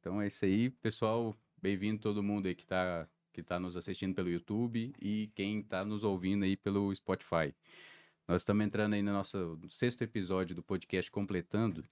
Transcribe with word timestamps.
Então 0.00 0.20
é 0.20 0.28
isso 0.28 0.46
aí, 0.46 0.70
pessoal. 0.70 1.36
Bem-vindo 1.60 2.00
todo 2.00 2.22
mundo 2.22 2.46
aí 2.46 2.54
que 2.54 2.62
está 2.62 3.06
que 3.32 3.42
tá 3.42 3.60
nos 3.60 3.76
assistindo 3.76 4.14
pelo 4.14 4.30
YouTube 4.30 4.92
e 5.00 5.30
quem 5.34 5.60
está 5.60 5.84
nos 5.84 6.02
ouvindo 6.02 6.44
aí 6.44 6.56
pelo 6.56 6.92
Spotify. 6.94 7.54
Nós 8.26 8.42
estamos 8.42 8.64
entrando 8.64 8.94
aí 8.94 9.02
no 9.02 9.12
nosso 9.12 9.58
sexto 9.68 10.02
episódio 10.02 10.56
do 10.56 10.62
podcast 10.62 11.10
Completando. 11.10 11.84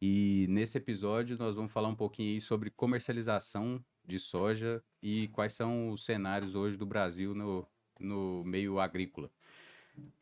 E 0.00 0.46
nesse 0.48 0.78
episódio 0.78 1.36
nós 1.38 1.54
vamos 1.54 1.70
falar 1.70 1.88
um 1.88 1.94
pouquinho 1.94 2.40
sobre 2.40 2.70
comercialização 2.70 3.84
de 4.04 4.18
soja 4.18 4.82
e 5.02 5.28
quais 5.28 5.52
são 5.52 5.90
os 5.90 6.04
cenários 6.04 6.54
hoje 6.54 6.76
do 6.78 6.86
Brasil 6.86 7.34
no, 7.34 7.68
no 8.00 8.42
meio 8.44 8.80
agrícola. 8.80 9.30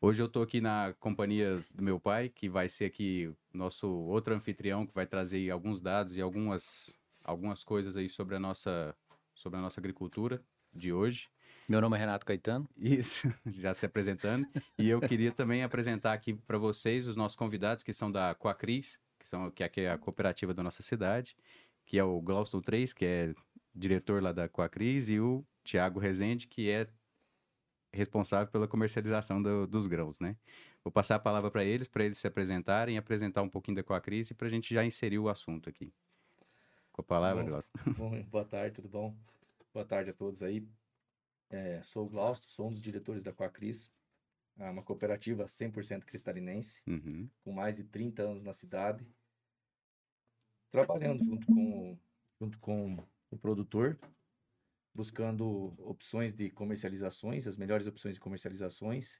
Hoje 0.01 0.21
eu 0.21 0.25
estou 0.25 0.43
aqui 0.43 0.59
na 0.59 0.93
companhia 0.99 1.63
do 1.73 1.81
meu 1.81 1.99
pai, 1.99 2.27
que 2.27 2.49
vai 2.49 2.67
ser 2.67 2.85
aqui 2.85 3.33
nosso 3.53 3.87
outro 3.89 4.33
anfitrião, 4.33 4.85
que 4.85 4.93
vai 4.93 5.07
trazer 5.07 5.49
alguns 5.49 5.81
dados 5.81 6.15
e 6.15 6.21
algumas, 6.21 6.93
algumas 7.31 7.63
coisas 7.63 7.97
aí 7.97 8.07
sobre 8.07 8.35
a 8.35 8.39
nossa, 8.39 8.95
sobre 9.33 9.57
a 9.57 9.61
nossa 9.61 9.79
agricultura 9.79 10.41
de 10.73 10.93
hoje. 10.93 11.29
Meu 11.67 11.79
nome 11.79 11.95
é 11.95 11.99
Renato 11.99 12.25
Caetano. 12.25 12.69
Isso, 12.77 13.33
já 13.47 13.73
se 13.73 13.85
apresentando. 13.85 14.45
e 14.77 14.89
eu 14.89 14.99
queria 14.99 15.31
também 15.31 15.63
apresentar 15.63 16.13
aqui 16.13 16.33
para 16.33 16.57
vocês 16.57 17.07
os 17.07 17.15
nossos 17.15 17.35
convidados, 17.35 17.83
que 17.83 17.93
são 17.93 18.11
da 18.11 18.35
Coacris, 18.35 18.99
que, 19.17 19.27
são, 19.27 19.49
que 19.49 19.81
é 19.81 19.91
a 19.91 19.97
cooperativa 19.97 20.53
da 20.53 20.61
nossa 20.61 20.83
cidade, 20.83 21.35
que 21.85 21.97
é 21.97 22.03
o 22.03 22.21
Glauston 22.21 22.61
3, 22.61 22.93
que 22.93 23.05
é 23.05 23.33
diretor 23.73 24.21
lá 24.21 24.31
da 24.31 24.49
Coacris, 24.49 25.07
e 25.09 25.19
o 25.19 25.45
Tiago 25.63 25.99
Rezende, 25.99 26.47
que 26.47 26.69
é 26.69 26.87
responsável 27.93 28.47
pela 28.51 28.67
comercialização 28.67 29.41
do, 29.41 29.67
dos 29.67 29.85
grãos, 29.85 30.19
né? 30.19 30.35
Vou 30.83 30.91
passar 30.91 31.15
a 31.15 31.19
palavra 31.19 31.51
para 31.51 31.63
eles, 31.63 31.87
para 31.87 32.03
eles 32.03 32.17
se 32.17 32.25
apresentarem, 32.25 32.97
apresentar 32.97 33.41
um 33.41 33.49
pouguinho 33.49 33.75
da 33.75 33.83
Coacris 33.83 34.31
e 34.31 34.33
para 34.33 34.47
a 34.47 34.49
gente 34.49 34.73
já 34.73 34.83
inserir 34.83 35.19
o 35.19 35.29
assunto 35.29 35.69
aqui. 35.69 35.93
Com 36.91 37.01
a 37.01 37.03
palavra, 37.03 37.43
Glausto. 37.43 37.71
Bom, 37.97 38.11
boa 38.29 38.45
tarde, 38.45 38.75
tudo 38.75 38.89
bom? 38.89 39.15
Boa 39.73 39.85
tarde 39.85 40.09
a 40.09 40.13
todos 40.13 40.43
aí. 40.43 40.67
É, 41.49 41.81
sou 41.83 42.05
o 42.05 42.09
Glausto, 42.09 42.49
sou 42.49 42.67
um 42.67 42.71
dos 42.71 42.81
diretores 42.81 43.23
da 43.23 43.33
Coacris, 43.33 43.91
é 44.57 44.69
uma 44.69 44.83
cooperativa 44.83 45.45
100% 45.45 46.03
cristalinense, 46.05 46.81
uhum. 46.87 47.29
com 47.43 47.51
mais 47.51 47.75
de 47.75 47.83
30 47.83 48.23
anos 48.23 48.43
na 48.43 48.53
cidade, 48.53 49.05
trabalhando 50.69 51.23
junto 51.23 51.45
com, 51.47 51.97
junto 52.39 52.59
com 52.59 52.97
o 53.29 53.37
produtor 53.37 53.97
buscando 54.93 55.73
opções 55.79 56.33
de 56.33 56.49
comercializações, 56.49 57.47
as 57.47 57.57
melhores 57.57 57.87
opções 57.87 58.15
de 58.15 58.21
comercializações 58.21 59.19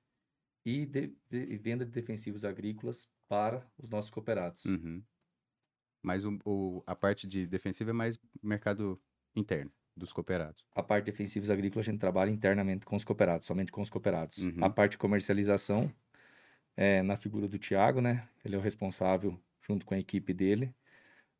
e 0.66 0.85
de, 0.85 1.16
de, 1.30 1.58
venda 1.58 1.85
de 1.85 1.91
defensivos 1.91 2.45
agrícolas 2.45 3.09
para 3.28 3.66
os 3.78 3.89
nossos 3.89 4.11
cooperados. 4.11 4.66
Uhum. 4.66 5.02
Mas 6.02 6.25
o, 6.25 6.39
o, 6.45 6.83
a 6.85 6.95
parte 6.95 7.27
de 7.27 7.45
defensivo 7.45 7.89
é 7.91 7.94
mais 7.94 8.19
mercado 8.41 8.99
interno 9.35 9.71
dos 9.95 10.11
cooperados. 10.11 10.66
A 10.73 10.81
parte 10.81 11.05
de 11.05 11.11
defensivos 11.11 11.49
agrícolas 11.49 11.88
a 11.88 11.91
gente 11.91 11.99
trabalha 11.99 12.30
internamente 12.30 12.85
com 12.85 12.95
os 12.95 13.03
cooperados, 13.03 13.45
somente 13.45 13.71
com 13.71 13.81
os 13.81 13.89
cooperados. 13.89 14.38
Uhum. 14.38 14.63
A 14.63 14.69
parte 14.69 14.94
de 14.94 14.97
comercialização 14.97 15.94
é 16.75 17.02
na 17.02 17.17
figura 17.17 17.47
do 17.47 17.57
Tiago, 17.57 18.02
né? 18.02 18.27
Ele 18.44 18.55
é 18.55 18.57
o 18.57 18.61
responsável 18.61 19.39
junto 19.61 19.85
com 19.85 19.94
a 19.94 19.99
equipe 19.99 20.33
dele 20.33 20.73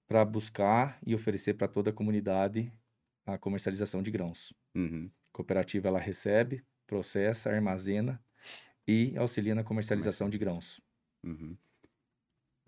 para 0.08 0.23
buscar 0.26 1.00
e 1.06 1.16
oferecer 1.16 1.54
para 1.54 1.67
toda 1.67 1.89
a 1.89 1.94
comunidade 1.94 2.72
a 3.26 3.38
comercialização 3.38 4.04
de 4.04 4.12
grãos. 4.12 4.54
Uhum. 4.76 5.09
A 5.32 5.38
cooperativa 5.38 5.88
ela 5.88 6.00
recebe, 6.00 6.64
processa, 6.86 7.50
armazena 7.50 8.22
e 8.88 9.16
auxilia 9.17 9.56
na 9.56 9.64
comercialização 9.64 10.30
de 10.30 10.38
grãos. 10.38 10.82
Uhum. 11.23 11.56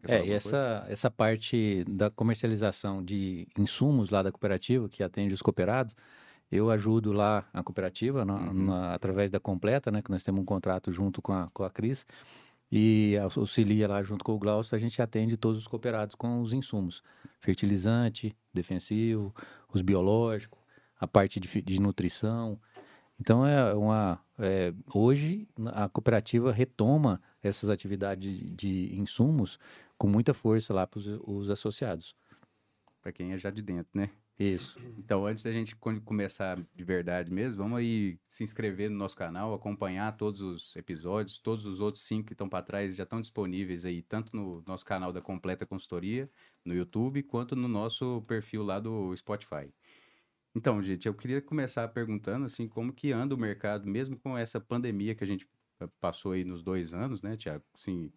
É, 0.07 0.25
e 0.25 0.31
essa, 0.31 0.85
essa 0.89 1.09
parte 1.09 1.85
da 1.87 2.09
comercialização 2.09 3.03
de 3.03 3.47
insumos 3.57 4.09
lá 4.09 4.21
da 4.21 4.31
cooperativa, 4.31 4.89
que 4.89 5.01
atende 5.01 5.33
os 5.33 5.41
cooperados, 5.41 5.95
eu 6.51 6.69
ajudo 6.69 7.11
lá 7.11 7.47
a 7.53 7.63
cooperativa, 7.63 8.23
na, 8.25 8.35
uhum. 8.35 8.65
na, 8.65 8.93
através 8.93 9.31
da 9.31 9.39
Completa, 9.39 9.91
né, 9.91 10.01
que 10.01 10.11
nós 10.11 10.23
temos 10.23 10.41
um 10.41 10.45
contrato 10.45 10.91
junto 10.91 11.21
com 11.21 11.33
a, 11.33 11.49
com 11.53 11.63
a 11.63 11.69
Cris, 11.69 12.05
e 12.71 13.15
auxilia 13.37 13.87
lá 13.87 14.02
junto 14.03 14.23
com 14.25 14.33
o 14.33 14.39
Glaucio, 14.39 14.75
a 14.75 14.80
gente 14.80 15.02
atende 15.02 15.37
todos 15.37 15.61
os 15.61 15.67
cooperados 15.67 16.15
com 16.15 16.42
os 16.42 16.53
insumos, 16.53 17.03
fertilizante, 17.39 18.36
defensivo, 18.53 19.33
os 19.71 19.81
biológicos, 19.81 20.59
a 20.99 21.08
parte 21.08 21.39
de, 21.39 21.61
de 21.61 21.80
nutrição. 21.80 22.59
Então 23.19 23.45
é 23.45 23.73
uma 23.75 24.19
é, 24.39 24.73
hoje 24.92 25.47
a 25.67 25.87
cooperativa 25.87 26.52
retoma 26.52 27.21
essas 27.43 27.69
atividades 27.69 28.33
de, 28.33 28.49
de 28.49 28.95
insumos 28.99 29.59
com 30.03 30.09
muita 30.09 30.33
força 30.33 30.73
lá 30.73 30.86
para 30.86 30.99
os 30.99 31.49
associados. 31.49 32.14
Para 33.02 33.14
quem 33.14 33.31
é 33.31 33.37
já 33.37 33.49
de 33.49 33.61
dentro, 33.61 33.89
né? 33.93 34.09
Isso. 34.37 34.77
Então, 34.97 35.25
antes 35.25 35.41
da 35.41 35.49
gente 35.49 35.77
começar 35.77 36.59
de 36.75 36.83
verdade 36.83 37.31
mesmo, 37.31 37.64
vamos 37.64 37.77
aí 37.80 38.19
se 38.25 38.43
inscrever 38.43 38.89
no 38.89 38.97
nosso 38.97 39.15
canal, 39.15 39.53
acompanhar 39.53 40.11
todos 40.17 40.42
os 40.42 40.75
episódios, 40.75 41.39
todos 41.39 41.65
os 41.65 41.80
outros 41.80 42.03
cinco 42.03 42.27
que 42.27 42.33
estão 42.33 42.49
para 42.49 42.61
trás 42.61 42.97
já 42.97 43.03
estão 43.03 43.21
disponíveis 43.21 43.86
aí, 43.86 44.02
tanto 44.02 44.36
no 44.36 44.61
nosso 44.67 44.86
canal 44.86 45.13
da 45.13 45.21
Completa 45.21 45.65
Consultoria, 45.65 46.30
no 46.65 46.73
YouTube, 46.73 47.23
quanto 47.23 47.55
no 47.55 47.69
nosso 47.69 48.25
perfil 48.27 48.61
lá 48.61 48.81
do 48.81 49.15
Spotify. 49.15 49.73
Então, 50.53 50.83
gente, 50.83 51.08
eu 51.08 51.13
queria 51.13 51.42
começar 51.42 51.87
perguntando, 51.87 52.43
assim, 52.43 52.67
como 52.67 52.92
que 52.92 53.13
anda 53.13 53.33
o 53.33 53.37
mercado, 53.37 53.87
mesmo 53.87 54.19
com 54.19 54.37
essa 54.37 54.59
pandemia 54.59 55.15
que 55.15 55.23
a 55.23 55.27
gente 55.27 55.47
eh, 55.80 55.87
passou 56.02 56.33
aí 56.33 56.43
nos 56.43 56.61
dois 56.61 56.93
anos, 56.93 57.21
né, 57.21 57.37
Tiago? 57.37 57.63
Assim, 57.73 58.11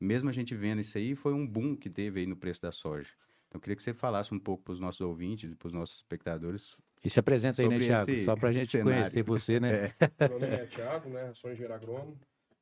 mesmo 0.00 0.30
a 0.30 0.32
gente 0.32 0.54
vendo 0.54 0.80
isso 0.80 0.96
aí, 0.96 1.14
foi 1.14 1.32
um 1.32 1.46
boom 1.46 1.76
que 1.76 1.90
teve 1.90 2.20
aí 2.20 2.26
no 2.26 2.36
preço 2.36 2.62
da 2.62 2.72
soja. 2.72 3.10
Então, 3.48 3.58
eu 3.58 3.60
queria 3.60 3.76
que 3.76 3.82
você 3.82 3.92
falasse 3.92 4.32
um 4.32 4.38
pouco 4.38 4.62
para 4.62 4.72
os 4.72 4.80
nossos 4.80 5.00
ouvintes 5.00 5.52
e 5.52 5.56
para 5.56 5.66
os 5.66 5.72
nossos 5.72 5.96
espectadores. 5.96 6.76
E 7.04 7.10
se 7.10 7.18
apresenta 7.18 7.60
aí, 7.62 7.68
né, 7.68 7.78
Thiago? 7.78 8.24
Só 8.24 8.36
para 8.36 8.48
a 8.50 8.52
gente 8.52 8.68
cenário. 8.68 9.02
conhecer 9.02 9.22
você, 9.22 9.58
né? 9.58 9.92
É. 10.18 10.28
Meu 10.28 10.38
nome 10.38 10.54
é 10.54 10.66
Thiago, 10.66 11.10
né? 11.10 11.34
Sou 11.34 11.50
engenheiro 11.50 11.74
agrônomo. 11.74 12.18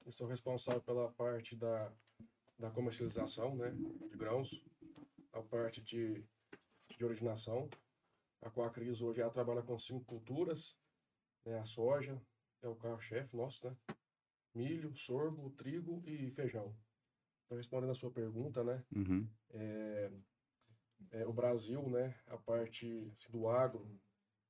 Estou 0.07 0.27
responsável 0.27 0.81
pela 0.81 1.11
parte 1.11 1.55
da, 1.55 1.93
da 2.59 2.71
comercialização, 2.71 3.55
né? 3.55 3.71
De 4.11 4.17
grãos, 4.17 4.63
a 5.33 5.43
parte 5.43 5.83
de, 5.83 6.25
de 6.97 7.05
originação. 7.05 7.69
A 8.41 8.49
Coacris 8.49 9.03
hoje 9.03 9.21
ela 9.21 9.31
trabalha 9.31 9.63
com 9.63 9.79
cinco 9.79 10.05
culturas, 10.05 10.75
né? 11.45 11.59
A 11.59 11.65
soja 11.65 12.19
é 12.63 12.69
o 12.69 12.75
carro-chefe 12.75 13.37
nosso, 13.37 13.69
né? 13.69 13.77
Milho, 14.55 14.95
sorgo, 14.97 15.51
trigo 15.51 16.03
e 16.07 16.31
feijão. 16.31 16.75
Então, 17.49 17.57
respondendo 17.57 17.91
a 17.91 17.95
sua 17.95 18.11
pergunta, 18.11 18.63
né? 18.63 18.85
Uhum. 18.95 19.27
É, 19.55 20.13
é, 21.13 21.27
o 21.27 21.33
Brasil, 21.33 21.89
né, 21.89 22.15
a 22.27 22.37
parte 22.37 23.11
assim, 23.17 23.33
do 23.33 23.49
agro, 23.49 23.89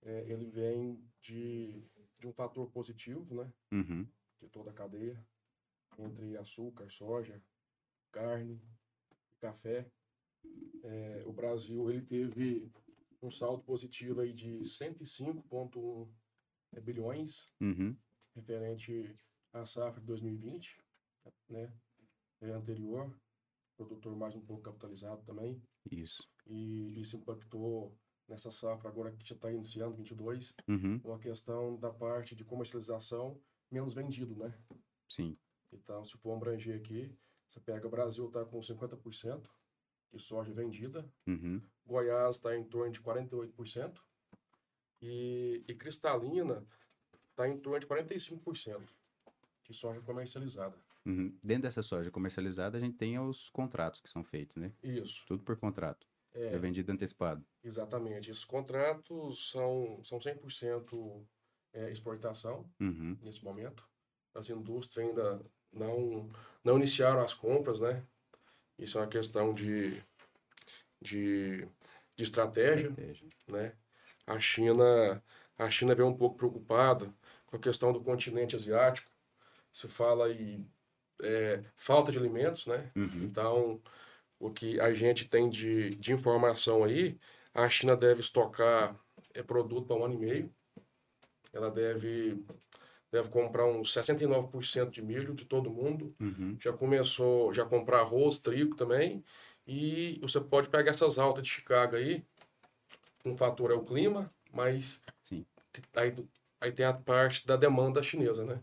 é, 0.02 0.28
ele 0.28 0.46
vem 0.46 1.00
de, 1.20 1.86
de 2.18 2.26
um 2.26 2.32
fator 2.32 2.68
positivo, 2.72 3.36
né, 3.36 3.52
uhum. 3.72 4.04
de 4.40 4.48
toda 4.48 4.70
a 4.70 4.74
cadeia, 4.74 5.24
entre 5.96 6.36
açúcar, 6.36 6.90
soja, 6.90 7.40
carne, 8.10 8.60
café. 9.38 9.88
É, 10.82 11.22
o 11.24 11.32
Brasil 11.32 11.88
ele 11.90 12.02
teve 12.02 12.68
um 13.22 13.30
saldo 13.30 13.62
positivo 13.62 14.20
aí 14.20 14.32
de 14.32 14.58
105,1 14.60 16.08
é, 16.72 16.80
bilhões, 16.80 17.48
uhum. 17.60 17.96
referente 18.34 19.16
à 19.52 19.64
safra 19.64 20.00
de 20.00 20.06
2020, 20.06 20.84
né, 21.48 21.72
anterior, 22.42 23.12
produtor 23.76 24.14
mais 24.16 24.34
um 24.34 24.40
pouco 24.40 24.62
capitalizado 24.62 25.22
também. 25.22 25.62
Isso. 25.90 26.28
E 26.46 27.00
isso 27.00 27.16
impactou 27.16 27.96
nessa 28.28 28.50
safra 28.50 28.88
agora 28.88 29.12
que 29.12 29.26
já 29.26 29.34
está 29.34 29.50
iniciando, 29.50 29.96
22, 29.96 30.54
uhum. 30.68 31.00
uma 31.04 31.18
questão 31.18 31.76
da 31.76 31.90
parte 31.90 32.34
de 32.34 32.44
comercialização 32.44 33.40
menos 33.70 33.94
vendido, 33.94 34.34
né? 34.36 34.56
Sim. 35.08 35.36
Então, 35.72 36.04
se 36.04 36.16
for 36.18 36.34
abranger 36.34 36.76
aqui, 36.76 37.14
você 37.48 37.60
pega 37.60 37.86
o 37.86 37.90
Brasil 37.90 38.26
está 38.26 38.44
com 38.44 38.58
50% 38.60 39.48
de 40.12 40.18
soja 40.18 40.52
vendida, 40.52 41.10
uhum. 41.26 41.60
Goiás 41.86 42.36
está 42.36 42.56
em 42.56 42.64
torno 42.64 42.92
de 42.92 43.00
48%, 43.00 44.00
e, 45.00 45.64
e 45.66 45.74
Cristalina 45.74 46.66
está 47.30 47.48
em 47.48 47.58
torno 47.58 47.78
de 47.78 47.86
45% 47.86 48.88
de 49.64 49.74
soja 49.74 50.00
comercializada. 50.00 50.76
Uhum. 51.06 51.36
Dentro 51.42 51.62
dessa 51.62 51.82
soja 51.82 52.10
comercializada, 52.10 52.76
a 52.76 52.80
gente 52.80 52.96
tem 52.96 53.18
os 53.18 53.48
contratos 53.50 54.00
que 54.00 54.10
são 54.10 54.22
feitos, 54.22 54.56
né? 54.56 54.72
Isso. 54.82 55.24
Tudo 55.26 55.42
por 55.42 55.56
contrato. 55.56 56.06
É, 56.34 56.54
é 56.54 56.58
vendido 56.58 56.92
antecipado. 56.92 57.44
Exatamente. 57.64 58.30
Esses 58.30 58.44
contratos 58.44 59.50
são, 59.50 60.00
são 60.04 60.18
100% 60.18 61.24
é, 61.72 61.90
exportação 61.90 62.70
uhum. 62.80 63.16
nesse 63.22 63.42
momento. 63.44 63.88
As 64.34 64.48
indústrias 64.50 65.08
ainda 65.08 65.40
não, 65.72 66.30
não 66.62 66.76
iniciaram 66.76 67.20
as 67.20 67.34
compras, 67.34 67.80
né? 67.80 68.04
Isso 68.78 68.98
é 68.98 69.00
uma 69.00 69.08
questão 69.08 69.52
de, 69.52 70.00
de, 71.00 71.66
de 72.16 72.22
estratégia, 72.22 72.88
estratégia, 72.88 73.28
né? 73.48 73.74
A 74.26 74.38
China, 74.38 75.22
a 75.56 75.70
China 75.70 75.94
veio 75.94 76.08
um 76.08 76.16
pouco 76.16 76.36
preocupada 76.36 77.12
com 77.46 77.56
a 77.56 77.58
questão 77.60 77.92
do 77.92 78.00
continente 78.00 78.54
asiático. 78.54 79.10
Se 79.72 79.88
fala 79.88 80.26
aí 80.26 80.64
é, 81.22 81.62
falta 81.76 82.12
de 82.12 82.18
alimentos, 82.18 82.66
né? 82.66 82.90
Uhum. 82.94 83.24
Então, 83.24 83.80
o 84.38 84.50
que 84.50 84.80
a 84.80 84.92
gente 84.92 85.28
tem 85.28 85.48
de, 85.48 85.90
de 85.90 86.12
informação 86.12 86.84
aí, 86.84 87.18
A 87.52 87.68
China 87.68 87.96
deve 87.96 88.20
estocar 88.20 88.96
é, 89.34 89.42
produto 89.42 89.86
para 89.86 89.96
um 89.96 90.04
ano 90.04 90.14
e 90.14 90.18
meio. 90.18 90.54
Ela 91.52 91.70
deve, 91.70 92.44
deve 93.10 93.28
comprar 93.30 93.66
uns 93.66 93.92
69% 93.92 94.90
de 94.90 95.02
milho 95.02 95.34
de 95.34 95.44
todo 95.44 95.70
mundo. 95.70 96.14
Uhum. 96.20 96.56
Já 96.60 96.72
começou 96.72 97.52
já 97.52 97.64
comprar 97.64 98.00
arroz, 98.00 98.38
trigo 98.38 98.76
também. 98.76 99.24
E 99.66 100.18
você 100.22 100.40
pode 100.40 100.68
pegar 100.68 100.92
essas 100.92 101.18
altas 101.18 101.42
de 101.42 101.50
Chicago 101.50 101.96
aí. 101.96 102.24
Um 103.24 103.36
fator 103.36 103.70
é 103.70 103.74
o 103.74 103.84
clima, 103.84 104.32
mas 104.52 105.02
Sim. 105.22 105.44
Aí, 105.94 106.14
aí 106.60 106.72
tem 106.72 106.86
a 106.86 106.92
parte 106.92 107.46
da 107.46 107.56
demanda 107.56 108.02
chinesa, 108.02 108.44
né? 108.44 108.60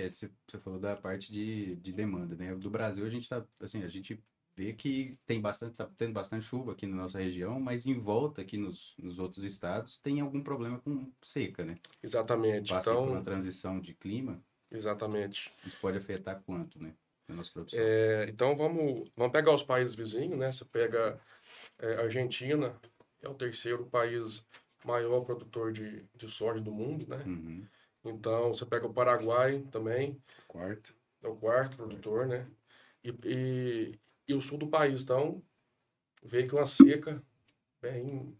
É, 0.00 0.10
você 0.10 0.30
falou 0.58 0.78
da 0.78 0.96
parte 0.96 1.32
de, 1.32 1.76
de 1.76 1.92
demanda, 1.92 2.34
né? 2.36 2.54
Do 2.54 2.70
Brasil 2.70 3.04
a 3.04 3.10
gente 3.10 3.28
tá, 3.28 3.44
assim, 3.60 3.82
a 3.82 3.88
gente 3.88 4.22
vê 4.56 4.72
que 4.72 5.18
tem 5.26 5.40
bastante, 5.40 5.74
tá 5.74 5.88
tendo 5.96 6.12
bastante 6.12 6.44
chuva 6.44 6.72
aqui 6.72 6.86
na 6.86 6.96
nossa 6.96 7.18
região, 7.18 7.60
mas 7.60 7.86
em 7.86 7.98
volta 7.98 8.42
aqui 8.42 8.56
nos, 8.56 8.94
nos 8.98 9.18
outros 9.18 9.44
estados 9.44 9.96
tem 9.98 10.20
algum 10.20 10.42
problema 10.42 10.78
com 10.80 11.10
seca, 11.22 11.64
né? 11.64 11.76
Exatamente. 12.02 12.70
Passa 12.70 12.90
então, 12.90 13.04
por 13.04 13.12
uma 13.12 13.22
transição 13.22 13.80
de 13.80 13.94
clima. 13.94 14.42
Exatamente. 14.70 15.52
Isso 15.64 15.76
pode 15.80 15.98
afetar 15.98 16.42
quanto, 16.44 16.82
né? 16.82 16.94
Na 17.26 17.36
nossa 17.36 17.50
produção. 17.50 17.80
É, 17.80 18.26
então 18.28 18.56
vamos, 18.56 19.10
vamos 19.16 19.32
pegar 19.32 19.52
os 19.52 19.62
países 19.62 19.94
vizinhos, 19.94 20.38
né? 20.38 20.52
Você 20.52 20.64
pega 20.64 21.18
é, 21.78 21.94
Argentina, 21.94 22.74
é 23.22 23.28
o 23.28 23.34
terceiro 23.34 23.86
país 23.86 24.46
maior 24.84 25.22
produtor 25.22 25.72
de, 25.72 26.04
de 26.16 26.28
soja 26.28 26.60
do 26.60 26.72
mundo, 26.72 27.06
né? 27.08 27.22
Uhum. 27.26 27.66
Então, 28.04 28.54
você 28.54 28.64
pega 28.64 28.86
o 28.86 28.92
Paraguai 28.92 29.60
também. 29.70 30.20
Quarto. 30.48 30.94
É 31.22 31.28
o 31.28 31.36
quarto 31.36 31.76
produtor, 31.76 32.26
né? 32.26 32.46
E, 33.04 33.14
e, 33.24 33.98
e 34.28 34.34
o 34.34 34.40
sul 34.40 34.58
do 34.58 34.68
país, 34.68 35.02
então, 35.02 35.42
veio 36.22 36.48
com 36.48 36.56
uma 36.56 36.66
seca 36.66 37.22
bem... 37.80 38.36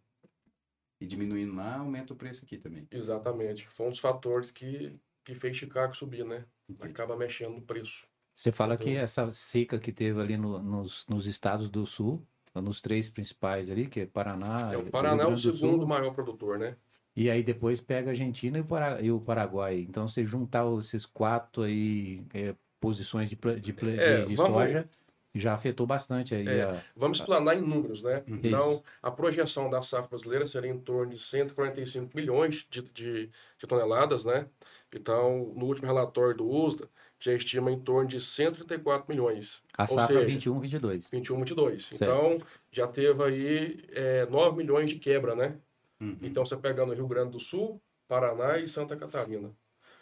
E 1.01 1.07
diminuindo 1.07 1.55
lá, 1.55 1.77
aumenta 1.77 2.13
o 2.13 2.17
preço 2.17 2.45
aqui 2.45 2.59
também. 2.59 2.87
Exatamente. 2.91 3.67
Foi 3.69 3.87
um 3.87 3.91
dos 3.91 3.99
fatores 3.99 4.51
que, 4.51 4.99
que 5.25 5.35
fez 5.35 5.57
Chicago 5.57 5.97
subir, 5.97 6.27
né? 6.27 6.45
Entendi. 6.69 6.91
Acaba 6.91 7.17
mexendo 7.17 7.55
no 7.55 7.63
preço. 7.63 8.07
Você 8.35 8.53
fala 8.53 8.77
que 8.77 8.97
essa 8.97 9.33
seca 9.33 9.79
que 9.79 9.93
teve 9.93 10.21
ali 10.21 10.37
no, 10.37 10.59
nos, 10.59 11.07
nos 11.09 11.27
estados 11.27 11.71
do 11.71 11.87
sul, 11.87 12.23
nos 12.55 12.81
três 12.81 13.09
principais 13.09 13.71
ali, 13.71 13.87
que 13.87 14.01
é 14.01 14.07
Paraná. 14.07 14.73
É, 14.73 14.77
o 14.77 14.91
Paraná 14.91 15.25
é 15.25 15.27
o 15.27 15.37
segundo 15.37 15.87
maior 15.87 16.13
produtor, 16.13 16.59
né? 16.59 16.77
E 17.17 17.31
aí 17.31 17.43
depois 17.43 17.81
pega 17.81 18.11
a 18.11 18.13
Argentina 18.13 18.59
e 18.59 18.61
o, 18.61 18.65
Para... 18.65 19.01
o 19.13 19.21
Paraguai. 19.21 19.79
Então, 19.89 20.07
se 20.07 20.25
juntar 20.25 20.65
esses 20.79 21.05
quatro 21.05 21.63
aí, 21.63 22.25
é, 22.33 22.55
posições 22.81 23.29
de, 23.29 23.37
de, 23.37 23.73
de, 23.73 24.01
é, 24.01 24.25
de 24.25 24.37
soja, 24.37 24.89
já 25.35 25.55
afetou 25.55 25.87
bastante 25.87 26.35
aí. 26.35 26.49
É, 26.49 26.63
a... 26.63 26.83
Vamos 26.97 27.19
explanar 27.19 27.57
em 27.57 27.61
números, 27.61 28.03
né? 28.03 28.23
Uhum. 28.27 28.41
Então, 28.43 28.83
a 29.03 29.11
projeção 29.11 29.71
da 29.71 29.83
safra 29.83 30.09
brasileira 30.09 30.47
seria 30.47 30.71
em 30.71 30.79
torno 30.79 31.13
de 31.13 31.19
145 31.19 32.17
milhões 32.17 32.67
de, 32.69 32.83
de, 32.83 33.31
de 33.59 33.67
toneladas, 33.67 34.25
né? 34.25 34.47
Então, 34.95 35.53
no 35.55 35.67
último 35.67 35.87
relatório 35.87 36.37
do 36.37 36.49
USDA, 36.49 36.89
já 37.21 37.33
estima 37.33 37.71
em 37.71 37.79
torno 37.79 38.09
de 38.09 38.21
134 38.21 39.07
milhões. 39.09 39.63
A 39.77 39.87
safra 39.87 40.25
21, 40.25 40.59
22. 40.59 41.11
21, 41.11 41.37
22. 41.39 41.85
Certo. 41.85 42.03
Então, 42.03 42.39
já 42.73 42.89
teve 42.89 43.23
aí 43.23 43.85
é, 43.91 44.27
9 44.27 44.57
milhões 44.57 44.91
de 44.91 44.97
quebra, 44.97 45.37
né? 45.37 45.57
Uhum. 46.01 46.17
Então, 46.23 46.45
você 46.45 46.57
pegando 46.57 46.95
Rio 46.95 47.07
Grande 47.07 47.33
do 47.33 47.41
Sul, 47.41 47.81
Paraná 48.09 48.59
e 48.59 48.67
Santa 48.67 48.97
Catarina. 48.97 49.53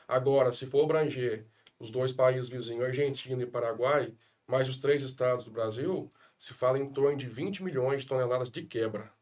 Agora, 0.07 0.53
se 0.53 0.67
for 0.67 0.85
abranger 0.85 1.47
os 1.79 1.91
dois 1.91 2.13
países 2.13 2.49
vizinhos, 2.49 2.85
Argentina 2.85 3.43
e 3.43 3.47
Paraguai, 3.47 4.15
mais 4.47 4.69
os 4.69 4.79
três 4.79 5.03
estados 5.03 5.45
do 5.45 5.51
Brasil, 5.51 6.11
se 6.39 6.55
fala 6.55 6.79
em 6.79 6.91
torno 6.91 7.17
de 7.17 7.27
20 7.27 7.63
milhões 7.63 8.03
de 8.03 8.09
toneladas 8.09 8.51
de 8.51 8.63
quebra. 8.63 9.13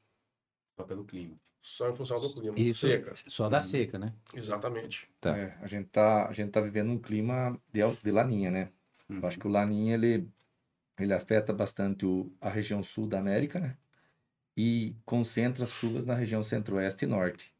Só 0.78 0.84
pelo 0.84 1.04
clima. 1.04 1.36
Só 1.60 1.90
em 1.90 1.96
função 1.96 2.20
do 2.20 2.32
clima. 2.32 2.56
Isso, 2.56 2.86
seca. 2.86 3.14
Só 3.26 3.48
da 3.48 3.58
uhum. 3.58 3.64
seca, 3.64 3.98
né? 3.98 4.14
Exatamente. 4.32 5.10
Tá. 5.20 5.36
É, 5.36 5.58
a, 5.60 5.66
gente 5.66 5.88
tá, 5.88 6.28
a 6.28 6.32
gente 6.32 6.50
tá 6.50 6.60
vivendo 6.60 6.92
um 6.92 6.98
clima 6.98 7.60
de, 7.72 7.80
de 8.04 8.10
laninha, 8.12 8.52
né? 8.52 8.70
Uhum. 9.08 9.18
Eu 9.18 9.26
acho 9.26 9.38
que 9.38 9.48
o 9.48 9.50
laninha, 9.50 9.94
ele, 9.94 10.28
ele 10.96 11.12
afeta 11.12 11.52
bastante 11.52 12.06
o, 12.06 12.32
a 12.40 12.48
região 12.48 12.82
sul 12.84 13.08
da 13.08 13.18
América, 13.18 13.58
né? 13.58 13.76
E 14.56 14.94
concentra 15.04 15.64
as 15.64 15.70
chuvas 15.70 16.04
na 16.04 16.14
região 16.14 16.42
centro-oeste 16.42 17.04
e 17.04 17.08
norte. 17.08 17.52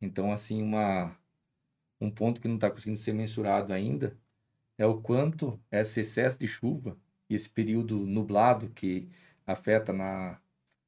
Então, 0.00 0.32
assim, 0.32 0.62
uma, 0.62 1.16
um 2.00 2.10
ponto 2.10 2.40
que 2.40 2.48
não 2.48 2.54
está 2.54 2.70
conseguindo 2.70 2.98
ser 2.98 3.12
mensurado 3.12 3.72
ainda 3.72 4.16
é 4.76 4.86
o 4.86 5.00
quanto 5.00 5.60
esse 5.70 6.00
excesso 6.00 6.38
de 6.38 6.46
chuva 6.46 6.96
e 7.28 7.34
esse 7.34 7.48
período 7.48 7.98
nublado 8.06 8.68
que 8.70 9.08
afeta 9.44 9.92
na, 9.92 10.38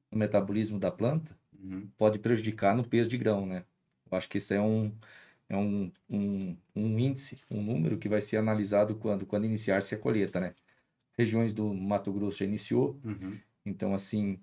no 0.09 0.17
metabolismo 0.17 0.79
da 0.79 0.89
planta 0.89 1.37
uhum. 1.61 1.89
pode 1.97 2.19
prejudicar 2.19 2.75
no 2.75 2.87
peso 2.87 3.09
de 3.09 3.17
grão, 3.17 3.45
né? 3.45 3.65
Eu 4.09 4.17
acho 4.17 4.29
que 4.29 4.37
isso 4.37 4.53
é 4.53 4.61
um, 4.61 4.91
é 5.49 5.57
um, 5.57 5.91
um, 6.09 6.55
um 6.75 6.99
índice, 6.99 7.39
um 7.49 7.61
número 7.61 7.97
que 7.97 8.07
vai 8.07 8.21
ser 8.21 8.37
analisado 8.37 8.95
quando, 8.95 9.25
quando 9.25 9.45
iniciar-se 9.45 9.93
a 9.93 9.97
colheita, 9.97 10.39
né? 10.39 10.53
Regiões 11.17 11.53
do 11.53 11.73
Mato 11.73 12.11
Grosso 12.11 12.39
já 12.39 12.45
iniciou, 12.45 12.97
uhum. 13.03 13.37
então, 13.65 13.93
assim, 13.93 14.39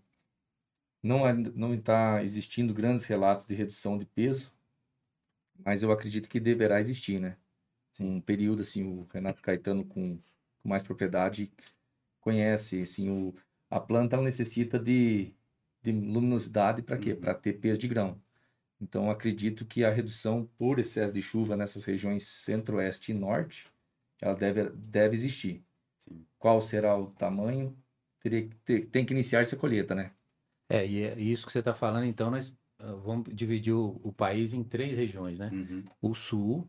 não, 1.03 1.27
é, 1.27 1.33
não 1.33 1.75
está 1.75 2.23
existindo 2.23 2.75
grandes 2.75 3.05
relatos 3.05 3.47
de 3.47 3.55
redução 3.55 3.97
de 3.97 4.05
peso, 4.05 4.53
mas 5.65 5.83
eu 5.83 5.91
acredito 5.93 6.29
que 6.29 6.41
deverá 6.41 6.81
existir, 6.81 7.21
né? 7.21 7.37
Assim, 7.93 8.05
um 8.05 8.21
período, 8.21 8.63
assim, 8.63 8.85
o 8.85 9.07
Renato 9.13 9.43
Caetano 9.43 9.85
com, 9.85 10.19
com 10.63 10.69
mais 10.69 10.83
propriedade 10.83 11.51
conhece, 12.21 12.83
assim, 12.83 13.09
o, 13.11 13.35
a 13.71 13.81
planta 13.81 14.21
necessita 14.21 14.79
de, 14.79 15.33
de 15.83 15.93
luminosidade 15.93 16.83
para 16.83 16.99
quê? 16.99 17.13
Uhum. 17.13 17.21
Para 17.21 17.35
ter 17.35 17.55
peso 17.55 17.79
de 17.79 17.89
grão. 17.89 18.21
Então, 18.81 19.11
acredito 19.11 19.67
que 19.67 19.85
a 19.85 19.91
redução 19.91 20.49
por 20.57 20.79
excesso 20.79 21.13
de 21.13 21.21
chuva 21.21 21.57
nessas 21.57 21.85
regiões 21.85 22.27
centro-oeste 22.27 23.11
e 23.11 23.15
norte, 23.15 23.67
ela 24.21 24.35
deve, 24.35 24.71
deve 24.71 25.15
existir. 25.15 25.65
Sim. 25.99 26.25
Qual 26.39 26.61
será 26.61 26.97
o 26.97 27.11
tamanho? 27.11 27.77
Teria, 28.21 28.49
ter, 28.65 28.87
tem 28.87 29.05
que 29.05 29.13
iniciar-se 29.13 29.55
a 29.55 29.59
colheita, 29.59 29.95
né? 29.95 30.13
É, 30.69 30.87
e 30.87 31.03
é 31.03 31.19
isso 31.19 31.47
que 31.47 31.53
você 31.53 31.61
está 31.61 31.75
falando, 31.75 32.05
então 32.05 32.31
nós 32.31 32.51
uh, 32.81 32.97
vamos 32.99 33.35
dividir 33.35 33.73
o, 33.73 34.01
o, 34.03 34.13
país 34.13 34.53
em 34.53 34.63
três 34.63 34.97
regiões, 34.97 35.39
né? 35.39 35.51
Uhum. 35.53 35.85
O 36.03 36.15
sul, 36.15 36.69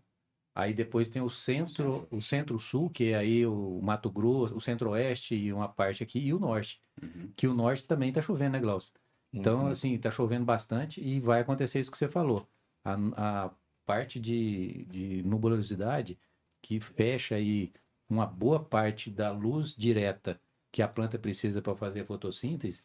aí 0.56 0.74
depois 0.74 1.10
tem 1.10 1.22
o 1.22 1.30
centro, 1.30 2.08
o 2.10 2.22
centro-sul, 2.22 2.90
que 2.90 3.12
é 3.12 3.16
aí 3.16 3.46
o 3.46 3.82
Mato 3.82 4.10
Grosso, 4.10 4.56
o 4.56 4.62
centro-oeste 4.62 5.36
e 5.36 5.52
uma 5.52 5.68
parte 5.68 6.02
aqui, 6.02 6.20
e 6.20 6.34
o 6.34 6.40
norte. 6.40 6.80
Uhum. 7.02 7.32
Que 7.36 7.48
o 7.48 7.54
norte 7.54 7.86
também 7.86 8.10
está 8.10 8.22
chovendo, 8.22 8.54
né, 8.54 8.60
Glaucio? 8.60 8.92
Então, 9.34 9.62
uhum. 9.62 9.68
assim, 9.68 9.94
está 9.94 10.10
chovendo 10.10 10.46
bastante 10.46 11.02
e 11.02 11.20
vai 11.20 11.42
acontecer 11.42 11.80
isso 11.80 11.92
que 11.92 11.98
você 11.98 12.08
falou. 12.08 12.48
A, 12.84 13.46
a 13.46 13.52
parte 13.86 14.20
de, 14.20 14.86
de 14.86 15.24
nubulosidade 15.24 16.18
que 16.62 16.80
fecha 16.80 17.36
aí 17.36 17.72
uma 18.10 18.26
boa 18.26 18.64
parte 18.64 19.10
da 19.10 19.32
luz 19.32 19.76
direta 19.76 20.40
que 20.72 20.82
a 20.82 20.88
planta 20.88 21.18
precisa 21.18 21.62
para 21.62 21.76
fazer 21.76 22.02
a 22.02 22.06
fotossíntese, 22.06 22.84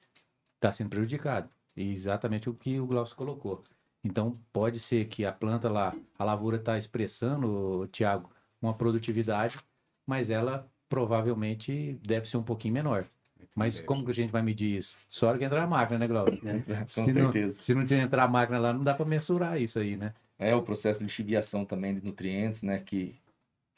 está 0.64 0.73
sendo 0.73 0.88
prejudicado. 0.88 1.49
E 1.76 1.92
exatamente 1.92 2.49
o 2.49 2.54
que 2.54 2.80
o 2.80 2.87
Glaucio 2.87 3.16
colocou. 3.16 3.62
Então, 4.02 4.38
pode 4.52 4.80
ser 4.80 5.06
que 5.06 5.25
a 5.25 5.33
planta 5.33 5.68
lá, 5.68 5.94
a 6.18 6.25
lavoura 6.25 6.56
está 6.56 6.78
expressando, 6.78 7.88
Tiago, 7.90 8.30
uma 8.61 8.75
produtividade, 8.75 9.59
mas 10.06 10.30
ela 10.30 10.68
provavelmente 10.88 11.99
deve 12.02 12.28
ser 12.28 12.37
um 12.37 12.42
pouquinho 12.42 12.75
menor. 12.75 13.06
Mas 13.56 13.80
como 13.80 14.04
que 14.04 14.11
a 14.11 14.14
gente 14.14 14.30
vai 14.30 14.42
medir 14.42 14.78
isso? 14.78 14.97
Só 15.09 15.28
hora 15.28 15.38
que 15.38 15.44
entrar 15.44 15.62
a 15.62 15.66
máquina, 15.66 15.99
né, 15.99 16.09
Glaucio? 16.09 16.40
É, 16.44 16.80
com 16.80 17.06
se 17.06 17.12
certeza. 17.12 17.59
Não, 17.59 17.87
se 17.87 17.94
não 17.94 18.02
entrar 18.02 18.25
a 18.25 18.28
máquina 18.28 18.59
lá, 18.59 18.73
não 18.73 18.83
dá 18.83 18.94
para 18.94 19.04
mensurar 19.04 19.61
isso 19.61 19.78
aí, 19.78 19.97
né? 19.97 20.12
É 20.38 20.54
o 20.54 20.62
processo 20.62 20.99
de 20.99 21.04
lixiviação 21.04 21.64
também 21.64 21.94
de 21.94 22.04
nutrientes, 22.04 22.62
né? 22.62 22.80
Que, 22.80 23.14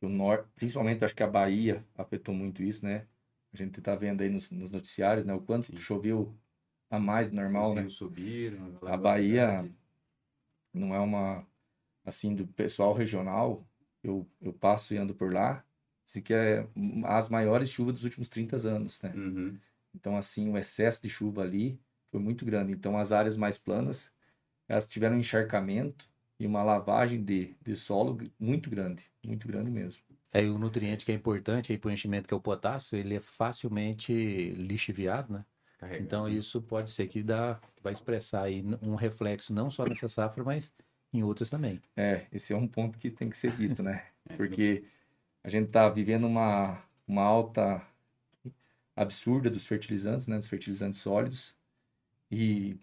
que 0.01 0.07
o 0.07 0.09
norte, 0.09 0.47
principalmente 0.57 1.05
acho 1.05 1.15
que 1.15 1.23
a 1.23 1.27
Bahia 1.27 1.85
afetou 1.97 2.35
muito 2.35 2.63
isso, 2.63 2.85
né? 2.85 3.05
A 3.53 3.57
gente 3.57 3.79
está 3.79 3.95
vendo 3.95 4.23
aí 4.23 4.31
nos, 4.31 4.51
nos, 4.51 4.71
noticiários, 4.71 5.25
né? 5.25 5.35
O 5.35 5.41
quanto 5.41 5.67
Sim. 5.67 5.77
choveu 5.77 6.35
a 6.91 6.99
mais 6.99 7.29
do 7.29 7.37
normal, 7.37 7.75
né? 7.75 7.89
subiram. 7.89 8.79
A 8.83 8.97
Bahia 8.97 9.69
não 10.73 10.95
é 10.95 11.01
uma 11.01 11.47
assim 12.05 12.35
do 12.35 12.47
pessoal 12.47 12.93
regional. 12.95 13.67
Eu, 14.03 14.27
eu 14.41 14.53
passo 14.53 14.95
e 14.95 14.97
ando 14.97 15.15
por 15.15 15.33
lá. 15.33 15.65
Assim, 16.07 16.23
que 16.23 16.33
é 16.33 16.65
as 17.05 17.29
maiores 17.29 17.69
chuvas 17.69 17.95
dos 17.95 18.05
últimos 18.05 18.29
30 18.29 18.57
anos, 18.69 19.03
né? 19.03 19.13
Uhum. 19.17 19.59
Então, 19.93 20.17
assim, 20.17 20.49
o 20.49 20.57
excesso 20.57 21.03
de 21.03 21.09
chuva 21.09 21.43
ali 21.43 21.81
foi 22.11 22.21
muito 22.21 22.45
grande. 22.45 22.73
Então, 22.73 22.97
as 22.97 23.11
áreas 23.11 23.37
mais 23.37 23.59
planas, 23.59 24.13
elas 24.69 24.87
tiveram 24.87 25.17
um 25.17 25.19
encharcamento 25.19 26.09
e 26.39 26.47
uma 26.47 26.63
lavagem 26.63 27.25
de, 27.25 27.57
de 27.61 27.75
solo 27.75 28.19
muito 28.39 28.71
grande, 28.71 29.11
muito 29.25 29.49
grande 29.49 29.71
mesmo. 29.71 30.01
É, 30.33 30.45
e 30.45 30.51
o 30.51 30.59
nutriente 30.59 31.05
que 31.05 31.11
é 31.11 31.15
importante 31.15 31.73
aí 31.73 31.79
para 31.79 31.89
o 31.89 31.93
enchimento, 31.93 32.29
que 32.29 32.35
é 32.35 32.37
o 32.37 32.41
potássio, 32.41 32.97
ele 32.97 33.17
é 33.17 33.21
facilmente 33.21 34.13
lixiviado, 34.51 35.33
né? 35.33 35.45
Carregado. 35.79 36.05
Então 36.05 36.29
isso 36.29 36.61
pode 36.63 36.91
ser 36.91 37.07
que 37.07 37.23
dá, 37.23 37.61
vai 37.83 37.93
expressar 37.93 38.45
aí 38.45 38.65
um 38.83 38.95
reflexo 38.95 39.53
não 39.53 39.69
só 39.69 39.85
nessa 39.85 40.09
safra, 40.09 40.43
mas 40.43 40.73
em 41.13 41.23
outras 41.23 41.51
também. 41.51 41.81
É, 41.97 42.27
esse 42.33 42.53
é 42.53 42.57
um 42.57 42.67
ponto 42.67 42.99
que 42.99 43.11
tem 43.11 43.29
que 43.29 43.37
ser 43.37 43.51
visto, 43.51 43.83
né? 43.83 44.05
É. 44.29 44.35
Porque 44.35 44.83
a 45.45 45.49
gente 45.49 45.69
está 45.69 45.89
vivendo 45.89 46.27
uma, 46.27 46.83
uma 47.07 47.23
alta 47.23 47.81
absurda 48.97 49.49
dos 49.49 49.65
fertilizantes, 49.65 50.27
né? 50.27 50.37
Dos 50.37 50.49
fertilizantes 50.49 50.99
sólidos. 50.99 51.57
E 52.29 52.77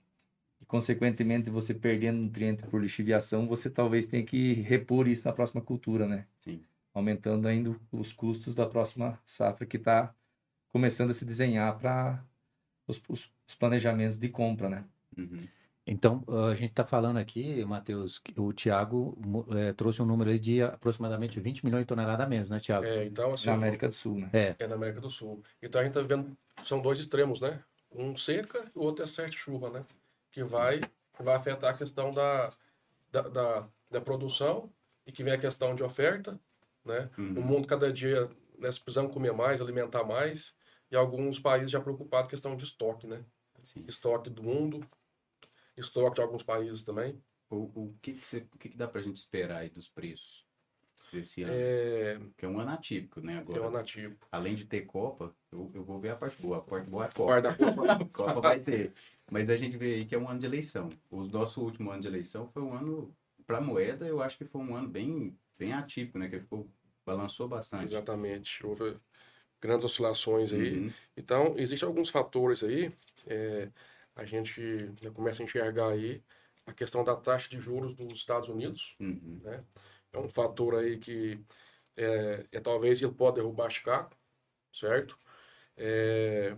consequentemente, 0.65 1.49
você 1.49 1.73
perdendo 1.73 2.21
nutriente 2.21 2.63
por 2.67 2.81
lixiviação, 2.81 3.45
você 3.45 3.69
talvez 3.69 4.05
tenha 4.05 4.23
que 4.23 4.53
repor 4.53 5.09
isso 5.09 5.27
na 5.27 5.33
próxima 5.33 5.61
cultura, 5.61 6.07
né? 6.07 6.25
Sim. 6.39 6.63
Aumentando 6.93 7.45
ainda 7.45 7.75
os 7.91 8.13
custos 8.13 8.55
da 8.55 8.65
próxima 8.65 9.19
safra 9.25 9.65
que 9.65 9.75
está 9.75 10.15
começando 10.69 11.09
a 11.09 11.13
se 11.13 11.25
desenhar 11.25 11.77
para 11.77 12.23
os, 12.87 13.01
os, 13.07 13.31
os, 13.47 13.55
planejamentos 13.55 14.17
de 14.17 14.29
compra, 14.29 14.69
né? 14.69 14.85
Uhum. 15.17 15.47
Então, 15.85 16.23
a 16.49 16.55
gente 16.55 16.69
está 16.69 16.85
falando 16.85 17.17
aqui, 17.17 17.63
Matheus, 17.65 18.21
o 18.37 18.53
Tiago 18.53 19.17
é, 19.51 19.73
trouxe 19.73 20.01
um 20.01 20.05
número 20.05 20.37
de 20.39 20.61
aproximadamente 20.61 21.39
20 21.41 21.65
milhões 21.65 21.81
de 21.83 21.87
toneladas 21.87 22.25
a 22.25 22.29
menos, 22.29 22.49
né, 22.49 22.59
Tiago? 22.59 22.85
É, 22.85 23.03
então, 23.03 23.33
assim, 23.33 23.47
na 23.47 23.55
América 23.55 23.89
do 23.89 23.93
Sul, 23.93 24.19
né? 24.19 24.29
É. 24.31 24.55
é 24.59 24.67
na 24.67 24.75
América 24.75 25.01
do 25.01 25.09
Sul. 25.09 25.43
Então, 25.61 25.81
a 25.81 25.83
gente 25.83 25.97
está 25.97 26.15
vendo, 26.15 26.37
são 26.63 26.81
dois 26.81 26.99
extremos, 26.99 27.41
né? 27.41 27.61
Um 27.93 28.15
seca 28.15 28.65
e 28.73 28.79
o 28.79 28.81
outro 28.81 29.03
é 29.03 29.07
certa 29.07 29.35
chuva, 29.35 29.69
né? 29.69 29.85
Que 30.31 30.43
vai, 30.43 30.79
vai 31.19 31.35
afetar 31.35 31.73
a 31.73 31.77
questão 31.77 32.13
da, 32.13 32.53
da, 33.11 33.21
da, 33.23 33.67
da 33.91 34.01
produção 34.01 34.69
e 35.05 35.11
que 35.11 35.23
vem 35.23 35.33
a 35.33 35.37
questão 35.37 35.75
de 35.75 35.83
oferta, 35.83 36.39
né? 36.85 37.09
Uhum. 37.17 37.39
O 37.39 37.43
mundo, 37.43 37.67
cada 37.67 37.91
dia, 37.91 38.21
né, 38.57 38.69
precisamos 38.69 39.13
comer 39.13 39.33
mais, 39.33 39.59
alimentar 39.59 40.05
mais, 40.05 40.55
e 40.93 40.95
alguns 40.95 41.39
países 41.39 41.71
já 41.71 41.81
preocupados 41.81 42.25
com 42.25 42.27
a 42.27 42.29
questão 42.29 42.55
de 42.55 42.63
estoque, 42.63 43.07
né? 43.07 43.25
Sim. 43.63 43.83
Estoque 43.87 44.29
do 44.29 44.43
mundo, 44.43 44.87
estoque 45.75 46.15
de 46.15 46.21
alguns 46.21 46.43
países 46.43 46.83
também. 46.83 47.19
O, 47.49 47.55
o, 47.55 47.95
que, 47.99 48.13
que, 48.13 48.25
você, 48.25 48.47
o 48.53 48.57
que, 48.59 48.69
que 48.69 48.77
dá 48.77 48.87
para 48.87 49.01
a 49.01 49.03
gente 49.03 49.17
esperar 49.17 49.57
aí 49.57 49.69
dos 49.69 49.89
preços 49.89 50.45
desse 51.11 51.41
ano? 51.41 51.51
É... 51.51 52.19
Que 52.37 52.45
é 52.45 52.47
um 52.47 52.59
ano 52.59 52.69
atípico, 52.69 53.21
né? 53.21 53.39
Agora, 53.39 53.57
é 53.57 53.61
um 53.63 53.67
ano 53.69 53.77
atípico. 53.77 54.27
Além 54.31 54.53
de 54.53 54.65
ter 54.65 54.81
Copa, 54.81 55.35
eu, 55.51 55.71
eu 55.73 55.83
vou 55.83 55.99
ver 55.99 56.09
a 56.09 56.15
parte 56.15 56.39
boa. 56.39 56.57
A 56.57 56.61
parte 56.61 56.87
boa 56.87 57.05
é 57.05 57.07
a 57.07 57.11
Copa. 57.11 57.41
Da 57.41 57.55
Copa. 57.55 58.05
Copa 58.13 58.41
vai 58.41 58.59
ter. 58.59 58.93
Mas 59.31 59.49
a 59.49 59.57
gente 59.57 59.75
vê 59.75 59.95
aí 59.95 60.05
que 60.05 60.13
é 60.13 60.19
um 60.19 60.29
ano 60.29 60.39
de 60.39 60.45
eleição. 60.45 60.89
O 61.09 61.23
nosso 61.23 61.59
último 61.59 61.89
ano 61.89 62.01
de 62.01 62.07
eleição 62.07 62.47
foi 62.47 62.61
um 62.61 62.71
ano, 62.75 63.15
para 63.47 63.57
a 63.57 63.61
moeda, 63.61 64.05
eu 64.05 64.21
acho 64.21 64.37
que 64.37 64.45
foi 64.45 64.61
um 64.61 64.75
ano 64.75 64.87
bem, 64.87 65.35
bem 65.57 65.73
atípico, 65.73 66.19
né? 66.19 66.29
Que 66.29 66.39
ficou, 66.39 66.69
balançou 67.03 67.47
bastante. 67.47 67.85
Exatamente. 67.85 68.63
Houve 68.63 68.95
grandes 69.63 69.85
oscilações 69.85 70.51
aí. 70.51 70.77
Uhum. 70.77 70.91
Então, 71.15 71.55
existem 71.57 71.87
alguns 71.87 72.09
fatores 72.09 72.63
aí. 72.63 72.91
É, 73.25 73.69
a 74.13 74.25
gente 74.25 74.61
né, 75.01 75.09
começa 75.13 75.41
a 75.41 75.45
enxergar 75.45 75.91
aí 75.91 76.21
a 76.65 76.73
questão 76.73 77.03
da 77.03 77.15
taxa 77.15 77.49
de 77.49 77.59
juros 77.59 77.95
dos 77.95 78.11
Estados 78.11 78.49
Unidos, 78.49 78.95
uhum. 78.99 79.39
né? 79.41 79.63
É 80.11 80.19
um 80.19 80.29
fator 80.29 80.75
aí 80.75 80.97
que 80.97 81.39
é, 81.95 82.45
é 82.51 82.59
talvez 82.59 83.01
ele 83.01 83.13
pode 83.13 83.37
derrubar 83.37 83.69
Chicago, 83.69 84.11
certo? 84.71 85.17
É, 85.77 86.55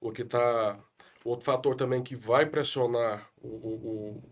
o 0.00 0.12
que 0.12 0.22
está 0.22 0.78
outro 1.24 1.44
fator 1.44 1.76
também 1.76 2.02
que 2.02 2.16
vai 2.16 2.46
pressionar 2.46 3.30
o, 3.36 3.48
o, 3.48 3.74
o, 3.74 4.22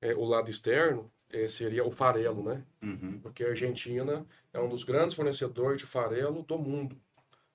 é, 0.00 0.14
o 0.14 0.24
lado 0.24 0.50
externo 0.50 1.10
é, 1.30 1.48
seria 1.48 1.84
o 1.84 1.90
farelo, 1.90 2.42
né? 2.42 2.64
Uhum. 2.82 3.20
Porque 3.20 3.44
a 3.44 3.48
Argentina 3.48 4.26
é 4.52 4.60
um 4.60 4.68
dos 4.68 4.84
grandes 4.84 5.14
fornecedores 5.14 5.78
de 5.78 5.86
farelo 5.86 6.42
do 6.42 6.58
mundo. 6.58 7.00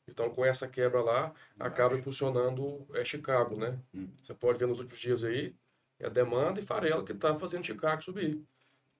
Então, 0.07 0.29
com 0.29 0.45
essa 0.45 0.67
quebra 0.67 1.01
lá, 1.01 1.33
acaba 1.59 1.97
impulsionando 1.97 2.87
é, 2.93 3.03
Chicago, 3.03 3.57
né? 3.57 3.77
Hum. 3.93 4.09
Você 4.21 4.33
pode 4.33 4.57
ver 4.57 4.67
nos 4.67 4.79
últimos 4.79 4.99
dias 4.99 5.23
aí, 5.23 5.55
é 5.99 6.05
a 6.05 6.09
demanda 6.09 6.59
e 6.59 6.63
farelo 6.63 7.03
que 7.03 7.11
está 7.11 7.37
fazendo 7.37 7.65
Chicago 7.65 8.01
subir. 8.01 8.41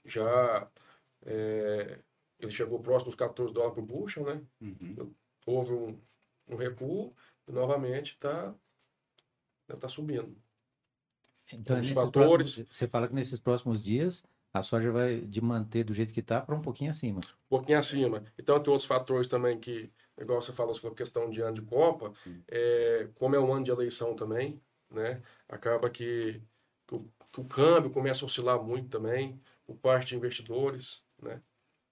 Já 0.03 0.67
é, 1.25 1.99
ele 2.39 2.51
chegou 2.51 2.79
próximo 2.79 3.09
dos 3.09 3.15
14 3.15 3.53
dólares 3.53 3.75
por 3.75 3.83
bushel, 3.83 4.25
né? 4.25 4.41
Uhum. 4.61 5.13
Houve 5.45 5.73
um, 5.73 5.99
um, 6.49 6.55
recuo 6.55 7.13
e 7.47 7.51
novamente 7.51 8.13
está 8.13 8.53
tá 9.79 9.87
subindo. 9.87 10.35
Então, 11.53 11.79
os 11.79 11.89
fatores... 11.91 12.55
Próximos, 12.55 12.77
você 12.77 12.87
fala 12.87 13.07
que 13.07 13.15
nesses 13.15 13.39
próximos 13.39 13.83
dias 13.83 14.23
a 14.53 14.61
soja 14.61 14.91
vai 14.91 15.21
de 15.21 15.41
manter 15.41 15.83
do 15.83 15.93
jeito 15.93 16.13
que 16.13 16.19
está 16.19 16.41
para 16.41 16.55
um 16.55 16.61
pouquinho 16.61 16.91
acima. 16.91 17.19
Um 17.19 17.49
pouquinho 17.49 17.77
acima. 17.77 18.23
Então 18.37 18.59
tem 18.59 18.71
outros 18.71 18.87
fatores 18.87 19.27
também 19.27 19.59
que 19.59 19.91
igual 20.19 20.41
você 20.41 20.51
falou, 20.53 20.73
sobre 20.73 20.93
a 20.93 20.97
questão 20.97 21.29
de 21.29 21.41
ano 21.41 21.55
de 21.55 21.61
Copa, 21.61 22.11
é, 22.47 23.07
como 23.15 23.35
é 23.35 23.39
um 23.39 23.53
ano 23.53 23.63
de 23.65 23.71
eleição 23.71 24.15
também, 24.15 24.61
né? 24.89 25.21
Acaba 25.47 25.89
que, 25.89 26.41
que, 26.87 26.95
o, 26.95 27.09
que 27.31 27.41
o 27.41 27.45
câmbio 27.45 27.91
começa 27.91 28.25
a 28.25 28.27
oscilar 28.27 28.61
muito 28.61 28.89
também, 28.89 29.39
por 29.65 29.75
parte 29.77 30.09
de 30.09 30.15
investidores, 30.15 31.03
né? 31.21 31.41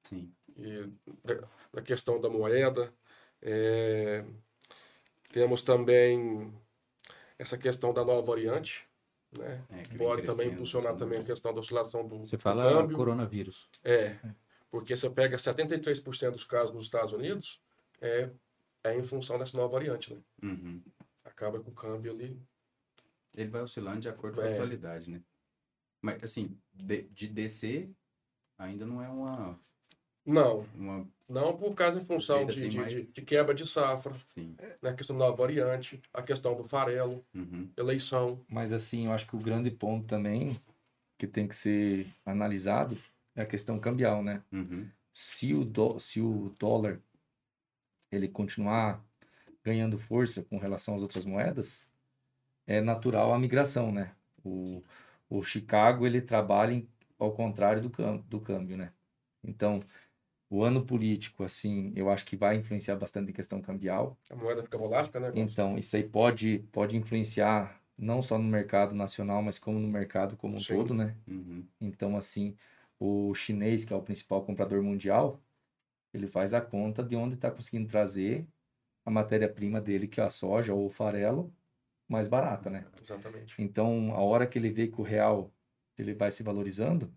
Sim. 0.04 0.32
E 0.58 0.90
da, 1.24 1.48
da 1.74 1.82
questão 1.82 2.20
da 2.20 2.30
moeda. 2.30 2.94
É, 3.42 4.24
temos 5.32 5.62
também 5.62 6.54
essa 7.38 7.58
questão 7.58 7.94
da 7.94 8.06
nova 8.06 8.22
variante, 8.22 8.88
né? 9.32 9.62
É, 9.70 9.98
Pode 9.98 10.24
também 10.24 10.50
impulsionar 10.50 10.96
também 10.96 11.20
a 11.20 11.24
questão 11.24 11.54
da 11.54 11.60
oscilação 11.60 12.08
do, 12.08 12.20
você 12.20 12.38
fala 12.38 12.70
do 12.70 12.80
câmbio. 12.80 12.98
coronavírus. 12.98 13.70
É, 13.84 14.16
porque 14.72 14.96
você 14.96 15.10
pega 15.10 15.38
73% 15.38 16.32
dos 16.32 16.46
casos 16.46 16.74
nos 16.74 16.86
Estados 16.86 17.14
Unidos, 17.14 17.62
é, 18.06 18.32
é 18.84 18.98
em 18.98 19.04
função 19.04 19.38
dessa 19.38 19.58
nova 19.58 19.74
variante, 19.74 20.14
né? 20.14 20.22
Uhum. 20.44 20.82
Acaba 21.24 21.60
com 21.60 21.72
o 21.72 21.74
câmbio 21.74 22.12
ali. 22.12 22.40
Ele 23.36 23.50
vai 23.50 23.62
oscilando 23.62 24.00
de 24.00 24.10
acordo 24.10 24.36
com 24.36 24.42
a 24.42 24.48
é. 24.48 24.54
atualidade, 24.54 25.10
né? 25.10 25.22
Mas, 26.02 26.24
assim, 26.24 26.58
de, 26.74 27.04
de 27.04 27.28
descer, 27.28 27.90
ainda 28.58 28.86
não 28.86 29.02
é 29.02 29.10
uma... 29.10 29.60
Não, 30.26 30.66
uma... 30.76 31.08
não 31.28 31.56
por 31.56 31.74
causa 31.76 32.00
em 32.00 32.06
função 32.06 32.46
de, 32.46 32.70
de, 32.70 32.78
mais... 32.78 32.92
de, 32.94 33.06
de, 33.08 33.22
quebra 33.22 33.54
de 33.54 33.66
safra, 33.66 34.16
Sim. 34.26 34.56
né? 34.82 34.90
a 34.90 34.94
questão 34.94 35.18
da 35.18 35.30
variante, 35.32 36.02
a 36.14 36.22
questão 36.22 36.56
do 36.56 36.64
farelo, 36.64 37.26
uhum. 37.34 37.70
eleição. 37.78 38.40
Mas, 38.48 38.72
assim, 38.72 39.06
eu 39.06 39.12
acho 39.12 39.28
que 39.28 39.36
o 39.36 39.40
grande 39.40 39.72
ponto 39.72 40.06
também 40.08 40.60
que 41.18 41.28
tem 41.28 41.48
que 41.48 41.56
ser 41.56 42.08
analisado 42.26 42.98
é 43.36 43.42
a 43.42 43.46
questão 43.46 43.80
cambial, 43.80 44.24
né? 44.24 44.44
Uhum. 44.52 44.88
Se, 45.14 45.54
o 45.54 45.64
do, 45.64 46.00
se 46.00 46.22
o 46.22 46.54
dólar 46.60 47.02
ele 48.12 48.28
continuar 48.28 49.04
ganhando 49.64 49.98
força 49.98 50.44
com 50.44 50.58
relação 50.58 50.96
às 50.96 51.02
outras 51.02 51.26
moedas, 51.26 51.88
é 52.68 52.82
natural 52.82 53.34
a 53.34 53.40
migração, 53.40 53.92
né? 53.92 54.12
O, 54.44 54.84
o 55.30 55.44
Chicago, 55.44 56.06
ele 56.06 56.22
trabalha 56.22 56.74
em, 56.74 56.88
ao 57.18 57.32
contrário 57.32 57.82
do, 57.82 58.18
do 58.20 58.40
câmbio, 58.40 58.78
né? 58.78 58.92
Então, 59.44 59.84
o 60.50 60.64
ano 60.64 60.86
político, 60.86 61.44
assim, 61.44 61.92
eu 61.96 62.10
acho 62.10 62.26
que 62.26 62.36
vai 62.36 62.56
influenciar 62.56 62.96
bastante 62.96 63.32
em 63.32 63.34
questão 63.34 63.62
cambial. 63.62 64.18
A 64.30 64.36
moeda 64.36 64.64
fica 64.64 64.78
volátil, 64.78 65.20
né? 65.20 65.32
Então, 65.34 65.78
isso 65.78 65.96
aí 65.96 66.04
pode, 66.04 66.60
pode 66.72 66.96
influenciar 66.96 67.82
não 67.98 68.22
só 68.22 68.38
no 68.38 68.44
mercado 68.44 68.94
nacional, 68.94 69.42
mas 69.42 69.58
como 69.58 69.80
no 69.80 69.88
mercado 69.88 70.36
como 70.38 70.58
um 70.58 70.60
Sim. 70.60 70.76
todo, 70.76 70.94
né? 70.94 71.16
Uhum. 71.28 71.66
Então, 71.82 72.16
assim, 72.16 72.56
o 73.00 73.34
chinês, 73.34 73.84
que 73.84 73.94
é 73.94 73.96
o 73.96 74.02
principal 74.02 74.44
comprador 74.44 74.82
mundial, 74.84 75.40
ele 76.16 76.28
faz 76.28 76.54
a 76.54 76.62
conta 76.62 77.04
de 77.04 77.16
onde 77.16 77.36
está 77.36 77.52
conseguindo 77.52 77.88
trazer 77.88 78.48
a 79.06 79.12
matéria-prima 79.12 79.80
dele, 79.80 80.08
que 80.08 80.20
é 80.20 80.24
a 80.24 80.30
soja 80.30 80.74
ou 80.74 80.88
o 80.88 80.90
farelo, 80.90 81.54
mais 82.08 82.28
barata, 82.28 82.70
né? 82.70 82.86
Exatamente. 83.02 83.62
Então, 83.62 84.14
a 84.14 84.22
hora 84.22 84.48
que 84.48 84.58
ele 84.58 84.70
vê 84.70 84.88
que 84.88 85.00
o 85.00 85.04
real 85.04 85.54
ele 85.98 86.14
vai 86.14 86.32
se 86.32 86.44
valorizando, 86.44 87.14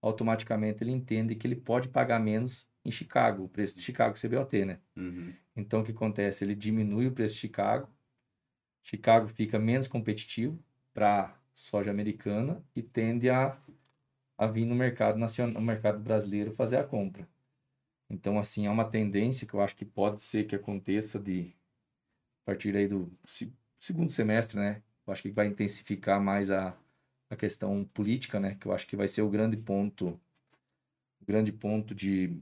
automaticamente 0.00 0.82
ele 0.82 0.92
entende 0.92 1.34
que 1.34 1.46
ele 1.46 1.56
pode 1.56 1.88
pagar 1.88 2.18
menos 2.18 2.68
em 2.84 2.90
Chicago, 2.90 3.44
o 3.44 3.48
preço 3.48 3.76
de 3.76 3.82
Chicago 3.82 4.18
CBOT, 4.18 4.64
né? 4.64 4.78
Uhum. 4.96 5.34
Então, 5.54 5.80
o 5.80 5.84
que 5.84 5.92
acontece? 5.92 6.44
Ele 6.44 6.54
diminui 6.54 7.06
o 7.06 7.12
preço 7.12 7.34
de 7.34 7.40
Chicago, 7.40 7.88
Chicago 8.82 9.28
fica 9.28 9.58
menos 9.58 9.86
competitivo 9.86 10.58
para 10.92 11.36
soja 11.52 11.90
americana 11.90 12.64
e 12.74 12.82
tende 12.82 13.28
a, 13.28 13.56
a 14.38 14.46
vir 14.46 14.64
no 14.64 14.74
mercado 14.74 15.18
nacional, 15.18 15.54
no 15.54 15.60
mercado 15.60 16.00
brasileiro 16.00 16.52
fazer 16.52 16.78
a 16.78 16.84
compra. 16.84 17.28
Então, 18.10 18.38
assim, 18.40 18.66
é 18.66 18.70
uma 18.70 18.84
tendência 18.84 19.46
que 19.46 19.54
eu 19.54 19.60
acho 19.60 19.76
que 19.76 19.84
pode 19.84 20.20
ser 20.20 20.44
que 20.44 20.56
aconteça 20.56 21.18
de 21.18 21.54
a 22.42 22.46
partir 22.46 22.76
aí 22.76 22.88
do 22.88 23.10
segundo 23.78 24.10
semestre, 24.10 24.58
né? 24.58 24.82
Eu 25.06 25.12
acho 25.12 25.22
que 25.22 25.30
vai 25.30 25.46
intensificar 25.46 26.20
mais 26.20 26.50
a, 26.50 26.76
a 27.30 27.36
questão 27.36 27.84
política, 27.94 28.40
né? 28.40 28.56
Que 28.56 28.66
eu 28.66 28.72
acho 28.72 28.86
que 28.86 28.96
vai 28.96 29.06
ser 29.06 29.22
o 29.22 29.30
grande 29.30 29.56
ponto, 29.56 30.20
o 31.20 31.24
grande 31.24 31.52
ponto 31.52 31.94
de, 31.94 32.36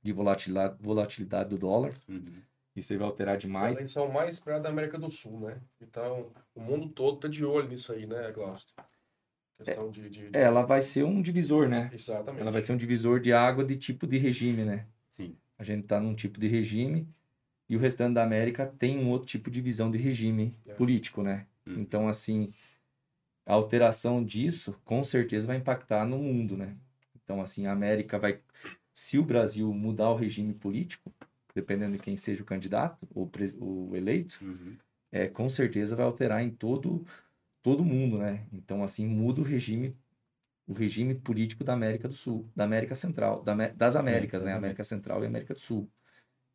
de 0.00 0.12
volatilidade, 0.12 0.76
volatilidade 0.80 1.50
do 1.50 1.58
dólar. 1.58 1.92
Uhum. 2.08 2.40
Isso 2.76 2.92
aí 2.92 2.98
vai 2.98 3.08
alterar 3.08 3.36
demais. 3.36 3.76
A 3.76 3.80
eleição 3.80 4.08
mais 4.10 4.34
esperada 4.34 4.64
da 4.64 4.68
América 4.68 4.98
do 4.98 5.10
Sul, 5.10 5.40
né? 5.40 5.60
Então, 5.80 6.32
o 6.54 6.60
mundo 6.60 6.88
todo 6.88 7.20
tá 7.20 7.28
de 7.28 7.44
olho 7.44 7.68
nisso 7.68 7.92
aí, 7.92 8.06
né, 8.06 8.30
Glaucio? 8.30 8.68
Questão 9.56 9.88
é, 9.88 9.90
de, 9.90 10.10
de, 10.10 10.30
de... 10.30 10.36
Ela 10.36 10.62
vai 10.62 10.82
ser 10.82 11.04
um 11.04 11.22
divisor, 11.22 11.68
né? 11.68 11.90
Exatamente. 11.92 12.40
Ela 12.40 12.50
vai 12.50 12.60
ser 12.60 12.72
um 12.72 12.76
divisor 12.76 13.20
de 13.20 13.32
água 13.32 13.64
de 13.64 13.76
tipo 13.76 14.06
de 14.06 14.18
regime, 14.18 14.64
né? 14.64 14.86
Sim. 15.08 15.36
A 15.58 15.62
gente 15.62 15.84
está 15.84 16.00
num 16.00 16.14
tipo 16.14 16.40
de 16.40 16.48
regime 16.48 17.08
e 17.68 17.76
o 17.76 17.78
restante 17.78 18.14
da 18.14 18.22
América 18.22 18.66
tem 18.66 18.98
um 18.98 19.08
outro 19.10 19.28
tipo 19.28 19.50
de 19.50 19.60
visão 19.60 19.90
de 19.90 19.98
regime 19.98 20.54
é. 20.66 20.74
político, 20.74 21.22
né? 21.22 21.46
Hum. 21.66 21.76
Então, 21.78 22.08
assim, 22.08 22.52
a 23.46 23.54
alteração 23.54 24.24
disso 24.24 24.78
com 24.84 25.02
certeza 25.04 25.46
vai 25.46 25.56
impactar 25.56 26.04
no 26.04 26.18
mundo, 26.18 26.56
né? 26.56 26.76
Então, 27.22 27.40
assim, 27.40 27.66
a 27.66 27.72
América 27.72 28.18
vai. 28.18 28.40
Se 28.92 29.18
o 29.18 29.24
Brasil 29.24 29.72
mudar 29.72 30.10
o 30.10 30.16
regime 30.16 30.52
político, 30.52 31.12
dependendo 31.54 31.96
de 31.96 32.02
quem 32.02 32.16
seja 32.16 32.42
o 32.42 32.46
candidato 32.46 33.08
ou 33.14 33.30
o 33.60 33.96
eleito, 33.96 34.38
uhum. 34.42 34.76
é, 35.10 35.26
com 35.26 35.48
certeza 35.48 35.96
vai 35.96 36.04
alterar 36.04 36.42
em 36.42 36.50
todo 36.50 37.04
todo 37.64 37.82
mundo, 37.84 38.18
né? 38.18 38.46
Então, 38.52 38.84
assim, 38.84 39.08
muda 39.08 39.40
o 39.40 39.44
regime 39.44 39.96
o 40.66 40.72
regime 40.72 41.14
político 41.14 41.62
da 41.62 41.74
América 41.74 42.08
do 42.08 42.14
Sul, 42.14 42.48
da 42.56 42.64
América 42.64 42.94
Central, 42.94 43.42
da, 43.42 43.54
das 43.68 43.96
Américas, 43.96 44.44
né? 44.44 44.52
América 44.54 44.84
Central 44.84 45.22
e 45.22 45.26
América 45.26 45.52
do 45.52 45.60
Sul. 45.60 45.90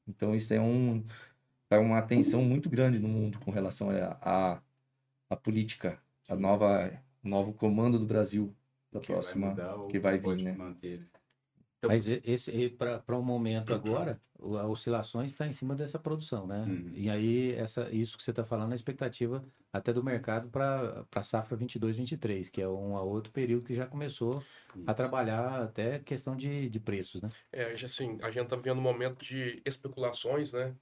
Então, 0.07 0.33
isso 0.33 0.53
é 0.53 0.59
um, 0.59 1.03
é 1.69 1.77
uma 1.77 1.99
atenção 1.99 2.43
muito 2.43 2.69
grande 2.69 2.97
no 2.99 3.07
mundo 3.07 3.39
com 3.39 3.51
relação 3.51 3.89
a, 3.91 4.61
a, 5.29 5.35
política, 5.35 6.01
a 6.27 6.35
nova, 6.35 6.91
novo 7.23 7.53
comando 7.53 7.99
do 7.99 8.05
Brasil 8.05 8.55
da 8.91 8.99
que 8.99 9.07
próxima, 9.07 9.53
vai 9.53 9.87
que 9.87 9.99
vai 9.99 10.17
vir, 10.17 10.43
né? 10.43 10.53
Manter. 10.53 11.07
Então, 11.79 11.89
Mas 11.89 12.07
esse 12.07 12.69
para 12.69 13.17
um 13.17 13.21
momento 13.21 13.73
agora, 13.73 14.19
a 14.37 14.67
oscilações 14.67 15.31
está 15.31 15.47
em 15.47 15.53
cima 15.53 15.73
dessa 15.73 15.97
produção, 15.97 16.45
né? 16.45 16.65
Uhum. 16.67 16.91
E 16.93 17.09
aí, 17.09 17.53
essa, 17.55 17.89
isso 17.89 18.17
que 18.17 18.23
você 18.23 18.31
está 18.31 18.43
falando, 18.43 18.71
é 18.71 18.73
a 18.73 18.75
expectativa 18.75 19.41
até 19.71 19.93
do 19.93 20.03
mercado 20.03 20.49
para 20.49 21.05
a 21.15 21.23
safra 21.23 21.55
22, 21.55 21.95
23, 21.95 22.49
que 22.49 22.61
é 22.61 22.67
um 22.67 22.95
outro 22.95 23.31
período 23.31 23.65
que 23.65 23.75
já 23.75 23.85
começou 23.85 24.43
uhum. 24.75 24.83
a 24.85 24.93
trabalhar 24.93 25.63
até 25.63 25.99
questão 25.99 26.35
de, 26.35 26.67
de 26.67 26.79
preços, 26.81 27.21
né? 27.21 27.29
É, 27.49 27.71
assim, 27.71 28.17
a 28.21 28.29
gente 28.29 28.43
está 28.43 28.57
vivendo 28.57 28.79
um 28.79 28.81
momento 28.81 29.23
de 29.23 29.61
especulações, 29.65 30.51
né? 30.51 30.75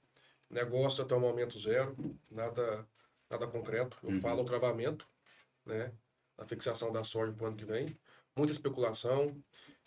Negócio 0.50 1.04
até 1.04 1.14
o 1.14 1.20
momento 1.20 1.56
zero, 1.60 1.94
nada, 2.32 2.84
nada 3.30 3.46
concreto. 3.46 3.96
Eu 4.02 4.10
uhum. 4.10 4.20
falo 4.20 4.42
o 4.42 4.46
travamento, 4.46 5.06
né? 5.64 5.92
A 6.36 6.44
fixação 6.44 6.90
da 6.90 7.04
soja 7.04 7.32
para 7.32 7.44
o 7.44 7.46
ano 7.46 7.56
que 7.56 7.64
vem. 7.64 7.96
Muita 8.34 8.52
especulação. 8.52 9.36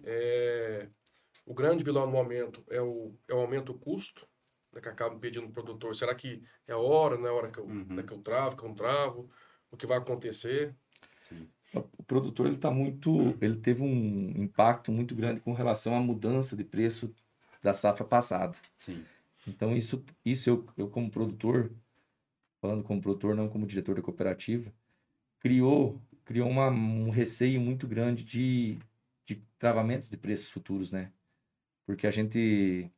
É 0.03 0.87
o 1.45 1.53
grande 1.53 1.83
vilão 1.83 2.05
no 2.05 2.11
momento 2.11 2.63
é 2.69 2.81
o, 2.81 3.13
é 3.27 3.33
o 3.33 3.39
aumento 3.39 3.73
do 3.73 3.79
custo, 3.79 4.27
né, 4.73 4.81
que 4.81 4.89
acaba 4.89 5.17
pedindo 5.17 5.47
o 5.47 5.51
produtor. 5.51 5.95
Será 5.95 6.15
que 6.15 6.43
é 6.67 6.73
a 6.73 6.77
hora, 6.77 7.17
não 7.17 7.27
é 7.27 7.29
a 7.29 7.33
hora 7.33 7.51
que 7.51 7.59
eu, 7.59 7.65
uhum. 7.65 7.85
né, 7.89 8.03
que 8.03 8.13
eu 8.13 8.19
travo, 8.19 8.55
que 8.55 8.63
eu 8.63 8.69
não 8.69 8.75
travo? 8.75 9.29
O 9.69 9.77
que 9.77 9.87
vai 9.87 9.97
acontecer? 9.97 10.75
Sim. 11.19 11.47
O 11.73 12.03
produtor 12.03 12.47
ele 12.47 12.57
tá 12.57 12.69
muito, 12.69 13.37
ele 13.39 13.55
teve 13.55 13.81
um 13.81 14.33
impacto 14.35 14.91
muito 14.91 15.15
grande 15.15 15.39
com 15.39 15.53
relação 15.53 15.95
à 15.95 16.01
mudança 16.01 16.55
de 16.55 16.65
preço 16.65 17.13
da 17.61 17.73
safra 17.73 18.03
passada. 18.03 18.57
Sim. 18.77 19.05
Então 19.47 19.75
isso, 19.75 20.03
isso 20.25 20.49
eu, 20.49 20.65
eu 20.77 20.89
como 20.89 21.09
produtor, 21.09 21.71
falando 22.59 22.83
como 22.83 23.01
produtor, 23.01 23.35
não 23.35 23.47
como 23.47 23.65
diretor 23.65 23.95
da 23.95 24.01
cooperativa, 24.01 24.71
criou, 25.39 25.99
criou 26.25 26.49
uma, 26.49 26.69
um 26.69 27.09
receio 27.09 27.61
muito 27.61 27.87
grande 27.87 28.23
de, 28.23 28.77
de 29.25 29.35
travamentos 29.57 30.09
de 30.09 30.17
preços 30.17 30.49
futuros, 30.49 30.91
né? 30.91 31.11
Porque 31.85 32.07
a 32.07 32.11
gente, 32.11 32.91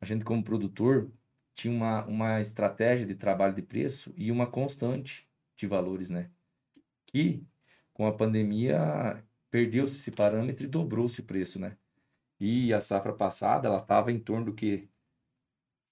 a 0.00 0.06
gente 0.06 0.24
como 0.24 0.42
produtor, 0.42 1.10
tinha 1.54 1.74
uma, 1.74 2.04
uma 2.06 2.40
estratégia 2.40 3.06
de 3.06 3.14
trabalho 3.14 3.54
de 3.54 3.62
preço 3.62 4.12
e 4.16 4.30
uma 4.30 4.46
constante 4.46 5.28
de 5.56 5.66
valores, 5.66 6.10
né? 6.10 6.30
Que 7.06 7.46
com 7.92 8.06
a 8.06 8.12
pandemia 8.12 9.24
perdeu-se 9.50 9.96
esse 9.96 10.10
parâmetro 10.10 10.64
e 10.64 10.68
dobrou-se 10.68 11.20
o 11.20 11.24
preço, 11.24 11.58
né? 11.60 11.76
E 12.40 12.74
a 12.74 12.80
safra 12.80 13.12
passada, 13.12 13.68
ela 13.68 13.78
estava 13.78 14.10
em 14.10 14.18
torno 14.18 14.46
do 14.46 14.54
que? 14.54 14.88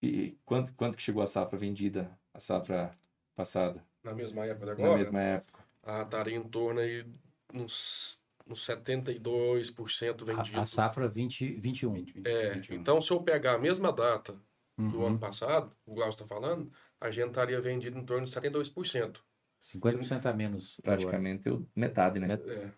E 0.03 0.37
quanto, 0.45 0.75
quanto 0.75 0.97
que 0.97 1.03
chegou 1.03 1.23
a 1.23 1.27
safra 1.27 1.57
vendida, 1.57 2.11
a 2.35 2.41
safra 2.41 2.93
passada? 3.37 3.85
Na 4.03 4.13
mesma 4.13 4.45
época 4.45 4.73
agora? 4.73 4.91
Na 4.91 4.97
mesma 4.97 5.21
época. 5.21 5.65
Ah, 5.85 6.03
estaria 6.03 6.37
em 6.37 6.43
torno 6.43 6.81
aí 6.81 7.07
uns 7.55 8.22
uns 8.49 8.67
72% 8.67 10.25
vendido. 10.25 10.59
A, 10.59 10.63
a 10.63 10.67
safra 10.67 11.09
20, 11.09 11.61
21. 11.61 11.93
20, 11.93 12.23
é, 12.25 12.51
21. 12.55 12.77
então 12.77 13.01
se 13.01 13.11
eu 13.13 13.23
pegar 13.23 13.55
a 13.55 13.59
mesma 13.59 13.93
data 13.93 14.37
uhum. 14.79 14.91
do 14.91 15.07
ano 15.07 15.19
passado, 15.19 15.75
o 15.87 15.95
Glaucio 15.95 16.23
está 16.23 16.27
falando, 16.27 16.71
a 17.01 17.11
gente 17.11 17.29
estaria 17.29 17.61
vendido 17.61 17.99
em 17.99 18.05
torno 18.05 18.27
de 18.27 18.33
72%. 18.33 19.19
50% 19.63 20.27
a 20.27 20.33
menos. 20.33 20.81
Praticamente 20.83 21.49
agora. 21.49 21.65
metade, 21.75 22.19
né? 22.19 22.35
É. 22.35 22.71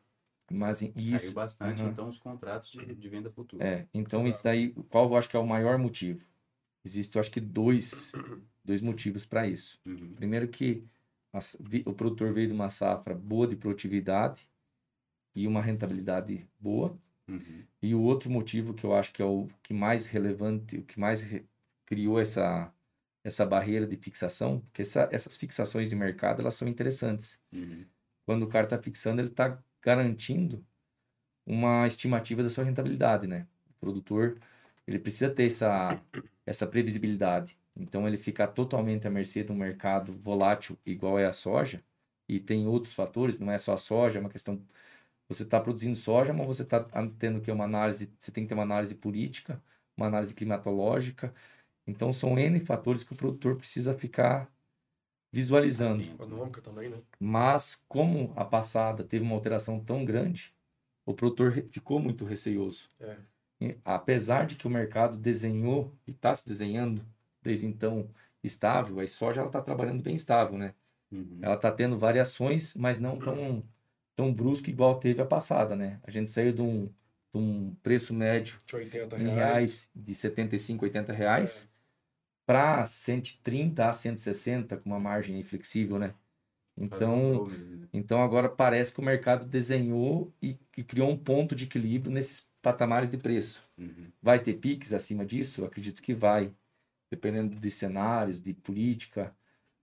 Mas 0.52 0.82
isso. 0.82 1.26
Caiu 1.26 1.32
bastante, 1.32 1.82
uhum. 1.82 1.88
então, 1.88 2.08
os 2.08 2.18
contratos 2.18 2.70
de, 2.70 2.94
de 2.94 3.08
venda 3.08 3.30
futura. 3.30 3.66
É, 3.66 3.88
então 3.94 4.20
Exato. 4.20 4.34
isso 4.34 4.44
daí, 4.44 4.70
qual 4.90 5.08
eu 5.08 5.16
acho 5.16 5.28
que 5.28 5.36
é 5.36 5.40
o 5.40 5.46
maior 5.46 5.78
motivo? 5.78 6.22
Existem, 6.84 7.18
eu 7.18 7.20
acho 7.20 7.30
que, 7.30 7.40
dois, 7.40 8.12
dois 8.62 8.82
motivos 8.82 9.24
para 9.24 9.46
isso. 9.46 9.80
Uhum. 9.86 10.12
Primeiro 10.14 10.46
que 10.48 10.84
a, 11.32 11.38
o 11.86 11.94
produtor 11.94 12.32
veio 12.34 12.48
de 12.48 12.52
uma 12.52 12.68
safra 12.68 13.14
boa 13.14 13.46
de 13.46 13.56
produtividade, 13.56 14.46
e 15.34 15.46
uma 15.46 15.60
rentabilidade 15.60 16.46
boa. 16.58 16.96
Uhum. 17.28 17.64
E 17.82 17.94
o 17.94 18.02
outro 18.02 18.30
motivo 18.30 18.74
que 18.74 18.84
eu 18.84 18.94
acho 18.94 19.12
que 19.12 19.22
é 19.22 19.24
o 19.24 19.48
que 19.62 19.72
mais 19.72 20.08
relevante, 20.08 20.78
o 20.78 20.82
que 20.82 21.00
mais 21.00 21.24
criou 21.86 22.20
essa, 22.20 22.72
essa 23.22 23.46
barreira 23.46 23.86
de 23.86 23.96
fixação, 23.96 24.60
porque 24.60 24.82
essa, 24.82 25.08
essas 25.10 25.36
fixações 25.36 25.88
de 25.88 25.96
mercado 25.96 26.40
elas 26.40 26.54
são 26.54 26.68
interessantes. 26.68 27.38
Uhum. 27.52 27.84
Quando 28.26 28.42
o 28.44 28.48
cara 28.48 28.64
está 28.64 28.78
fixando, 28.78 29.20
ele 29.20 29.28
está 29.28 29.58
garantindo 29.82 30.64
uma 31.46 31.86
estimativa 31.86 32.42
da 32.42 32.50
sua 32.50 32.64
rentabilidade, 32.64 33.26
né? 33.26 33.46
O 33.70 33.74
produtor 33.80 34.38
ele 34.86 34.98
precisa 34.98 35.30
ter 35.30 35.46
essa, 35.46 36.00
essa 36.46 36.66
previsibilidade. 36.66 37.56
Então 37.76 38.06
ele 38.06 38.16
ficar 38.16 38.48
totalmente 38.48 39.06
à 39.06 39.10
mercê 39.10 39.42
de 39.42 39.50
um 39.50 39.56
mercado 39.56 40.12
volátil 40.12 40.78
igual 40.86 41.18
é 41.18 41.26
a 41.26 41.32
soja 41.32 41.82
e 42.28 42.38
tem 42.38 42.66
outros 42.66 42.94
fatores, 42.94 43.38
não 43.38 43.50
é 43.50 43.58
só 43.58 43.74
a 43.74 43.76
soja, 43.76 44.18
é 44.18 44.20
uma 44.20 44.30
questão 44.30 44.60
você 45.28 45.42
está 45.42 45.60
produzindo 45.60 45.96
soja, 45.96 46.32
mas 46.32 46.46
você 46.46 46.62
está 46.62 46.84
tendo 47.18 47.40
que 47.40 47.50
uma 47.50 47.64
análise, 47.64 48.12
você 48.18 48.30
tem 48.30 48.44
que 48.44 48.48
ter 48.48 48.54
uma 48.54 48.62
análise 48.62 48.94
política, 48.94 49.62
uma 49.96 50.06
análise 50.06 50.34
climatológica. 50.34 51.34
Então 51.86 52.12
são 52.12 52.38
N 52.38 52.60
fatores 52.60 53.04
que 53.04 53.12
o 53.12 53.16
produtor 53.16 53.56
precisa 53.56 53.94
ficar 53.94 54.50
visualizando. 55.32 56.02
Econômica 56.02 56.60
também, 56.60 56.88
né? 56.88 56.98
Mas 57.18 57.82
como 57.88 58.32
a 58.36 58.44
passada 58.44 59.02
teve 59.02 59.24
uma 59.24 59.34
alteração 59.34 59.80
tão 59.80 60.04
grande, 60.04 60.54
o 61.04 61.12
produtor 61.12 61.52
ficou 61.70 61.98
muito 61.98 62.24
receioso. 62.24 62.88
É. 63.00 63.16
Apesar 63.84 64.46
de 64.46 64.56
que 64.56 64.66
o 64.66 64.70
mercado 64.70 65.16
desenhou 65.16 65.92
e 66.06 66.10
está 66.10 66.34
se 66.34 66.46
desenhando 66.46 67.04
desde 67.42 67.66
então 67.66 68.08
estável, 68.42 69.00
a 69.00 69.06
soja 69.06 69.40
ela 69.40 69.48
está 69.48 69.60
trabalhando 69.60 70.02
bem 70.02 70.14
estável, 70.14 70.58
né? 70.58 70.74
Uhum. 71.10 71.38
Ela 71.40 71.54
está 71.54 71.70
tendo 71.72 71.98
variações, 71.98 72.74
mas 72.74 72.98
não 72.98 73.18
tão 73.18 73.62
tão 74.16 74.32
brusco 74.32 74.70
igual 74.70 74.98
teve 74.98 75.20
a 75.20 75.26
passada, 75.26 75.74
né? 75.74 76.00
A 76.02 76.10
gente 76.10 76.30
saiu 76.30 76.52
de 76.52 76.62
um, 76.62 76.86
de 76.86 77.38
um 77.38 77.74
preço 77.82 78.14
médio 78.14 78.58
de 78.66 78.76
80 78.76 79.16
reais. 79.16 79.30
em 79.30 79.34
reais 79.34 79.90
de 79.94 80.14
75, 80.14 80.84
80 80.84 81.12
reais 81.12 81.68
é. 81.68 81.74
para 82.46 82.86
130 82.86 83.88
a 83.88 83.92
160 83.92 84.76
com 84.76 84.90
uma 84.90 85.00
margem 85.00 85.42
flexível, 85.42 85.98
né? 85.98 86.14
Então, 86.76 87.46
né? 87.46 87.88
então 87.92 88.22
agora 88.22 88.48
parece 88.48 88.92
que 88.92 89.00
o 89.00 89.04
mercado 89.04 89.46
desenhou 89.46 90.32
e, 90.42 90.58
e, 90.76 90.82
criou 90.82 91.08
um 91.08 91.16
ponto 91.16 91.54
de 91.54 91.64
equilíbrio 91.64 92.12
nesses 92.12 92.48
patamares 92.60 93.08
de 93.08 93.16
preço. 93.16 93.64
Uhum. 93.78 94.10
Vai 94.20 94.40
ter 94.40 94.54
piques 94.54 94.92
acima 94.92 95.24
disso? 95.24 95.60
Eu 95.60 95.66
acredito 95.66 96.02
que 96.02 96.14
vai, 96.14 96.52
dependendo 97.10 97.54
de 97.54 97.70
cenários, 97.70 98.40
de 98.40 98.52
política, 98.52 99.34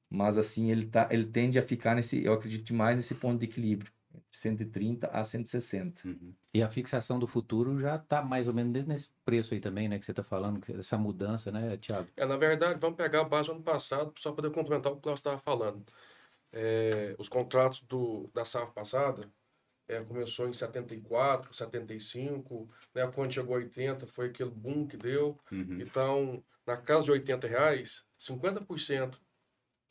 mas 0.10 0.38
assim 0.38 0.70
ele 0.70 0.86
tá, 0.86 1.08
ele 1.12 1.26
tende 1.26 1.58
a 1.58 1.63
ficar 1.63 1.96
nesse, 1.96 2.24
eu 2.24 2.34
acredito 2.34 2.74
mais 2.74 2.98
nesse 2.98 3.15
ponto 3.15 3.39
de 3.39 3.46
equilíbrio. 3.46 3.91
130 4.32 5.08
a 5.08 5.24
160. 5.24 6.08
Uhum. 6.08 6.34
E 6.54 6.63
a 6.63 6.70
fixação 6.70 7.20
do 7.20 7.28
futuro 7.28 7.80
já 7.80 7.98
está 7.98 8.22
mais 8.22 8.48
ou 8.48 8.54
menos 8.54 8.86
nesse 8.86 9.10
preço 9.26 9.54
aí 9.54 9.60
também, 9.60 9.89
né? 9.89 10.00
Que 10.00 10.06
você 10.06 10.12
está 10.12 10.24
falando, 10.24 10.62
essa 10.78 10.98
mudança, 10.98 11.52
né, 11.52 11.78
Tiago? 11.78 12.08
É, 12.15 12.26
na 12.26 12.38
verdade, 12.38 12.80
vamos 12.80 12.96
pegar 12.96 13.22
a 13.22 13.26
base 13.26 13.50
do 13.50 13.56
ano 13.56 13.63
passado, 13.63 14.13
só 14.17 14.32
para 14.32 14.44
poder 14.44 14.56
complementar 14.56 14.91
o 14.91 14.96
que 14.98 15.08
o 15.08 15.13
estava 15.13 15.39
falando. 15.39 15.84
É, 16.52 17.15
os 17.20 17.30
contratos 17.30 17.82
do, 17.82 18.30
da 18.34 18.44
safra 18.44 18.72
passada 18.72 19.30
é, 19.88 20.02
começou 20.02 20.48
em 20.48 20.54
74, 20.54 21.54
75, 21.54 22.70
né? 22.96 23.08
Quando 23.13 23.34
chegou 23.34 23.56
a 23.56 23.60
80, 23.60 24.08
foi 24.08 24.28
aquele 24.28 24.52
boom 24.52 24.88
que 24.88 24.96
deu. 24.96 25.38
Uhum. 25.52 25.82
Então, 25.82 26.44
na 26.65 26.78
casa 26.78 27.06
de 27.06 27.12
80 27.12 27.48
reais, 27.48 28.06
50% 28.20 29.20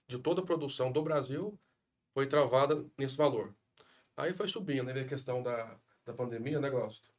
de 0.09 0.19
toda 0.19 0.41
a 0.41 0.45
produção 0.45 0.91
do 0.91 1.03
Brasil 1.03 1.59
foi 2.15 2.27
travada 2.27 2.85
nesse 2.99 3.17
valor. 3.17 3.55
Aí 4.21 4.33
foi 4.33 4.49
subindo, 4.49 4.85
né? 4.85 5.01
A 5.01 5.05
questão 5.05 5.43
da, 5.43 5.77
da 6.05 6.13
pandemia, 6.13 6.61
né, 6.61 6.71
Gosto? 6.71 7.11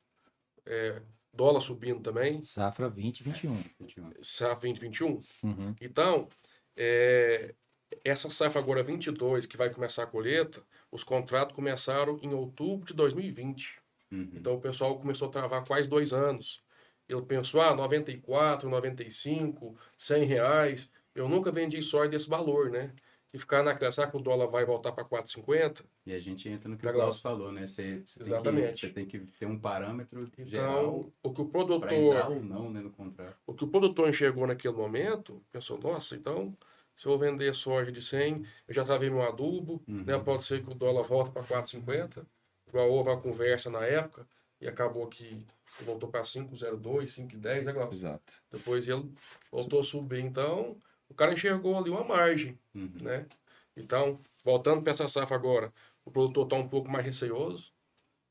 É, 0.65 1.01
dólar 1.33 1.61
subindo 1.61 2.01
também. 2.01 2.41
Safra 2.41 2.89
2021. 2.89 3.63
21. 3.79 4.11
Safra 4.21 4.69
2021. 4.69 5.21
Uhum. 5.43 5.75
Então, 5.81 6.27
é, 6.75 7.55
essa 8.03 8.29
safra 8.29 8.61
agora 8.61 8.83
22, 8.83 9.45
que 9.45 9.57
vai 9.57 9.69
começar 9.69 10.03
a 10.03 10.07
colheita, 10.07 10.63
os 10.91 11.03
contratos 11.03 11.55
começaram 11.55 12.19
em 12.21 12.33
outubro 12.33 12.85
de 12.85 12.93
2020. 12.93 13.81
Uhum. 14.11 14.29
Então 14.33 14.55
o 14.55 14.61
pessoal 14.61 14.97
começou 14.99 15.27
a 15.27 15.31
travar 15.31 15.65
quase 15.65 15.87
dois 15.87 16.13
anos. 16.13 16.63
Ele 17.07 17.21
pensou, 17.23 17.61
ah, 17.61 17.75
94, 17.75 18.69
95, 18.69 19.77
100 19.97 20.23
reais. 20.23 20.91
Eu 21.13 21.27
nunca 21.27 21.51
vendi 21.51 21.81
soja 21.81 22.09
desse 22.09 22.29
valor, 22.29 22.69
né? 22.69 22.93
E 23.33 23.39
ficar 23.39 23.63
naquela, 23.63 23.91
será 23.91 24.07
que 24.07 24.17
o 24.17 24.19
dólar 24.19 24.47
vai 24.47 24.65
voltar 24.65 24.91
para 24.91 25.05
4,50? 25.05 25.85
E 26.05 26.13
a 26.13 26.19
gente 26.19 26.49
entra 26.49 26.67
no 26.67 26.77
que 26.77 26.85
o 26.85 26.91
Klaus 26.91 27.21
falou, 27.21 27.51
né? 27.51 27.65
Você, 27.65 28.03
você 28.05 28.23
Exatamente. 28.23 28.65
Tem 28.65 28.73
que, 28.73 28.79
você 28.79 28.89
tem 28.89 29.05
que 29.05 29.19
ter 29.39 29.45
um 29.45 29.57
parâmetro 29.57 30.23
então, 30.23 30.45
geral 30.45 31.13
o 31.23 31.33
que 31.33 31.41
o 31.41 31.45
produtor 31.45 32.31
ou 32.31 32.43
não 32.43 32.69
né, 32.69 32.81
no 32.81 32.91
contrato. 32.91 33.37
O 33.45 33.53
que 33.53 33.63
o 33.63 33.67
produtor 33.67 34.09
enxergou 34.09 34.45
naquele 34.45 34.75
momento, 34.75 35.41
pensou, 35.51 35.79
nossa, 35.79 36.15
então 36.15 36.55
se 36.95 37.07
eu 37.07 37.17
vender 37.17 37.53
soja 37.55 37.91
de 37.91 38.01
100, 38.01 38.45
eu 38.67 38.73
já 38.73 38.83
travei 38.83 39.09
meu 39.09 39.23
adubo, 39.23 39.81
uhum. 39.87 40.03
né? 40.03 40.19
Pode 40.19 40.43
ser 40.43 40.63
que 40.63 40.69
o 40.69 40.75
dólar 40.75 41.03
volte 41.03 41.31
para 41.31 41.43
4,50. 41.43 42.25
Igual 42.67 42.91
houve 42.91 43.09
uma 43.09 43.19
conversa 43.19 43.69
na 43.69 43.83
época 43.83 44.27
e 44.59 44.67
acabou 44.67 45.07
que 45.07 45.45
voltou 45.83 46.09
para 46.09 46.21
5,02, 46.21 47.05
5,10, 47.05 47.65
né, 47.65 47.73
Glaucio? 47.73 47.93
Exato. 47.93 48.33
Depois 48.51 48.87
ele 48.87 49.11
voltou 49.51 49.81
a 49.81 49.83
subir. 49.83 50.23
Então, 50.23 50.77
o 51.11 51.13
cara 51.13 51.33
enxergou 51.33 51.77
ali 51.77 51.89
uma 51.89 52.03
margem, 52.03 52.57
uhum. 52.73 52.89
né? 53.01 53.27
Então, 53.75 54.19
voltando 54.43 54.81
para 54.81 54.91
essa 54.91 55.07
safra 55.07 55.35
agora, 55.35 55.73
o 56.05 56.11
produtor 56.11 56.45
está 56.45 56.55
um 56.55 56.67
pouco 56.67 56.89
mais 56.89 57.05
receoso. 57.05 57.73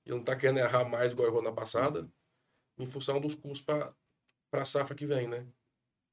Ele 0.05 0.15
não 0.15 0.21
está 0.21 0.35
querendo 0.35 0.59
errar 0.59 0.89
mais 0.89 1.13
igual 1.13 1.29
errou 1.29 1.43
na 1.43 1.53
passada, 1.53 2.09
em 2.79 2.87
função 2.87 3.21
dos 3.21 3.35
custos 3.35 3.61
para 3.61 3.95
a 4.53 4.65
safra 4.65 4.95
que 4.95 5.07
vem, 5.07 5.29
né? 5.29 5.47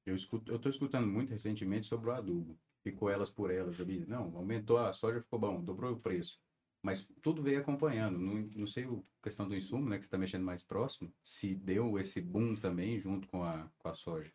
Eu 0.05 0.15
escuto, 0.15 0.51
eu 0.51 0.57
estou 0.57 0.69
escutando 0.69 1.07
muito 1.07 1.31
recentemente 1.31 1.87
sobre 1.87 2.09
o 2.09 2.13
adubo. 2.13 2.57
Ficou 2.83 3.09
elas 3.09 3.29
por 3.29 3.49
elas 3.49 3.79
ali. 3.81 4.05
Não, 4.05 4.35
aumentou 4.37 4.77
a 4.77 4.93
soja, 4.93 5.21
ficou 5.21 5.39
bom, 5.39 5.61
dobrou 5.61 5.93
o 5.93 5.99
preço. 5.99 6.39
Mas 6.81 7.07
tudo 7.21 7.41
veio 7.41 7.59
acompanhando. 7.59 8.19
Não, 8.19 8.35
não 8.55 8.67
sei 8.67 8.85
a 8.85 9.23
questão 9.23 9.47
do 9.47 9.55
insumo, 9.55 9.89
né, 9.89 9.97
que 9.97 10.03
você 10.03 10.07
está 10.07 10.17
mexendo 10.17 10.43
mais 10.43 10.63
próximo, 10.63 11.11
se 11.23 11.55
deu 11.55 11.97
esse 11.97 12.21
boom 12.21 12.55
também 12.55 12.99
junto 12.99 13.27
com 13.27 13.43
a, 13.43 13.69
com 13.79 13.89
a 13.89 13.95
soja. 13.95 14.31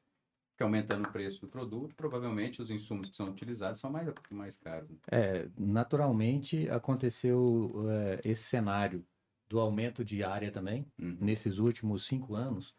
Porque 0.53 0.63
aumentando 0.63 1.09
o 1.09 1.13
preço 1.13 1.41
do 1.41 1.49
produto, 1.49 1.95
provavelmente 1.95 2.61
os 2.61 2.71
insumos 2.71 3.09
que 3.11 3.17
são 3.17 3.29
utilizados 3.29 3.81
são 3.81 3.91
mais, 3.91 4.13
mais 4.31 4.59
caros. 4.59 4.91
É, 5.11 5.49
naturalmente 5.59 6.69
aconteceu 6.69 7.73
é, 7.89 8.21
esse 8.25 8.43
cenário 8.43 9.05
do 9.49 9.59
aumento 9.59 10.05
de 10.05 10.23
área 10.23 10.51
também. 10.51 10.87
Uhum. 10.99 11.17
Nesses 11.21 11.59
últimos 11.59 12.07
cinco 12.07 12.35
anos, 12.35 12.75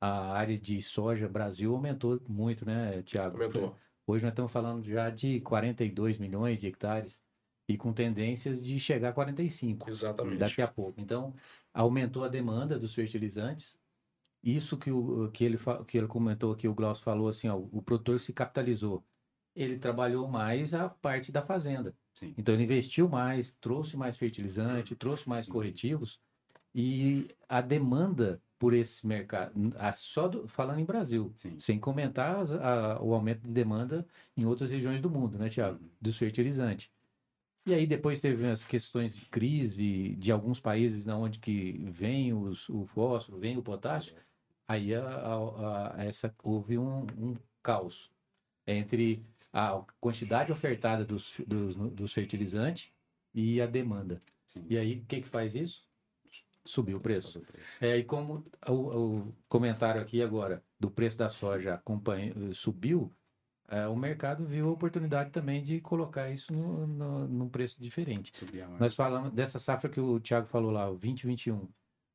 a 0.00 0.32
área 0.32 0.58
de 0.58 0.80
soja 0.82 1.28
Brasil 1.28 1.74
aumentou 1.74 2.20
muito, 2.28 2.66
né, 2.66 3.02
Tiago? 3.02 3.36
Aumentou. 3.36 3.76
Hoje 4.06 4.22
nós 4.22 4.32
estamos 4.32 4.52
falando 4.52 4.84
já 4.84 5.08
de 5.08 5.40
42 5.40 6.18
milhões 6.18 6.60
de 6.60 6.66
hectares 6.66 7.18
e 7.68 7.76
com 7.76 7.92
tendências 7.92 8.62
de 8.62 8.78
chegar 8.78 9.10
a 9.10 9.12
45 9.12 9.88
Exatamente. 9.88 10.36
daqui 10.36 10.60
a 10.60 10.68
pouco. 10.68 11.00
Então, 11.00 11.34
aumentou 11.72 12.22
a 12.22 12.28
demanda 12.28 12.78
dos 12.78 12.94
fertilizantes. 12.94 13.78
Isso 14.44 14.76
que, 14.76 14.90
o, 14.90 15.30
que, 15.30 15.42
ele, 15.42 15.58
que 15.86 15.96
ele 15.96 16.06
comentou, 16.06 16.54
que 16.54 16.68
o 16.68 16.74
Glaucio 16.74 17.02
falou 17.02 17.28
assim, 17.28 17.48
ó, 17.48 17.56
o 17.56 17.80
produtor 17.80 18.20
se 18.20 18.32
capitalizou. 18.32 19.02
Ele 19.56 19.78
trabalhou 19.78 20.28
mais 20.28 20.74
a 20.74 20.88
parte 20.88 21.32
da 21.32 21.40
fazenda. 21.40 21.96
Sim. 22.14 22.34
Então, 22.36 22.54
ele 22.54 22.64
investiu 22.64 23.08
mais, 23.08 23.52
trouxe 23.52 23.96
mais 23.96 24.18
fertilizante, 24.18 24.94
trouxe 24.94 25.26
mais 25.28 25.48
corretivos. 25.48 26.20
E 26.74 27.28
a 27.48 27.60
demanda 27.60 28.42
por 28.58 28.74
esse 28.74 29.06
mercado, 29.06 29.52
só 29.94 30.28
do, 30.28 30.48
falando 30.48 30.80
em 30.80 30.84
Brasil, 30.84 31.32
Sim. 31.36 31.58
sem 31.58 31.78
comentar 31.78 32.44
a, 32.62 33.02
o 33.02 33.14
aumento 33.14 33.42
de 33.42 33.50
demanda 33.50 34.06
em 34.36 34.44
outras 34.44 34.70
regiões 34.70 35.00
do 35.00 35.10
mundo, 35.10 35.38
né, 35.38 35.48
Tiago? 35.48 35.78
Uhum. 35.82 35.88
Dos 36.00 36.16
fertilizantes. 36.16 36.90
E 37.66 37.72
aí 37.72 37.86
depois 37.86 38.20
teve 38.20 38.46
as 38.46 38.64
questões 38.64 39.16
de 39.16 39.26
crise 39.26 40.14
de 40.16 40.30
alguns 40.30 40.60
países 40.60 41.06
na 41.06 41.16
onde 41.16 41.38
que 41.38 41.72
vem 41.90 42.34
os, 42.34 42.68
o 42.68 42.84
fósforo, 42.86 43.38
vem 43.38 43.56
o 43.56 43.62
potássio. 43.62 44.14
Aí 44.66 44.94
a, 44.94 45.02
a, 45.02 45.96
a, 45.96 46.04
essa, 46.04 46.34
houve 46.42 46.78
um, 46.78 47.06
um 47.18 47.36
caos 47.62 48.10
entre 48.66 49.24
a 49.52 49.82
quantidade 50.00 50.50
ofertada 50.50 51.04
dos, 51.04 51.34
dos, 51.46 51.76
dos 51.76 52.12
fertilizantes 52.12 52.90
e 53.32 53.60
a 53.60 53.66
demanda. 53.66 54.22
Sim. 54.46 54.64
E 54.68 54.78
aí, 54.78 54.98
o 54.98 55.04
que, 55.06 55.20
que 55.20 55.28
faz 55.28 55.54
isso? 55.54 55.84
Subiu 56.64 56.96
o 56.96 57.00
preço. 57.00 57.42
É, 57.80 57.96
e 57.96 58.04
como 58.04 58.44
o, 58.66 58.72
o, 58.72 59.34
comentário 59.48 60.00
aqui 60.00 60.22
agora 60.22 60.62
do 60.80 60.90
preço 60.90 61.18
da 61.18 61.28
soja 61.28 61.82
subiu, 62.54 63.12
é, 63.68 63.86
o 63.86 63.96
mercado 63.96 64.46
viu 64.46 64.68
a 64.68 64.72
oportunidade 64.72 65.30
também 65.30 65.62
de 65.62 65.80
colocar 65.80 66.30
isso 66.30 66.52
no, 66.52 66.86
no, 66.86 67.28
num 67.28 67.48
preço 67.48 67.76
diferente. 67.78 68.32
Nós 68.78 68.94
falamos 68.94 69.32
dessa 69.32 69.58
safra 69.58 69.90
que 69.90 70.00
o 70.00 70.18
Thiago 70.20 70.48
falou 70.48 70.70
lá, 70.70 70.88
o 70.88 70.96
2021. 70.96 71.68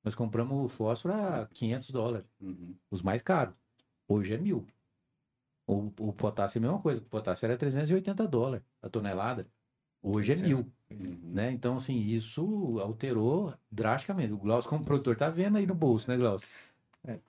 Nós 0.04 0.16
compramos 0.16 0.66
o 0.66 0.70
fósforo 0.70 1.14
a 1.14 1.48
500 1.48 1.92
dólares, 1.92 2.28
uhum. 2.42 2.76
os 2.90 3.02
mais 3.02 3.22
caros. 3.22 3.54
Hoje 4.08 4.34
é 4.34 4.38
mil. 4.38 4.66
O, 5.68 5.92
o 6.00 6.14
potássio 6.14 6.58
é 6.58 6.60
a 6.60 6.62
mesma 6.64 6.82
coisa. 6.82 7.00
O 7.02 7.06
potássio 7.06 7.46
era 7.46 7.58
380 7.58 8.28
dólares 8.28 8.66
a 8.82 8.90
tonelada. 8.90 9.48
Hoje 10.02 10.34
é 10.34 10.36
mil. 10.38 10.72
Uhum. 10.90 11.20
Né? 11.24 11.52
Então, 11.52 11.78
assim, 11.78 12.00
isso 12.00 12.80
alterou 12.80 13.54
drasticamente. 13.70 14.34
O 14.34 14.38
Glaucio, 14.38 14.70
como 14.70 14.84
produtor, 14.84 15.16
tá 15.16 15.30
vendo 15.30 15.58
aí 15.58 15.68
no 15.68 15.76
bolso, 15.76 16.10
né, 16.10 16.18
Glaucio? 16.18 16.48
É. 17.06 17.20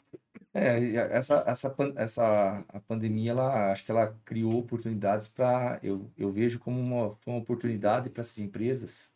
É, 0.53 0.95
essa, 0.95 1.45
essa, 1.47 1.77
essa 1.95 2.65
a 2.69 2.81
pandemia, 2.81 3.31
ela, 3.31 3.71
acho 3.71 3.85
que 3.85 3.91
ela 3.91 4.19
criou 4.25 4.59
oportunidades 4.59 5.29
para, 5.29 5.79
eu, 5.83 6.11
eu 6.19 6.33
vejo 6.33 6.59
como 6.59 6.81
uma, 6.81 7.17
uma 7.25 7.37
oportunidade 7.39 8.11
para 8.11 8.21
essas 8.21 8.39
empresas, 8.39 9.15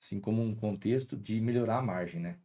assim 0.00 0.18
como 0.18 0.42
um 0.42 0.54
contexto 0.54 1.14
de 1.14 1.40
melhorar 1.42 1.78
a 1.78 1.82
margem, 1.82 2.20
né? 2.20 2.38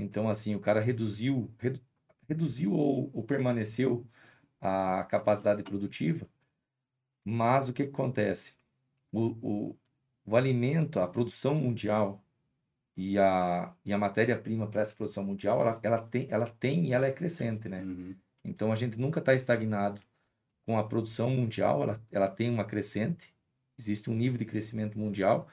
Então, 0.00 0.28
assim, 0.28 0.54
o 0.54 0.60
cara 0.60 0.80
reduziu, 0.80 1.50
redu, 1.58 1.80
reduziu 2.28 2.72
ou, 2.72 3.10
ou 3.14 3.22
permaneceu 3.24 4.06
a 4.60 5.04
capacidade 5.04 5.62
produtiva, 5.62 6.26
mas 7.24 7.68
o 7.68 7.72
que, 7.72 7.84
que 7.84 7.90
acontece? 7.90 8.54
O, 9.12 9.20
o, 9.42 9.76
o 10.26 10.36
alimento, 10.36 11.00
a 11.00 11.08
produção 11.08 11.54
mundial, 11.54 12.22
e 12.96 13.18
a, 13.18 13.72
e 13.84 13.92
a 13.92 13.98
matéria-prima 13.98 14.66
para 14.66 14.82
essa 14.82 14.94
produção 14.94 15.24
mundial, 15.24 15.60
ela, 15.62 15.80
ela, 15.82 15.98
tem, 16.02 16.26
ela 16.30 16.46
tem 16.46 16.86
e 16.86 16.92
ela 16.92 17.06
é 17.06 17.12
crescente, 17.12 17.68
né? 17.68 17.82
Uhum. 17.82 18.14
Então, 18.44 18.72
a 18.72 18.76
gente 18.76 18.98
nunca 18.98 19.20
está 19.20 19.34
estagnado 19.34 20.00
com 20.66 20.78
a 20.78 20.84
produção 20.84 21.30
mundial, 21.30 21.82
ela, 21.82 22.00
ela 22.12 22.28
tem 22.28 22.50
uma 22.50 22.64
crescente, 22.64 23.34
existe 23.78 24.10
um 24.10 24.14
nível 24.14 24.38
de 24.38 24.44
crescimento 24.44 24.98
mundial, 24.98 25.48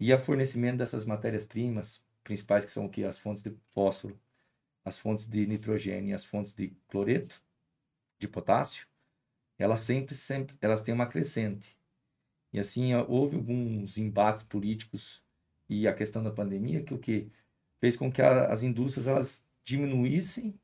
e 0.00 0.12
a 0.12 0.18
fornecimento 0.18 0.78
dessas 0.78 1.04
matérias-primas 1.04 2.04
principais, 2.30 2.64
que 2.64 2.70
são 2.70 2.86
o 2.86 2.88
que? 2.88 3.02
As 3.02 3.18
fontes 3.18 3.42
de 3.42 3.52
fósforo, 3.74 4.16
as 4.84 4.96
fontes 4.96 5.26
de 5.26 5.44
nitrogênio 5.48 6.10
e 6.10 6.12
as 6.12 6.24
fontes 6.24 6.54
de 6.54 6.72
cloreto, 6.86 7.42
de 8.20 8.28
potássio, 8.28 8.86
elas 9.58 9.80
sempre, 9.80 10.14
sempre 10.14 10.56
elas 10.60 10.80
têm 10.80 10.94
uma 10.94 11.08
crescente. 11.08 11.76
E 12.52 12.60
assim, 12.60 12.94
houve 12.94 13.34
alguns 13.34 13.98
embates 13.98 14.44
políticos 14.44 15.20
e 15.68 15.88
a 15.88 15.92
questão 15.92 16.22
da 16.22 16.30
pandemia, 16.30 16.84
que 16.84 16.94
o 16.94 16.98
que 16.98 17.28
fez 17.80 17.96
com 17.96 18.12
que 18.12 18.22
a, 18.22 18.46
as 18.46 18.62
indústrias 18.62 19.08
elas 19.08 19.44
diminuíssem 19.64 20.54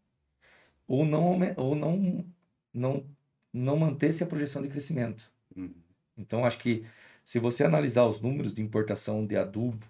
ou 0.87 1.05
não 1.05 1.41
ou 1.57 1.75
não 1.75 2.25
não 2.73 3.05
não 3.53 3.77
mantesse 3.77 4.23
a 4.23 4.27
projeção 4.27 4.63
de 4.63 4.69
crescimento. 4.69 5.33
Uhum. 5.57 5.75
Então 6.17 6.45
acho 6.45 6.59
que 6.59 6.87
se 7.25 7.41
você 7.41 7.65
analisar 7.65 8.05
os 8.07 8.21
números 8.21 8.55
de 8.55 8.63
importação 8.63 9.27
de 9.27 9.37
adubo 9.37 9.85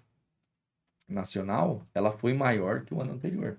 nacional, 1.07 1.85
ela 1.93 2.11
foi 2.11 2.33
maior 2.33 2.83
que 2.83 2.93
o 2.93 3.01
ano 3.01 3.13
anterior. 3.13 3.57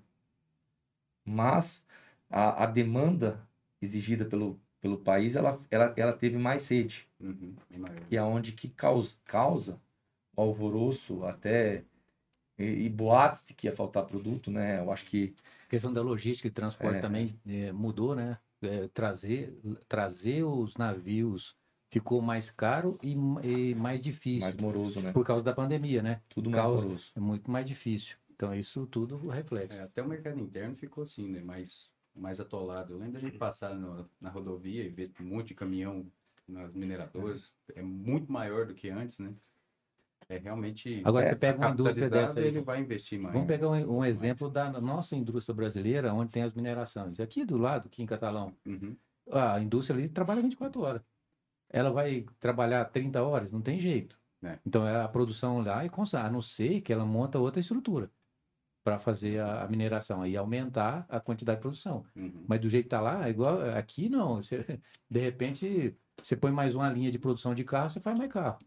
Mas 1.24 1.84
a, 2.30 2.64
a 2.64 2.66
demanda 2.66 3.40
exigida 3.80 4.24
pelo, 4.24 4.58
pelo 4.80 4.98
país, 4.98 5.36
ela, 5.36 5.58
ela, 5.70 5.94
ela 5.96 6.12
teve 6.12 6.36
mais 6.36 6.62
sede. 6.62 7.08
Uhum. 7.20 7.54
E 8.10 8.16
aonde 8.18 8.52
que 8.52 8.68
causa, 8.68 9.16
causa 9.24 9.80
alvoroço, 10.36 11.24
até 11.24 11.84
e, 12.58 12.86
e, 12.86 12.88
boatos 12.88 13.44
de 13.44 13.54
que 13.54 13.66
ia 13.66 13.72
faltar 13.72 14.04
produto, 14.04 14.50
né? 14.50 14.78
Eu 14.80 14.90
acho 14.92 15.04
que 15.04 15.34
a 15.66 15.70
questão 15.70 15.92
da 15.92 16.02
logística 16.02 16.48
e 16.48 16.50
transporte 16.50 16.98
é... 16.98 17.00
também 17.00 17.38
é, 17.46 17.72
mudou, 17.72 18.14
né? 18.14 18.38
É, 18.60 18.88
trazer 18.88 19.56
trazer 19.88 20.42
os 20.42 20.76
navios 20.76 21.56
ficou 21.88 22.20
mais 22.20 22.50
caro 22.50 22.98
e, 23.02 23.12
e, 23.42 23.74
mais 23.74 24.00
difícil. 24.00 24.42
Mais 24.42 24.56
moroso, 24.56 25.00
né? 25.00 25.12
Por 25.12 25.24
causa 25.24 25.44
da 25.44 25.52
pandemia, 25.52 26.02
né? 26.02 26.20
Tudo 26.28 26.50
mais 26.50 26.62
causa, 26.62 26.82
moroso. 26.82 27.12
É 27.16 27.20
muito 27.20 27.50
mais 27.50 27.66
difícil. 27.66 28.16
Então 28.34 28.54
isso 28.54 28.86
tudo 28.86 29.16
reflexo. 29.28 29.78
É, 29.78 29.82
até 29.82 30.02
o 30.02 30.08
mercado 30.08 30.38
interno 30.38 30.76
ficou 30.76 31.02
assim, 31.02 31.28
né? 31.28 31.40
Mais 31.40 31.92
mais 32.14 32.40
atolado. 32.40 32.94
Eu 32.94 32.98
lembro 32.98 33.14
da 33.14 33.20
gente 33.20 33.38
passar 33.38 33.74
no, 33.74 34.08
na 34.20 34.28
rodovia 34.28 34.82
e 34.84 34.88
ver 34.88 35.12
um 35.20 35.24
monte 35.24 35.48
de 35.48 35.54
caminhão 35.54 36.06
nas 36.48 36.74
mineradoras. 36.74 37.54
É 37.74 37.82
muito 37.82 38.30
maior 38.30 38.66
do 38.66 38.74
que 38.74 38.90
antes, 38.90 39.18
né? 39.18 39.32
É 40.28 40.36
realmente. 40.36 41.00
Agora 41.04 41.26
é, 41.26 41.30
você 41.30 41.36
pega 41.36 41.58
uma 41.58 41.70
indústria 41.70 42.10
dessa. 42.10 42.40
Ele 42.40 42.60
vai 42.60 42.80
investir 42.80 43.18
mais. 43.18 43.32
Vamos 43.32 43.48
pegar 43.48 43.68
um, 43.68 43.98
um 43.98 44.04
exemplo 44.04 44.50
da 44.50 44.70
nossa 44.80 45.16
indústria 45.16 45.54
brasileira, 45.54 46.12
onde 46.12 46.30
tem 46.30 46.42
as 46.42 46.52
minerações. 46.52 47.18
Aqui 47.18 47.44
do 47.44 47.56
lado, 47.56 47.86
aqui 47.86 48.02
em 48.02 48.06
Catalão, 48.06 48.54
uhum. 48.66 48.96
a 49.30 49.60
indústria 49.60 49.98
ali 49.98 50.08
trabalha 50.08 50.42
24 50.42 50.80
horas. 50.82 51.02
Ela 51.70 51.90
vai 51.90 52.24
trabalhar 52.38 52.84
30 52.86 53.22
horas? 53.22 53.50
Não 53.50 53.60
tem 53.60 53.80
jeito. 53.80 54.18
É. 54.42 54.58
Então 54.64 54.86
é 54.86 55.00
a 55.00 55.08
produção 55.08 55.60
lá 55.60 55.84
é 55.84 55.88
constante, 55.88 56.26
a 56.26 56.30
não 56.30 56.40
ser 56.40 56.80
que 56.80 56.92
ela 56.92 57.04
monta 57.04 57.38
outra 57.38 57.60
estrutura 57.60 58.10
para 58.84 58.98
fazer 58.98 59.40
a, 59.40 59.66
mineração 59.68 60.26
e 60.26 60.36
aumentar 60.36 61.04
a 61.08 61.20
quantidade 61.20 61.58
de 61.58 61.62
produção. 61.62 62.06
Uhum. 62.16 62.44
Mas 62.48 62.60
do 62.60 62.68
jeito 62.68 62.84
que 62.84 62.86
está 62.86 63.00
lá, 63.00 63.26
é 63.26 63.30
igual 63.30 63.60
aqui 63.76 64.08
não. 64.08 64.36
Você, 64.36 64.80
de 65.10 65.20
repente, 65.20 65.96
você 66.22 66.36
põe 66.36 66.50
mais 66.50 66.74
uma 66.74 66.88
linha 66.88 67.10
de 67.10 67.18
produção 67.18 67.54
de 67.54 67.64
carro, 67.64 67.90
você 67.90 68.00
faz 68.00 68.18
mais 68.18 68.32
carro. 68.32 68.58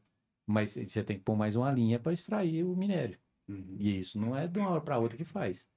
Mas 0.45 0.73
você 0.73 1.03
tem 1.03 1.17
que 1.17 1.23
pôr 1.23 1.35
mais 1.35 1.55
uma 1.55 1.71
linha 1.71 1.99
para 1.99 2.13
extrair 2.13 2.63
o 2.63 2.75
minério. 2.75 3.17
Uhum. 3.47 3.77
E 3.79 3.99
isso 3.99 4.19
não 4.19 4.35
é 4.35 4.47
de 4.47 4.59
uma 4.59 4.69
hora 4.69 4.81
para 4.81 4.99
outra 4.99 5.17
que 5.17 5.25
faz. 5.25 5.67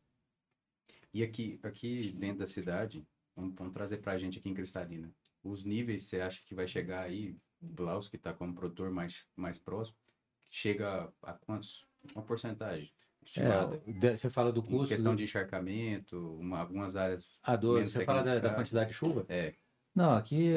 E 1.13 1.23
aqui, 1.23 1.59
aqui 1.63 2.13
dentro 2.13 2.41
da 2.41 2.47
cidade, 2.47 3.07
vamos, 3.35 3.55
vamos 3.55 3.73
trazer 3.73 3.99
para 3.99 4.13
a 4.13 4.19
gente 4.19 4.39
aqui 4.39 4.51
em 4.51 4.55
Cristalina. 4.55 5.11
Os 5.45 5.63
níveis 5.63 6.05
você 6.05 6.21
acha 6.21 6.43
que 6.45 6.55
vai 6.55 6.67
chegar 6.67 7.03
aí, 7.03 7.37
Blaus, 7.61 8.09
que 8.09 8.17
está 8.17 8.33
como 8.33 8.55
produtor 8.55 8.91
mais, 8.91 9.27
mais 9.37 9.59
próximo, 9.59 9.97
chega 10.51 11.13
a 11.23 11.33
quantos? 11.35 11.87
Uma 12.15 12.23
porcentagem? 12.23 12.93
É, 13.37 14.15
você 14.15 14.29
fala 14.29 14.53
do 14.53 14.63
custo. 14.63 14.85
Em 14.85 14.89
questão 14.89 15.13
do... 15.15 15.19
de 15.19 15.25
encharcamento, 15.25 16.37
uma, 16.39 16.59
algumas 16.59 16.97
áreas. 16.97 17.27
A 17.43 17.57
dor, 17.57 17.83
você 17.83 18.05
fala 18.05 18.23
da, 18.23 18.39
da, 18.39 18.53
quantidade 18.53 18.91
de 18.91 18.95
chuva? 18.95 19.25
É. 19.29 19.55
Não, 19.95 20.15
aqui 20.15 20.55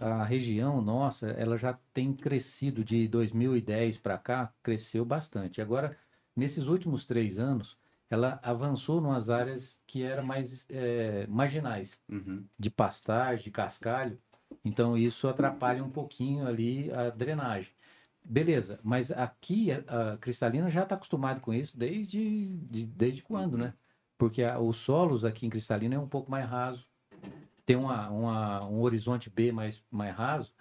a, 0.00 0.20
a, 0.20 0.24
região 0.24 0.80
nossa, 0.80 1.28
ela 1.30 1.58
já 1.58 1.72
tem 1.92 2.12
crescido 2.12 2.84
de 2.84 3.08
2010 3.08 3.98
para 3.98 4.18
cá, 4.18 4.52
cresceu 4.62 5.04
bastante. 5.04 5.60
Agora, 5.60 5.96
nesses 6.36 6.66
últimos 6.66 7.04
três 7.04 7.38
anos, 7.38 7.76
ela 8.08 8.38
avançou 8.42 9.00
nas 9.00 9.28
áreas 9.28 9.80
que 9.86 10.02
eram 10.02 10.24
mais 10.24 10.66
é, 10.70 11.26
marginais, 11.26 12.02
uhum. 12.08 12.44
de 12.58 12.70
pastagem, 12.70 13.44
de 13.44 13.50
cascalho. 13.50 14.18
Então, 14.64 14.96
isso 14.96 15.28
atrapalha 15.28 15.82
um 15.82 15.90
pouquinho 15.90 16.46
ali 16.46 16.90
a 16.92 17.10
drenagem. 17.10 17.70
Beleza, 18.24 18.80
mas 18.82 19.10
aqui 19.12 19.70
a, 19.72 20.12
a 20.12 20.16
Cristalina 20.18 20.68
já 20.70 20.82
está 20.82 20.94
acostumado 20.96 21.40
com 21.40 21.54
isso 21.54 21.78
desde, 21.78 22.48
de, 22.48 22.86
desde 22.86 23.22
quando, 23.22 23.56
né? 23.56 23.72
Porque 24.18 24.42
a, 24.42 24.58
os 24.58 24.78
solos 24.78 25.24
aqui 25.24 25.46
em 25.46 25.50
Cristalina 25.50 25.94
é 25.94 25.98
um 25.98 26.08
pouco 26.08 26.30
mais 26.30 26.48
raso, 26.48 26.86
tem 27.64 27.76
uma, 27.76 28.08
uma, 28.10 28.66
um 28.66 28.80
horizonte 28.80 29.30
B 29.30 29.52
mais, 29.52 29.82
mais 29.90 30.14
raso, 30.14 30.52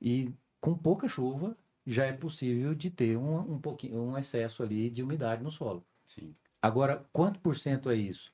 e 0.00 0.34
com 0.60 0.74
pouca 0.74 1.08
chuva 1.08 1.56
já 1.86 2.04
é 2.06 2.12
possível 2.12 2.74
de 2.74 2.90
ter 2.90 3.16
um, 3.16 3.54
um, 3.54 3.58
pouquinho, 3.58 4.00
um 4.00 4.18
excesso 4.18 4.62
ali 4.62 4.90
de 4.90 5.02
umidade 5.02 5.42
no 5.42 5.50
solo. 5.50 5.84
Sim. 6.06 6.34
Agora, 6.64 7.04
quanto 7.12 7.40
por 7.40 7.58
cento 7.58 7.90
é 7.90 7.94
isso? 7.94 8.32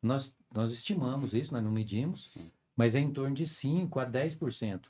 Nós, 0.00 0.32
nós 0.54 0.70
estimamos 0.70 1.34
isso, 1.34 1.52
nós 1.52 1.64
não 1.64 1.72
medimos, 1.72 2.30
Sim. 2.30 2.48
mas 2.76 2.94
é 2.94 3.00
em 3.00 3.12
torno 3.12 3.34
de 3.34 3.44
5 3.44 3.98
a 3.98 4.06
10% 4.06 4.82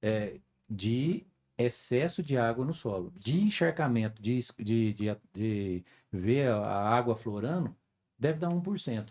é, 0.00 0.38
de 0.70 1.26
excesso 1.58 2.22
de 2.22 2.36
água 2.36 2.64
no 2.64 2.72
solo. 2.72 3.12
De 3.16 3.40
encharcamento, 3.40 4.22
de, 4.22 4.38
de, 4.60 4.92
de, 4.92 5.16
de 5.32 5.84
ver 6.12 6.52
a 6.52 6.88
água 6.88 7.16
florando, 7.16 7.74
deve 8.16 8.38
dar 8.38 8.50
1%. 8.50 9.08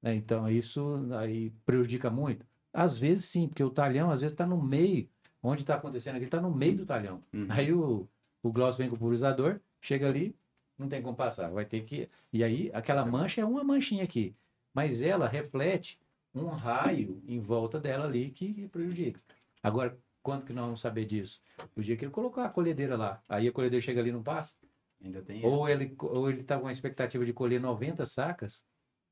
Né? 0.00 0.14
Então, 0.14 0.48
isso 0.48 1.04
aí 1.18 1.50
prejudica 1.66 2.08
muito? 2.08 2.46
Às 2.72 2.96
vezes 2.96 3.24
sim, 3.24 3.48
porque 3.48 3.64
o 3.64 3.70
talhão 3.70 4.08
às 4.12 4.20
vezes 4.20 4.34
está 4.34 4.46
no 4.46 4.62
meio, 4.62 5.08
onde 5.42 5.62
está 5.62 5.74
acontecendo 5.74 6.14
aqui, 6.14 6.26
está 6.26 6.40
no 6.40 6.54
meio 6.54 6.76
do 6.76 6.86
talhão. 6.86 7.24
Uhum. 7.32 7.46
Aí 7.48 7.72
o, 7.72 8.08
o 8.40 8.52
gloss 8.52 8.78
vem 8.78 8.88
com 8.88 8.94
o 8.94 8.98
pulverizador, 9.00 9.60
chega 9.80 10.06
ali, 10.08 10.36
não 10.78 10.88
tem 10.88 11.02
como 11.02 11.16
passar, 11.16 11.50
vai 11.50 11.64
ter 11.64 11.82
que... 11.82 12.08
E 12.32 12.44
aí, 12.44 12.70
aquela 12.72 13.04
mancha 13.04 13.40
é 13.40 13.44
uma 13.44 13.64
manchinha 13.64 14.04
aqui, 14.04 14.34
mas 14.72 15.02
ela 15.02 15.26
reflete 15.26 15.98
um 16.34 16.46
raio 16.46 17.22
em 17.26 17.40
volta 17.40 17.80
dela 17.80 18.04
ali 18.04 18.30
que 18.30 18.68
prejudica. 18.68 19.20
Agora, 19.62 19.98
quando 20.22 20.44
que 20.44 20.52
nós 20.52 20.64
vamos 20.64 20.80
saber 20.80 21.04
disso? 21.04 21.40
O 21.74 21.80
dia 21.80 21.96
que 21.96 22.04
ele 22.04 22.12
colocar 22.12 22.44
a 22.44 22.48
colhedeira 22.48 22.96
lá. 22.96 23.22
Aí 23.28 23.48
a 23.48 23.52
colhedeira 23.52 23.84
chega 23.84 24.00
ali 24.00 24.10
e 24.10 24.12
não 24.12 24.22
passa. 24.22 24.56
Ainda 25.02 25.22
tem 25.22 25.44
ou 25.44 25.68
ele 25.68 25.94
Ou 25.98 26.28
ele 26.28 26.40
está 26.40 26.58
com 26.58 26.66
a 26.66 26.72
expectativa 26.72 27.24
de 27.24 27.32
colher 27.32 27.60
90 27.60 28.04
sacas 28.06 28.64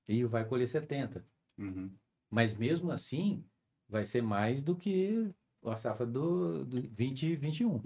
e 0.07 0.25
vai 0.25 0.45
colher 0.45 0.69
70. 0.69 1.25
Uhum. 1.59 1.91
Mas 2.31 2.55
mesmo 2.55 2.91
assim, 2.91 3.45
vai 3.89 4.05
ser 4.05 4.23
mais 4.23 4.63
do 4.63 4.77
que 4.77 5.31
a 5.65 5.77
safra 5.77 6.07
do, 6.07 6.65
do 6.65 6.81
2021. 6.83 7.83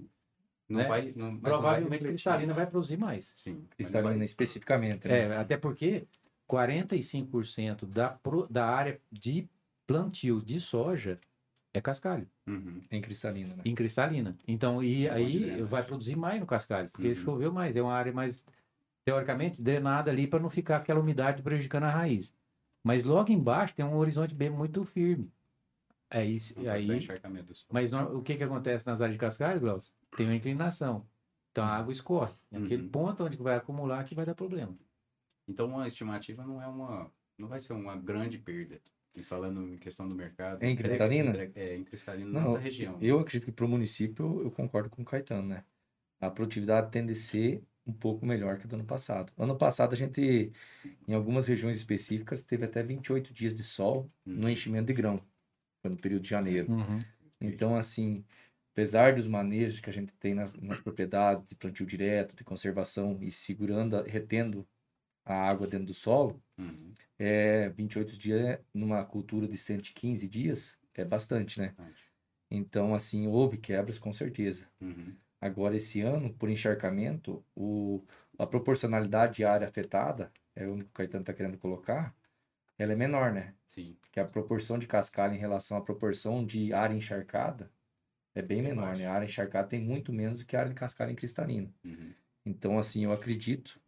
Não 0.70 0.78
né? 0.78 0.86
vai, 0.86 1.12
não, 1.16 1.36
Provavelmente 1.36 2.06
a 2.06 2.08
cristalina 2.08 2.54
vai 2.54 2.64
produzir 2.64 2.96
mais. 2.96 3.32
Sim, 3.36 3.66
cristalina 3.76 4.14
vai... 4.14 4.24
especificamente. 4.24 5.08
Né? 5.08 5.22
É, 5.22 5.36
até 5.36 5.56
porque 5.56 6.06
45% 6.48 7.86
da, 7.86 8.16
da 8.48 8.66
área 8.66 9.00
de 9.10 9.48
plantio 9.84 10.40
de 10.40 10.60
soja 10.60 11.18
é 11.74 11.80
cascalho. 11.80 12.28
Uhum. 12.46 12.80
Em 12.88 13.00
cristalina, 13.00 13.54
né? 13.56 13.62
Em 13.64 13.74
cristalina. 13.74 14.36
Então, 14.46 14.80
e 14.80 15.08
é 15.08 15.10
aí 15.10 15.62
vai 15.62 15.82
produzir 15.84 16.14
mais 16.14 16.38
no 16.38 16.46
cascalho, 16.46 16.88
porque 16.90 17.08
uhum. 17.08 17.14
choveu 17.16 17.52
mais. 17.52 17.74
É 17.74 17.82
uma 17.82 17.92
área 17.92 18.12
mais, 18.12 18.40
teoricamente, 19.04 19.60
drenada 19.60 20.10
ali 20.10 20.28
para 20.28 20.38
não 20.38 20.50
ficar 20.50 20.76
aquela 20.76 21.00
umidade 21.00 21.42
prejudicando 21.42 21.84
a 21.84 21.90
raiz. 21.90 22.32
Mas 22.82 23.02
logo 23.02 23.32
embaixo 23.32 23.74
tem 23.74 23.84
um 23.84 23.96
horizonte 23.96 24.34
bem 24.34 24.50
muito 24.50 24.84
firme. 24.84 25.30
É 26.08 26.24
isso. 26.24 26.54
aí, 26.68 26.88
mas 27.70 27.90
não, 27.90 28.16
o 28.16 28.22
que, 28.22 28.36
que 28.36 28.42
acontece 28.42 28.84
nas 28.86 29.00
áreas 29.00 29.14
de 29.14 29.20
cascalho, 29.20 29.60
Glaucio? 29.60 29.92
Tem 30.16 30.26
uma 30.26 30.34
inclinação. 30.34 31.06
Então 31.50 31.64
a 31.64 31.76
água 31.76 31.92
escorre. 31.92 32.32
Uhum. 32.52 32.64
Aquele 32.64 32.88
ponto 32.88 33.24
onde 33.24 33.36
vai 33.36 33.56
acumular 33.56 34.04
que 34.04 34.14
vai 34.14 34.24
dar 34.24 34.34
problema. 34.34 34.76
Então 35.48 35.66
uma 35.66 35.86
estimativa 35.86 36.44
não 36.44 36.62
é 36.62 36.66
uma. 36.66 37.10
não 37.38 37.48
vai 37.48 37.60
ser 37.60 37.72
uma 37.72 37.96
grande 37.96 38.38
perda. 38.38 38.80
E 39.14 39.24
falando 39.24 39.66
em 39.68 39.76
questão 39.76 40.08
do 40.08 40.14
mercado. 40.14 40.62
Em 40.62 40.76
Cristalina? 40.76 41.50
É, 41.56 41.76
em 41.76 41.82
Cristalina, 41.82 42.30
não, 42.30 42.52
na 42.52 42.58
região. 42.58 42.96
Eu 43.00 43.18
acredito 43.18 43.46
que 43.46 43.52
para 43.52 43.64
o 43.64 43.68
município 43.68 44.40
eu 44.42 44.50
concordo 44.52 44.88
com 44.88 45.02
o 45.02 45.04
Caetano, 45.04 45.48
né? 45.48 45.64
A 46.20 46.30
produtividade 46.30 46.92
tende 46.92 47.12
a 47.12 47.16
ser 47.16 47.64
um 47.84 47.92
pouco 47.92 48.24
melhor 48.24 48.58
que 48.58 48.68
do 48.68 48.76
ano 48.76 48.84
passado. 48.84 49.32
Ano 49.36 49.56
passado 49.56 49.94
a 49.94 49.96
gente, 49.96 50.52
em 51.08 51.12
algumas 51.12 51.48
regiões 51.48 51.76
específicas, 51.76 52.42
teve 52.42 52.64
até 52.64 52.82
28 52.82 53.34
dias 53.34 53.52
de 53.52 53.64
sol 53.64 54.10
uhum. 54.24 54.34
no 54.34 54.48
enchimento 54.48 54.86
de 54.86 54.92
grão. 54.92 55.20
No 55.82 55.96
período 55.96 56.22
de 56.22 56.28
janeiro. 56.28 56.70
Uhum. 56.70 56.98
Então, 57.40 57.74
assim, 57.74 58.24
apesar 58.72 59.14
dos 59.14 59.26
manejos 59.26 59.80
que 59.80 59.90
a 59.90 59.92
gente 59.92 60.12
tem 60.14 60.34
nas, 60.34 60.52
nas 60.54 60.80
propriedades 60.80 61.46
de 61.46 61.54
plantio 61.54 61.86
direto, 61.86 62.36
de 62.36 62.44
conservação 62.44 63.18
e 63.22 63.30
segurando, 63.30 64.02
retendo 64.02 64.66
a 65.24 65.34
água 65.34 65.66
dentro 65.66 65.86
do 65.86 65.94
solo, 65.94 66.42
uhum 66.58 66.92
é 67.20 67.68
28 67.68 68.18
dias 68.18 68.58
numa 68.72 69.04
cultura 69.04 69.46
de 69.46 69.58
115 69.58 70.26
dias 70.26 70.78
é 70.94 71.04
bastante, 71.04 71.60
né? 71.60 71.68
Bastante. 71.68 72.10
Então, 72.50 72.94
assim, 72.94 73.26
houve 73.26 73.56
quebras 73.56 73.98
com 73.98 74.12
certeza. 74.12 74.66
Uhum. 74.80 75.14
Agora, 75.40 75.76
esse 75.76 76.00
ano, 76.00 76.32
por 76.34 76.50
encharcamento, 76.50 77.42
o, 77.54 78.04
a 78.38 78.46
proporcionalidade 78.46 79.36
de 79.36 79.44
área 79.44 79.66
afetada, 79.66 80.32
é 80.54 80.66
o 80.66 80.76
que 80.76 80.84
o 80.84 80.88
Caetano 80.88 81.22
está 81.22 81.32
querendo 81.32 81.56
colocar, 81.56 82.14
ela 82.76 82.92
é 82.92 82.96
menor, 82.96 83.32
né? 83.32 83.54
Sim. 83.66 83.96
Que 84.10 84.20
a 84.20 84.26
proporção 84.26 84.78
de 84.78 84.86
cascalho 84.86 85.34
em 85.34 85.38
relação 85.38 85.78
à 85.78 85.80
proporção 85.80 86.44
de 86.44 86.72
área 86.74 86.94
encharcada 86.94 87.70
é 88.34 88.42
bem 88.42 88.62
menor, 88.62 88.96
né? 88.96 89.06
A 89.06 89.12
área 89.12 89.24
encharcada 89.26 89.68
tem 89.68 89.80
muito 89.80 90.12
menos 90.12 90.40
do 90.40 90.46
que 90.46 90.56
a 90.56 90.60
área 90.60 90.70
de 90.70 90.78
cascalho 90.78 91.10
em 91.10 91.16
cristalina. 91.16 91.72
Uhum. 91.84 92.12
Então, 92.44 92.78
assim, 92.78 93.04
eu 93.04 93.12
acredito, 93.12 93.80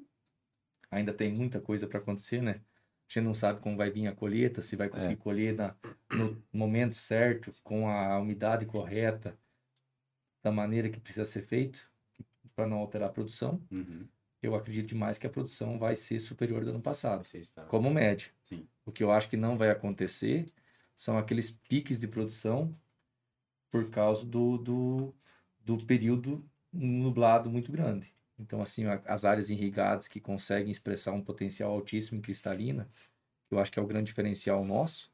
ainda 0.91 1.13
tem 1.13 1.33
muita 1.33 1.61
coisa 1.61 1.87
para 1.87 1.99
acontecer, 1.99 2.43
né? 2.43 2.61
A 3.09 3.13
gente 3.13 3.25
não 3.25 3.35
sabe 3.35 3.61
como 3.61 3.77
vai 3.77 3.91
vir 3.91 4.07
a 4.07 4.15
colheita, 4.15 4.63
se 4.63 4.75
vai 4.75 4.89
conseguir 4.89 5.15
é. 5.15 5.17
colher 5.17 5.55
na, 5.55 5.75
no 6.11 6.43
momento 6.53 6.95
certo, 6.95 7.51
com 7.63 7.89
a 7.89 8.19
umidade 8.19 8.67
correta, 8.67 9.37
da 10.43 10.51
maneira 10.51 10.89
que 10.89 10.99
precisa 10.99 11.25
ser 11.25 11.43
feito, 11.43 11.91
para 12.55 12.67
não 12.67 12.79
alterar 12.79 13.09
a 13.09 13.13
produção. 13.13 13.63
Uhum. 13.71 14.07
Eu 14.43 14.55
acredito 14.55 14.89
demais 14.89 15.19
que 15.19 15.27
a 15.27 15.31
produção 15.31 15.79
vai 15.79 15.95
ser 15.95 16.19
superior 16.19 16.65
do 16.65 16.71
ano 16.71 16.81
passado, 16.81 17.25
está... 17.35 17.63
como 17.65 17.91
média. 17.91 18.29
Sim. 18.43 18.67
O 18.85 18.91
que 18.91 19.05
eu 19.05 19.13
acho 19.13 19.29
que 19.29 19.37
não 19.37 19.57
vai 19.57 19.71
acontecer 19.71 20.53
são 20.97 21.17
aqueles 21.17 21.51
piques 21.51 21.99
de 21.99 22.09
produção 22.09 22.77
por 23.73 23.89
causa 23.89 24.25
do, 24.27 24.59
do, 24.59 25.15
do 25.65 25.79
período 25.79 26.45
nublado 26.71 27.51
muito 27.51 27.73
grande. 27.73 28.15
Então, 28.39 28.61
assim, 28.61 28.85
as 29.07 29.25
áreas 29.25 29.51
irrigadas 29.51 30.07
que 30.07 30.21
conseguem 30.21 30.71
expressar 30.71 31.13
um 31.13 31.23
potencial 31.23 31.73
altíssimo 31.73 32.19
em 32.19 32.23
cristalina, 32.23 32.89
eu 33.51 33.59
acho 33.59 33.73
que 33.73 33.79
é 33.79 33.83
o 33.83 33.87
grande 33.87 34.07
diferencial 34.07 34.65
nosso, 34.65 35.11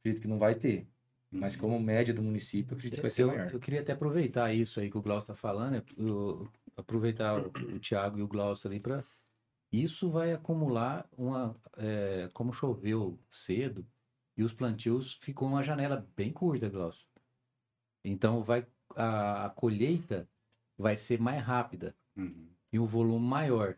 acredito 0.00 0.20
que 0.20 0.28
não 0.28 0.38
vai 0.38 0.54
ter. 0.54 0.86
Mas 1.32 1.54
como 1.54 1.76
uhum. 1.76 1.82
média 1.82 2.12
do 2.12 2.22
município, 2.22 2.74
acredito 2.74 2.96
que 2.96 3.02
vai 3.02 3.10
ser 3.10 3.22
eu, 3.22 3.28
maior. 3.28 3.50
Eu 3.52 3.60
queria 3.60 3.80
até 3.80 3.92
aproveitar 3.92 4.52
isso 4.52 4.80
aí 4.80 4.90
que 4.90 4.98
o 4.98 5.02
Glaucio 5.02 5.32
está 5.32 5.34
falando, 5.34 5.82
eu, 5.96 6.50
aproveitar 6.76 7.38
o, 7.38 7.46
o 7.74 7.78
Thiago 7.78 8.18
e 8.18 8.22
o 8.22 8.28
Glaucio 8.28 8.68
ali 8.68 8.80
para... 8.80 9.02
Isso 9.72 10.10
vai 10.10 10.32
acumular 10.32 11.08
uma... 11.16 11.56
É, 11.76 12.28
como 12.34 12.52
choveu 12.52 13.16
cedo, 13.30 13.86
e 14.36 14.42
os 14.42 14.52
plantios 14.52 15.14
ficou 15.14 15.46
uma 15.46 15.62
janela 15.62 16.04
bem 16.16 16.32
curta, 16.32 16.68
Glaucio. 16.68 17.06
Então 18.04 18.42
vai 18.42 18.66
a, 18.96 19.46
a 19.46 19.50
colheita 19.50 20.28
vai 20.76 20.96
ser 20.96 21.20
mais 21.20 21.42
rápida 21.42 21.94
uhum. 22.16 22.48
e 22.72 22.78
um 22.78 22.86
volume 22.86 23.26
maior. 23.26 23.76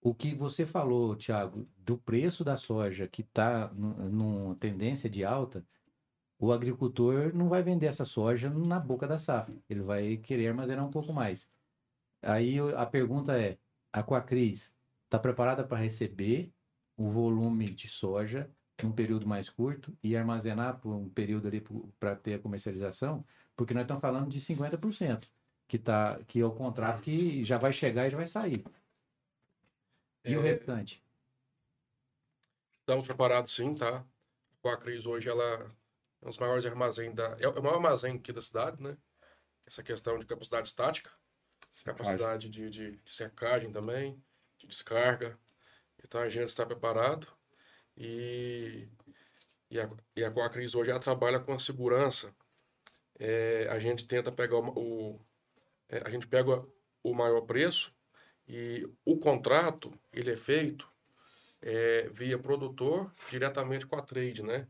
O 0.00 0.14
que 0.14 0.34
você 0.34 0.66
falou, 0.66 1.16
Thiago, 1.16 1.66
do 1.78 1.96
preço 1.96 2.44
da 2.44 2.56
soja 2.56 3.08
que 3.08 3.22
está 3.22 3.72
numa 3.74 4.54
tendência 4.56 5.08
de 5.08 5.24
alta, 5.24 5.66
o 6.38 6.52
agricultor 6.52 7.34
não 7.34 7.48
vai 7.48 7.62
vender 7.62 7.86
essa 7.86 8.04
soja 8.04 8.50
na 8.50 8.78
boca 8.78 9.06
da 9.06 9.18
safra. 9.18 9.54
Ele 9.68 9.80
vai 9.80 10.16
querer 10.18 10.48
armazenar 10.48 10.84
um 10.84 10.90
pouco 10.90 11.12
mais. 11.12 11.50
Aí 12.22 12.58
a 12.76 12.84
pergunta 12.84 13.38
é: 13.38 13.58
a 13.92 14.02
Quacris 14.02 14.74
está 15.04 15.18
preparada 15.18 15.64
para 15.64 15.78
receber 15.78 16.52
o 16.96 17.08
volume 17.08 17.70
de 17.70 17.88
soja 17.88 18.50
um 18.82 18.90
período 18.92 19.26
mais 19.26 19.48
curto 19.48 19.96
e 20.02 20.16
armazenar 20.16 20.78
por 20.80 20.94
um 20.94 21.08
período 21.08 21.46
ali 21.46 21.64
para 22.00 22.16
ter 22.16 22.34
a 22.34 22.38
comercialização? 22.38 23.24
Porque 23.56 23.74
nós 23.74 23.84
estamos 23.84 24.00
falando 24.00 24.28
de 24.28 24.40
50% 24.40 25.28
que, 25.68 25.78
tá, 25.78 26.20
que 26.26 26.40
é 26.40 26.44
o 26.44 26.50
contrato 26.50 27.02
que 27.02 27.44
já 27.44 27.58
vai 27.58 27.72
chegar 27.72 28.06
e 28.06 28.10
já 28.10 28.16
vai 28.16 28.26
sair. 28.26 28.64
E 30.24 30.34
é... 30.34 30.38
o 30.38 30.42
restante? 30.42 31.02
Estamos 32.80 33.06
preparados 33.06 33.52
sim, 33.52 33.74
tá? 33.74 34.04
Com 34.60 34.68
a 34.68 34.76
crise 34.76 35.06
hoje, 35.06 35.28
ela 35.28 35.74
É 36.22 36.26
um 36.26 36.28
dos 36.28 36.38
maiores 36.38 36.66
armazéns 36.66 37.14
da. 37.14 37.36
É 37.38 37.48
o 37.48 37.62
maior 37.62 37.76
armazém 37.76 38.16
aqui 38.16 38.32
da 38.32 38.42
cidade, 38.42 38.82
né? 38.82 38.96
Essa 39.66 39.82
questão 39.82 40.18
de 40.18 40.26
capacidade 40.26 40.66
estática, 40.66 41.10
secagem. 41.70 42.04
capacidade 42.04 42.50
de, 42.50 42.68
de, 42.68 42.96
de, 42.96 43.14
secagem 43.14 43.72
também, 43.72 44.22
de 44.58 44.66
descarga. 44.66 45.38
Então 46.02 46.20
a 46.20 46.28
gente 46.28 46.48
está 46.48 46.66
preparado 46.66 47.26
e, 47.96 48.88
e, 49.70 49.80
a, 49.80 49.90
e 50.16 50.24
a 50.24 50.30
Coacris 50.30 50.74
hoje 50.74 50.90
ela 50.90 51.00
trabalha 51.00 51.38
com 51.38 51.52
a 51.52 51.58
segurança. 51.58 52.34
É, 53.18 53.68
a 53.70 53.78
gente 53.78 54.06
tenta 54.06 54.32
pegar 54.32 54.56
o, 54.56 54.68
o 54.78 55.20
é, 55.88 56.02
a 56.04 56.10
gente 56.10 56.26
pega 56.26 56.64
o 57.02 57.14
maior 57.14 57.42
preço 57.42 57.94
e 58.48 58.88
o 59.04 59.16
contrato 59.18 59.92
ele 60.12 60.32
é 60.32 60.36
feito 60.36 60.88
é, 61.62 62.08
via 62.12 62.38
produtor 62.38 63.10
diretamente 63.30 63.86
com 63.86 63.96
a 63.96 64.02
trade, 64.02 64.42
né? 64.42 64.66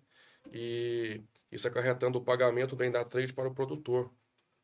E 0.52 1.22
isso 1.50 1.66
acarretando 1.66 2.18
o 2.18 2.24
pagamento 2.24 2.76
vem 2.76 2.90
da 2.90 3.04
trade 3.04 3.32
para 3.32 3.48
o 3.48 3.54
produtor, 3.54 4.12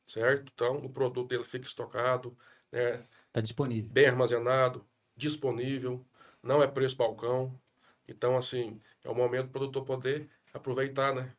certo? 0.07 0.53
Então 0.55 0.77
o 0.79 0.91
produto 0.91 1.33
ele 1.33 1.45
fica 1.45 1.67
estocado, 1.67 2.37
né? 2.71 3.05
Está 3.27 3.41
disponível. 3.41 3.91
Bem 3.91 4.07
armazenado, 4.07 4.87
disponível, 5.17 6.05
não 6.43 6.63
é 6.63 6.67
preço 6.67 6.97
balcão. 6.97 7.59
Então 8.11 8.37
assim 8.37 8.81
é 9.05 9.09
o 9.09 9.15
momento 9.15 9.47
do 9.47 9.53
produtor 9.53 9.85
poder 9.85 10.29
aproveitar, 10.53 11.15
né? 11.15 11.33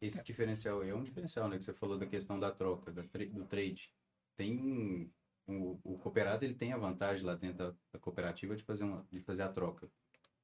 Esse 0.00 0.22
diferencial 0.24 0.82
é 0.82 0.94
um 0.94 1.02
diferencial, 1.02 1.48
né? 1.48 1.58
Que 1.58 1.64
você 1.64 1.72
falou 1.72 1.98
da 1.98 2.06
questão 2.06 2.38
da 2.38 2.50
troca, 2.50 2.90
do 2.92 3.44
trade. 3.44 3.90
Tem 4.36 5.10
o, 5.46 5.78
o, 5.84 5.98
cooperado 5.98 6.44
ele 6.44 6.54
tem 6.54 6.72
a 6.72 6.78
vantagem 6.78 7.24
lá 7.24 7.34
dentro 7.34 7.74
da, 7.92 7.98
cooperativa 7.98 8.56
de 8.56 8.62
fazer, 8.62 8.84
uma, 8.84 9.04
de 9.10 9.20
fazer 9.20 9.42
a 9.42 9.48
troca. 9.48 9.88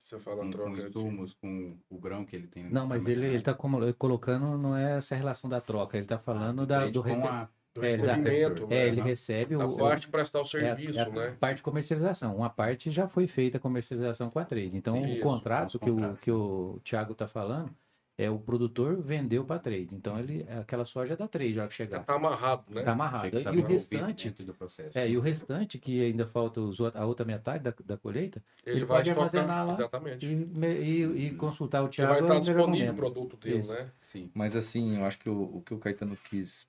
Você 0.00 0.18
fala 0.18 0.42
com, 0.42 0.50
troca. 0.50 0.70
Com 0.70 0.76
insumos, 0.76 1.30
de... 1.30 1.37
com 1.37 1.78
o 1.88 1.98
grão 1.98 2.24
que 2.24 2.37
ele 2.37 2.46
tem. 2.46 2.68
Não, 2.70 2.87
mas 2.87 3.06
ele, 3.06 3.26
ele 3.26 3.42
tá 3.42 3.54
colocando, 3.54 4.59
não 4.59 4.76
é 4.76 4.98
essa 4.98 5.14
relação 5.14 5.48
da 5.48 5.61
troca, 5.61 5.96
ele 5.96 6.04
está 6.04 6.18
falando 6.18 6.62
ah, 6.62 6.66
da, 6.66 6.87
do, 6.88 7.00
reste... 7.00 7.26
a... 7.26 7.48
do 7.76 7.86
é, 7.86 7.90
recebimento. 7.90 8.66
É, 8.70 8.88
ele 8.88 9.00
recebe 9.00 9.54
a 9.54 9.66
o. 9.66 9.76
parte 9.76 10.02
de 10.02 10.08
prestar 10.08 10.40
o 10.40 10.44
serviço, 10.44 10.98
é 10.98 11.02
a, 11.02 11.08
né? 11.08 11.36
parte 11.38 11.58
de 11.58 11.62
comercialização. 11.62 12.36
Uma 12.36 12.50
parte 12.50 12.90
já 12.90 13.06
foi 13.06 13.26
feita 13.26 13.58
a 13.58 13.60
comercialização 13.60 14.30
com 14.30 14.38
a 14.38 14.44
trade. 14.44 14.76
Então, 14.76 14.94
Sim, 14.94 15.18
o 15.18 15.20
contrato 15.20 15.78
que 15.78 15.90
o, 15.90 16.16
que 16.16 16.30
o 16.30 16.80
Thiago 16.82 17.12
está 17.12 17.28
falando 17.28 17.70
é 18.18 18.30
o 18.30 18.38
produtor 18.38 19.00
vendeu 19.00 19.44
para 19.44 19.60
trade. 19.60 19.88
Então 19.92 20.18
ele 20.18 20.46
aquela 20.60 20.84
soja 20.84 21.12
é 21.12 21.16
da 21.16 21.28
trade 21.28 21.54
já 21.54 21.68
que 21.68 21.74
chegar. 21.74 22.02
Tá 22.04 22.14
amarrado, 22.14 22.64
né? 22.68 22.82
Tá 22.82 22.92
amarrado. 22.92 23.42
Tá 23.42 23.52
e 23.52 23.58
o 23.58 23.66
restante 23.66 24.30
do 24.30 24.54
processo. 24.54 24.98
É, 24.98 25.08
e 25.08 25.16
o 25.18 25.20
restante 25.20 25.78
que 25.78 26.02
ainda 26.02 26.26
falta 26.26 26.60
os, 26.60 26.80
a 26.80 27.04
outra 27.04 27.26
metade 27.26 27.64
da, 27.64 27.74
da 27.84 27.96
colheita, 27.98 28.42
ele, 28.64 28.78
ele 28.78 28.86
pode 28.86 29.10
armazenar 29.10 29.66
lá 29.66 29.74
exatamente. 29.74 30.24
E, 30.24 30.48
e, 30.64 31.26
e 31.26 31.30
consultar 31.34 31.82
o 31.84 31.88
Thiago. 31.88 32.12
vai 32.12 32.22
estar 32.22 32.40
disponível 32.40 32.92
o 32.92 32.96
produto 32.96 33.36
dele, 33.36 33.58
Isso. 33.58 33.72
né? 33.72 33.90
Sim. 34.02 34.30
Mas 34.32 34.56
assim, 34.56 34.96
eu 34.96 35.04
acho 35.04 35.18
que 35.18 35.28
o, 35.28 35.56
o 35.56 35.62
que 35.62 35.74
o 35.74 35.78
Caetano 35.78 36.16
quis 36.30 36.66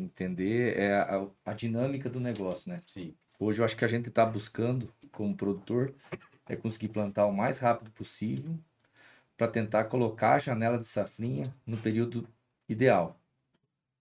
entender 0.00 0.76
é 0.78 0.94
a, 0.94 1.26
a 1.44 1.52
dinâmica 1.52 2.08
do 2.08 2.20
negócio, 2.20 2.70
né? 2.70 2.80
Sim. 2.86 3.14
Hoje 3.38 3.60
eu 3.60 3.64
acho 3.64 3.76
que 3.76 3.84
a 3.84 3.88
gente 3.88 4.08
está 4.08 4.24
buscando, 4.26 4.92
como 5.12 5.36
produtor, 5.36 5.94
é 6.48 6.56
conseguir 6.56 6.88
plantar 6.88 7.26
o 7.26 7.32
mais 7.32 7.58
rápido 7.58 7.90
possível 7.92 8.58
para 9.36 9.48
tentar 9.48 9.84
colocar 9.84 10.34
a 10.34 10.38
janela 10.38 10.78
de 10.78 10.86
safrinha 10.86 11.54
no 11.66 11.78
período 11.78 12.28
ideal. 12.68 13.18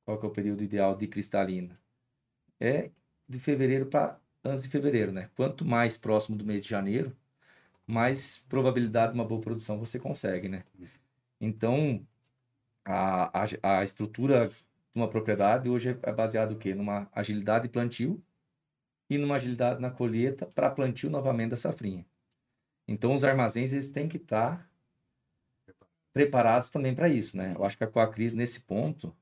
Qual 0.04 0.20
que 0.20 0.26
é 0.26 0.30
o 0.30 0.34
período 0.34 0.64
ideal 0.64 0.98
de 0.98 1.08
cristalina? 1.08 1.80
É 2.60 2.90
de 3.28 3.40
fevereiro 3.40 3.86
para 3.86 4.20
antes 4.44 4.64
de 4.64 4.70
fevereiro, 4.70 5.12
né? 5.12 5.30
Quanto 5.36 5.64
mais 5.64 5.96
próximo 5.96 6.38
do 6.38 6.46
mês 6.46 6.62
de 6.62 6.70
janeiro, 6.70 7.16
mais 7.88 8.40
probabilidade 8.50 9.14
de 9.14 9.20
uma 9.20 9.26
boa 9.26 9.42
produção 9.42 9.80
você 9.80 10.00
consegue, 10.00 10.50
né? 10.50 10.64
Então, 11.40 12.06
a, 12.84 13.44
a, 13.44 13.80
a 13.80 13.84
estrutura 13.84 14.52
de 14.94 15.00
uma 15.00 15.10
propriedade 15.10 15.70
hoje 15.70 15.98
é 16.02 16.12
baseada 16.12 16.52
no 16.52 16.58
quê? 16.58 16.74
Numa 16.74 17.10
agilidade 17.14 17.64
de 17.64 17.70
plantio 17.70 18.24
e 19.10 19.18
numa 19.18 19.36
agilidade 19.36 19.82
na 19.82 19.90
colheita 19.90 20.46
para 20.46 20.70
plantio 20.70 21.10
novamente 21.10 21.52
da 21.52 21.56
safrinha. 21.56 22.06
Então, 22.88 23.14
os 23.14 23.24
armazéns 23.24 23.72
eles 23.72 23.90
têm 23.90 24.08
que 24.08 24.18
estar 24.18 24.58
tá 24.58 24.70
preparados 26.14 26.70
também 26.70 26.94
para 26.94 27.08
isso, 27.08 27.38
né? 27.38 27.54
Eu 27.56 27.64
acho 27.64 27.78
que 27.78 27.84
a 27.84 27.88
Coacris, 27.88 28.34
nesse 28.34 28.62
ponto, 28.62 29.16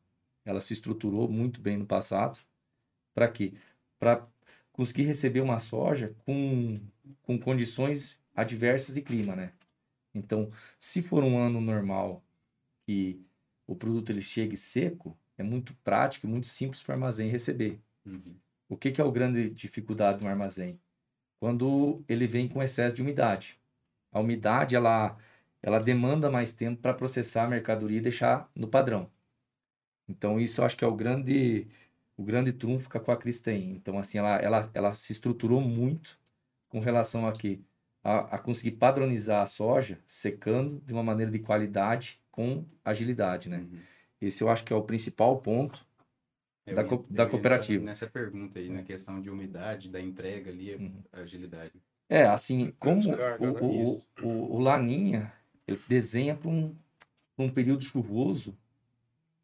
ela 0.46 0.62
se 0.62 0.74
estruturou 0.74 1.28
muito 1.30 1.62
bem 1.62 1.78
no 1.78 1.86
passado. 1.86 2.40
Para 3.14 3.28
quê? 3.28 3.54
Para 4.00 4.26
conseguir 4.72 5.04
receber 5.04 5.42
uma 5.42 5.60
soja 5.60 6.16
com, 6.26 6.80
com 7.24 7.38
condições 7.38 8.18
adversas 8.34 8.96
de 8.96 9.02
clima, 9.02 9.36
né? 9.36 9.52
Então, 10.14 10.50
se 10.80 11.02
for 11.02 11.24
um 11.24 11.38
ano 11.38 11.60
normal 11.60 12.24
que 12.86 13.22
o 13.66 13.76
produto 13.76 14.12
ele 14.12 14.22
chegue 14.22 14.56
seco, 14.56 15.18
é 15.38 15.44
muito 15.44 15.74
prático 15.84 16.26
e 16.26 16.30
muito 16.30 16.48
simples 16.48 16.82
para 16.82 16.94
o 16.94 16.96
armazém 16.96 17.30
receber. 17.30 17.80
Uhum. 18.06 18.36
O 18.70 18.76
que, 18.76 18.92
que 18.92 19.02
é 19.02 19.04
a 19.06 19.12
grande 19.12 19.50
dificuldade 19.50 20.24
no 20.24 20.30
armazém? 20.30 20.80
Quando 21.40 22.04
ele 22.08 22.28
vem 22.28 22.48
com 22.48 22.62
excesso 22.62 22.96
de 22.96 23.02
umidade. 23.02 23.60
A 24.12 24.20
umidade, 24.20 24.76
ela 24.76 25.18
ela 25.62 25.80
demanda 25.80 26.30
mais 26.30 26.54
tempo 26.54 26.82
para 26.82 26.94
processar 26.94 27.44
a 27.46 27.48
mercadoria 27.48 27.98
e 27.98 28.02
deixar 28.02 28.50
no 28.56 28.68
padrão. 28.68 29.10
Então 30.08 30.40
isso 30.40 30.62
eu 30.62 30.66
acho 30.66 30.78
que 30.78 30.84
é 30.84 30.88
o 30.88 30.96
grande 30.96 31.68
o 32.16 32.24
grande 32.24 32.52
trunfo 32.52 32.90
que 32.90 32.98
a 32.98 33.00
Coacris 33.00 33.40
tem. 33.42 33.72
Então 33.72 33.98
assim, 34.00 34.18
ela, 34.18 34.38
ela, 34.38 34.70
ela 34.74 34.94
se 34.94 35.12
estruturou 35.12 35.62
muito 35.62 36.18
com 36.70 36.80
relação 36.80 37.28
a 37.28 37.32
que 37.32 37.62
a, 38.04 38.36
a 38.36 38.40
conseguir 38.40 38.72
padronizar 38.72 39.42
a 39.42 39.46
soja 39.46 40.00
secando 40.08 40.82
de 40.86 40.94
uma 40.94 41.04
maneira 41.04 41.32
de 41.32 41.40
qualidade 41.40 42.22
com 42.32 42.66
agilidade, 42.84 43.50
né? 43.50 43.60
Uhum. 43.60 43.80
Esse 44.22 44.44
eu 44.44 44.50
acho 44.50 44.64
que 44.64 44.74
é 44.74 44.76
o 44.76 44.84
principal 44.84 45.38
ponto 45.40 45.86
eu 46.66 46.76
da, 46.76 46.84
ia, 46.84 47.04
da 47.10 47.26
cooperativa. 47.26 47.84
Nessa 47.84 48.08
pergunta 48.08 48.60
aí, 48.60 48.70
na 48.70 48.84
questão 48.84 49.22
de 49.22 49.30
umidade, 49.30 49.90
da 49.90 50.02
entrega 50.02 50.52
ali, 50.52 50.76
uhum. 50.76 51.04
agilidade. 51.12 51.74
É, 52.10 52.26
assim, 52.26 52.74
como 52.80 52.98
Descarga, 52.98 53.52
o, 53.52 53.54
né? 53.54 54.02
o, 54.22 54.26
o, 54.26 54.56
o, 54.56 54.60
Laninha, 54.60 55.32
ele 55.68 55.80
desenha 55.88 56.36
para 56.36 56.50
um, 56.50 56.76
um 57.38 57.50
período 57.50 57.84
chuvoso 57.84 58.58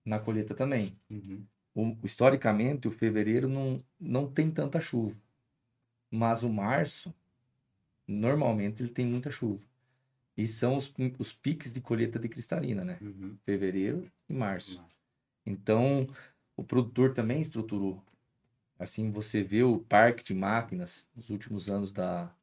na 0.04 0.20
colheita 0.20 0.54
também. 0.54 0.98
Uhum. 1.10 1.44
O, 1.76 1.98
historicamente, 2.04 2.88
o 2.88 2.92
fevereiro 2.92 3.48
não, 3.48 3.84
não 4.00 4.28
tem 4.30 4.52
tanta 4.52 4.80
chuva. 4.80 5.16
Mas 6.12 6.44
o 6.44 6.50
março, 6.50 7.14
normalmente, 8.08 8.84
ele 8.84 8.92
tem 8.92 9.06
muita 9.06 9.32
chuva. 9.32 9.64
E 10.36 10.48
são 10.48 10.78
os, 10.78 10.94
os 11.20 11.32
piques 11.32 11.72
de 11.72 11.80
colheita 11.80 12.18
de 12.18 12.28
cristalina, 12.28 12.84
né? 12.84 12.98
Uhum. 13.02 13.38
Fevereiro 13.46 14.12
e 14.28 14.34
março. 14.34 14.84
Então, 15.46 16.08
o 16.56 16.64
produtor 16.64 17.14
também 17.14 17.40
estruturou. 17.40 18.04
Assim, 18.80 19.12
você 19.12 19.44
vê 19.44 19.64
o 19.64 19.80
parque 19.80 20.24
de 20.24 20.34
máquinas 20.34 21.08
nos 21.16 21.30
últimos 21.30 21.70
anos 21.70 21.92
da, 21.92 22.34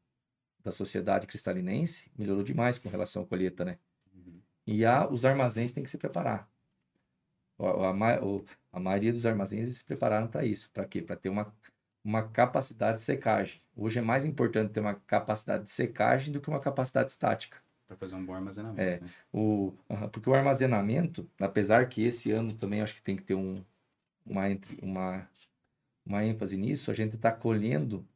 da 0.62 0.72
sociedade 0.72 1.26
cristalinense 1.26 2.10
melhorou 2.16 2.42
demais 2.42 2.78
com 2.78 2.88
relação 2.88 3.22
à 3.22 3.26
colheita, 3.26 3.64
né? 3.64 3.78
Uhum. 4.14 4.40
E 4.66 4.84
a, 4.84 5.08
os 5.08 5.24
armazéns 5.24 5.72
têm 5.72 5.82
que 5.82 5.90
se 5.90 5.98
preparar. 5.98 6.48
A, 7.58 7.90
a, 7.90 7.94
a 8.72 8.80
maioria 8.80 9.12
dos 9.12 9.26
armazéns 9.26 9.68
se 9.76 9.84
prepararam 9.84 10.28
para 10.28 10.44
isso. 10.44 10.70
Para 10.72 10.84
quê? 10.84 11.02
Para 11.02 11.16
ter 11.16 11.28
uma, 11.28 11.52
uma 12.04 12.22
capacidade 12.28 12.98
de 12.98 13.02
secagem. 13.02 13.60
Hoje 13.76 13.98
é 13.98 14.02
mais 14.02 14.24
importante 14.24 14.72
ter 14.72 14.80
uma 14.80 14.94
capacidade 14.94 15.64
de 15.64 15.70
secagem 15.70 16.32
do 16.32 16.40
que 16.40 16.48
uma 16.48 16.60
capacidade 16.60 17.10
estática. 17.10 17.58
Para 17.90 17.96
fazer 17.96 18.14
um 18.14 18.24
bom 18.24 18.34
armazenamento. 18.34 18.80
É, 18.80 19.00
né? 19.00 19.10
o, 19.32 19.74
porque 20.12 20.30
o 20.30 20.34
armazenamento, 20.34 21.28
apesar 21.40 21.88
que 21.88 22.02
esse 22.02 22.30
ano 22.30 22.52
também 22.52 22.80
acho 22.80 22.94
que 22.94 23.02
tem 23.02 23.16
que 23.16 23.24
ter 23.24 23.34
um, 23.34 23.64
uma, 24.24 24.42
uma, 24.80 25.28
uma 26.06 26.24
ênfase 26.24 26.56
nisso, 26.56 26.92
a 26.92 26.94
gente 26.94 27.16
está 27.16 27.32
colhendo 27.32 28.06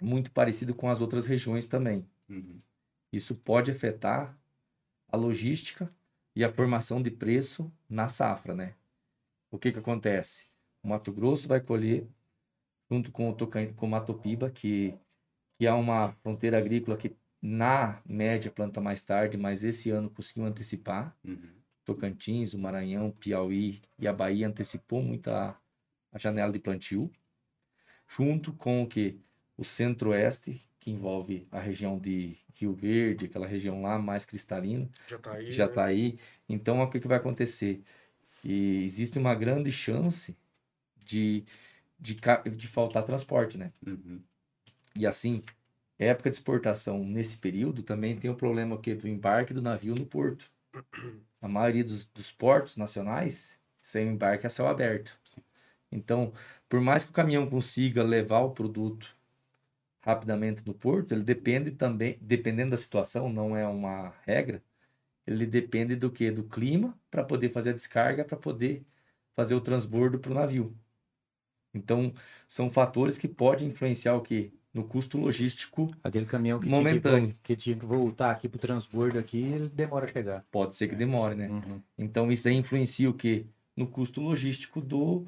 muito 0.00 0.30
parecido 0.30 0.72
com 0.76 0.88
as 0.88 1.00
outras 1.00 1.26
regiões 1.26 1.66
também. 1.66 2.06
Uhum. 2.28 2.60
Isso 3.12 3.34
pode 3.34 3.68
afetar 3.68 4.38
a 5.08 5.16
logística 5.16 5.92
e 6.36 6.44
a 6.44 6.52
formação 6.52 7.02
de 7.02 7.10
preço 7.10 7.72
na 7.90 8.06
safra, 8.06 8.54
né? 8.54 8.74
O 9.50 9.58
que 9.58 9.72
que 9.72 9.80
acontece? 9.80 10.46
O 10.84 10.88
Mato 10.88 11.12
Grosso 11.12 11.48
vai 11.48 11.60
colher 11.60 12.06
junto 12.88 13.10
com 13.10 13.28
o, 13.28 13.34
Tocan... 13.34 13.72
com 13.72 13.86
o 13.86 13.90
Mato 13.90 14.14
Piba, 14.14 14.48
que, 14.52 14.96
que 15.58 15.66
é 15.66 15.72
uma 15.72 16.12
fronteira 16.22 16.58
agrícola 16.58 16.96
que 16.96 17.16
na 17.46 18.00
média 18.06 18.50
planta 18.50 18.80
mais 18.80 19.02
tarde, 19.02 19.36
mas 19.36 19.64
esse 19.64 19.90
ano 19.90 20.08
conseguiu 20.08 20.46
antecipar. 20.46 21.14
Uhum. 21.22 21.50
Tocantins, 21.84 22.54
o 22.54 22.58
Maranhão, 22.58 23.10
Piauí 23.10 23.82
e 23.98 24.08
a 24.08 24.14
Bahia 24.14 24.48
antecipou 24.48 25.02
muito 25.02 25.28
a, 25.28 25.54
a 26.10 26.18
janela 26.18 26.50
de 26.50 26.58
plantio, 26.58 27.12
junto 28.08 28.50
com 28.54 28.82
o 28.82 28.86
que 28.86 29.20
o 29.58 29.62
centro-oeste, 29.62 30.66
que 30.80 30.90
envolve 30.90 31.46
a 31.52 31.60
região 31.60 31.98
de 31.98 32.34
Rio 32.54 32.72
Verde, 32.72 33.26
aquela 33.26 33.46
região 33.46 33.82
lá 33.82 33.98
mais 33.98 34.24
cristalina. 34.24 34.88
Já 35.06 35.16
está 35.16 35.32
aí. 35.34 35.52
Já 35.52 35.66
né? 35.66 35.82
aí. 35.82 36.18
Então, 36.48 36.80
o 36.80 36.88
que, 36.88 36.98
que 36.98 37.06
vai 37.06 37.18
acontecer? 37.18 37.82
E 38.42 38.82
existe 38.82 39.18
uma 39.18 39.34
grande 39.34 39.70
chance 39.70 40.34
de, 40.96 41.44
de, 42.00 42.18
de 42.56 42.68
faltar 42.68 43.04
transporte, 43.04 43.58
né? 43.58 43.70
Uhum. 43.86 44.22
E 44.96 45.06
assim, 45.06 45.42
época 46.04 46.30
de 46.30 46.36
exportação 46.36 47.04
nesse 47.04 47.38
período 47.38 47.82
também 47.82 48.16
tem 48.16 48.30
o 48.30 48.36
problema 48.36 48.78
que 48.80 48.94
do 48.94 49.08
embarque 49.08 49.54
do 49.54 49.62
navio 49.62 49.94
no 49.94 50.06
porto. 50.06 50.50
A 51.40 51.48
maioria 51.48 51.84
dos, 51.84 52.06
dos 52.06 52.32
portos 52.32 52.76
nacionais, 52.76 53.58
sem 53.82 54.08
embarque 54.08 54.46
é 54.46 54.48
céu 54.48 54.66
aberto. 54.66 55.18
Então, 55.92 56.32
por 56.68 56.80
mais 56.80 57.04
que 57.04 57.10
o 57.10 57.14
caminhão 57.14 57.48
consiga 57.48 58.02
levar 58.02 58.40
o 58.40 58.52
produto 58.52 59.16
rapidamente 60.02 60.66
no 60.66 60.74
porto, 60.74 61.12
ele 61.12 61.22
depende 61.24 61.70
também, 61.72 62.18
dependendo 62.20 62.72
da 62.72 62.76
situação, 62.76 63.32
não 63.32 63.56
é 63.56 63.66
uma 63.66 64.14
regra, 64.24 64.62
ele 65.26 65.46
depende 65.46 65.96
do 65.96 66.10
que? 66.10 66.30
Do 66.30 66.44
clima 66.44 66.98
para 67.10 67.24
poder 67.24 67.52
fazer 67.52 67.70
a 67.70 67.74
descarga, 67.74 68.24
para 68.24 68.36
poder 68.36 68.84
fazer 69.34 69.54
o 69.54 69.60
transbordo 69.60 70.18
para 70.18 70.32
o 70.32 70.34
navio. 70.34 70.76
Então, 71.74 72.14
são 72.48 72.70
fatores 72.70 73.18
que 73.18 73.28
podem 73.28 73.68
influenciar 73.68 74.14
o 74.14 74.22
que? 74.22 74.52
No 74.74 74.82
custo 74.82 75.16
logístico 75.16 75.88
Aquele 76.02 76.26
caminhão 76.26 76.58
que 76.58 76.68
momentâneo. 76.68 77.20
Tinha 77.20 77.34
que, 77.34 77.54
que 77.54 77.56
tinha 77.56 77.76
que 77.76 77.86
voltar 77.86 78.32
aqui 78.32 78.48
para 78.48 78.58
o 78.58 78.60
transbordo 78.60 79.18
aqui, 79.18 79.40
ele 79.40 79.68
demora 79.68 80.06
a 80.06 80.08
chegar. 80.08 80.44
Pode 80.50 80.74
ser 80.74 80.88
que 80.88 80.96
demore, 80.96 81.36
né? 81.36 81.48
Uhum. 81.48 81.80
Então, 81.96 82.32
isso 82.32 82.48
aí 82.48 82.56
influencia 82.56 83.08
o 83.08 83.14
que? 83.14 83.46
No 83.76 83.86
custo 83.86 84.20
logístico 84.20 84.80
do, 84.80 85.24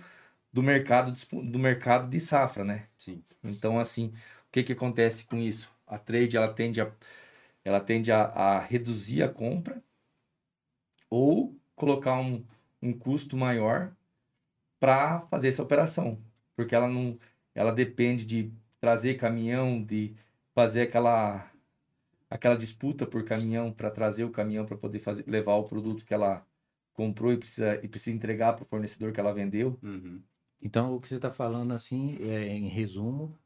do 0.53 0.63
mercado 0.63 1.13
do 1.45 1.59
mercado 1.61 2.09
de 2.09 2.19
safra, 2.19 2.65
né? 2.65 2.87
Sim. 2.99 3.23
Então, 3.45 3.79
assim, 3.79 4.07
o 4.07 4.53
que 4.53 4.65
que 4.65 4.73
acontece 4.73 5.25
com 5.25 5.37
isso? 5.37 5.71
A 5.87 5.97
trade 5.97 6.37
ela 6.37 6.49
tende 6.49 6.81
a 6.81 6.91
ela 7.65 7.81
tende 7.81 8.13
a, 8.13 8.23
a 8.25 8.61
reduzir 8.61 9.23
a 9.23 9.29
compra 9.29 9.83
ou 11.11 11.57
colocar 11.75 12.15
um, 12.19 12.45
um 12.81 12.93
custo 12.93 13.37
maior 13.37 13.93
para 14.79 15.21
fazer 15.23 15.49
essa 15.49 15.63
operação, 15.63 16.19
porque 16.55 16.75
ela 16.75 16.89
não 16.89 17.19
ela 17.55 17.73
depende 17.73 18.25
de 18.25 18.53
trazer 18.87 19.15
caminhão, 19.15 19.83
de 19.83 20.15
fazer 20.55 20.83
aquela 20.83 21.51
aquela 22.31 22.57
disputa 22.57 23.05
por 23.05 23.25
caminhão 23.25 23.73
para 23.73 23.91
trazer 23.91 24.23
o 24.23 24.31
caminhão 24.31 24.65
para 24.65 24.77
poder 24.77 25.01
fazer 25.01 25.25
levar 25.27 25.57
o 25.57 25.65
produto 25.65 26.05
que 26.05 26.15
ela 26.15 26.47
comprou 26.93 27.33
e 27.33 27.37
precisa 27.37 27.75
e 27.85 27.89
precisa 27.89 28.15
entregar 28.15 28.53
para 28.53 28.63
o 28.63 28.67
fornecedor 28.67 29.13
que 29.13 29.19
ela 29.19 29.35
vendeu. 29.35 29.77
Uhum. 29.83 30.23
Então, 30.63 30.95
o 30.95 31.01
que 31.01 31.09
você 31.09 31.17
está 31.17 31.33
falando, 31.33 31.75
assim, 31.75 32.17
é, 32.21 32.47
em 32.47 32.69
resumo, 32.69 33.37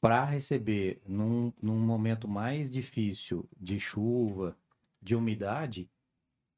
para 0.00 0.24
receber 0.24 1.00
num, 1.06 1.52
num 1.62 1.78
momento 1.78 2.26
mais 2.26 2.68
difícil 2.68 3.48
de 3.60 3.78
chuva, 3.78 4.56
de 5.00 5.14
umidade, 5.14 5.88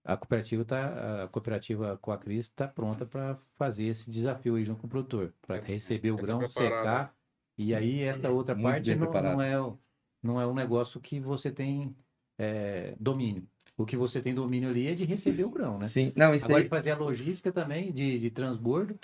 a 0.03 0.17
cooperativa 0.17 0.65
tá, 0.65 1.25
a 1.25 1.29
cooperativa 1.29 1.99
Coacris 1.99 2.47
está 2.47 2.67
pronta 2.67 3.05
para 3.05 3.39
fazer 3.57 3.85
esse 3.85 4.11
desafio 4.11 4.57
aí 4.57 4.65
junto 4.65 4.81
com 4.81 4.87
o 4.87 4.91
produtor, 4.91 5.35
para 5.43 5.61
receber 5.61 6.13
o 6.13 6.19
é 6.19 6.23
grão, 6.23 6.51
secar, 6.51 7.15
e 7.57 7.75
aí 7.75 8.03
essa 8.03 8.31
outra 8.31 8.55
Muito 8.55 8.65
parte 8.65 8.95
não, 8.97 9.13
não 9.13 9.43
é, 9.43 9.77
não 10.23 10.41
é 10.41 10.47
um 10.47 10.55
negócio 10.55 11.01
que 11.01 11.21
você 11.21 11.51
tem 11.51 11.95
é, 12.39 12.95
domínio. 12.99 13.47
O 13.77 13.85
que 13.85 13.97
você 13.97 14.21
tem 14.23 14.35
domínio 14.35 14.71
ali 14.71 14.87
é 14.87 14.95
de 14.95 15.05
receber 15.05 15.45
o 15.45 15.51
grão, 15.51 15.79
né? 15.79 15.87
Sim, 15.87 16.13
não, 16.17 16.35
isso 16.35 16.47
Agora, 16.47 16.59
aí 16.61 16.65
de 16.65 16.71
fazer 16.71 16.91
a 16.93 16.97
logística 16.97 17.51
também 17.53 17.93
de, 17.93 18.19
de 18.21 18.31
transbordo, 18.31 18.99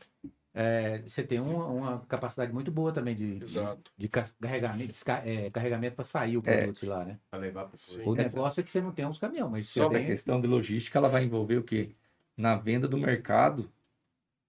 é, 0.52 0.98
você 1.02 1.22
tem 1.22 1.40
uma, 1.40 1.66
uma 1.66 2.00
capacidade 2.06 2.52
muito 2.52 2.70
boa 2.70 2.92
também 2.92 3.14
de, 3.14 3.34
de, 3.38 3.44
Exato. 3.44 3.92
de 3.96 4.08
ca- 4.08 4.26
carregamento, 4.40 4.92
é, 5.24 5.50
carregamento 5.50 5.96
para 5.96 6.04
sair 6.04 6.36
o 6.36 6.42
É. 6.44 6.56
produto 6.62 6.80
de 6.80 6.86
lá, 6.86 7.04
né? 7.04 7.18
Para 7.30 7.40
levar 7.40 7.66
para. 7.66 7.74
O 7.76 8.14
Essa- 8.14 8.22
negócio 8.36 8.60
é 8.60 8.64
que 8.64 8.72
você 8.72 8.80
não 8.80 8.92
tem 8.92 9.06
uns 9.06 9.18
caminhões, 9.18 9.50
mas 9.50 9.68
Só 9.68 9.86
você 9.86 9.94
a 9.94 9.98
tem... 9.98 10.06
questão 10.06 10.40
de 10.40 10.46
logística, 10.46 10.98
ela 10.98 11.08
vai 11.08 11.24
envolver 11.24 11.56
o 11.58 11.62
quê? 11.62 11.90
Na 12.36 12.56
venda 12.56 12.88
do 12.88 12.96
mercado 12.98 13.70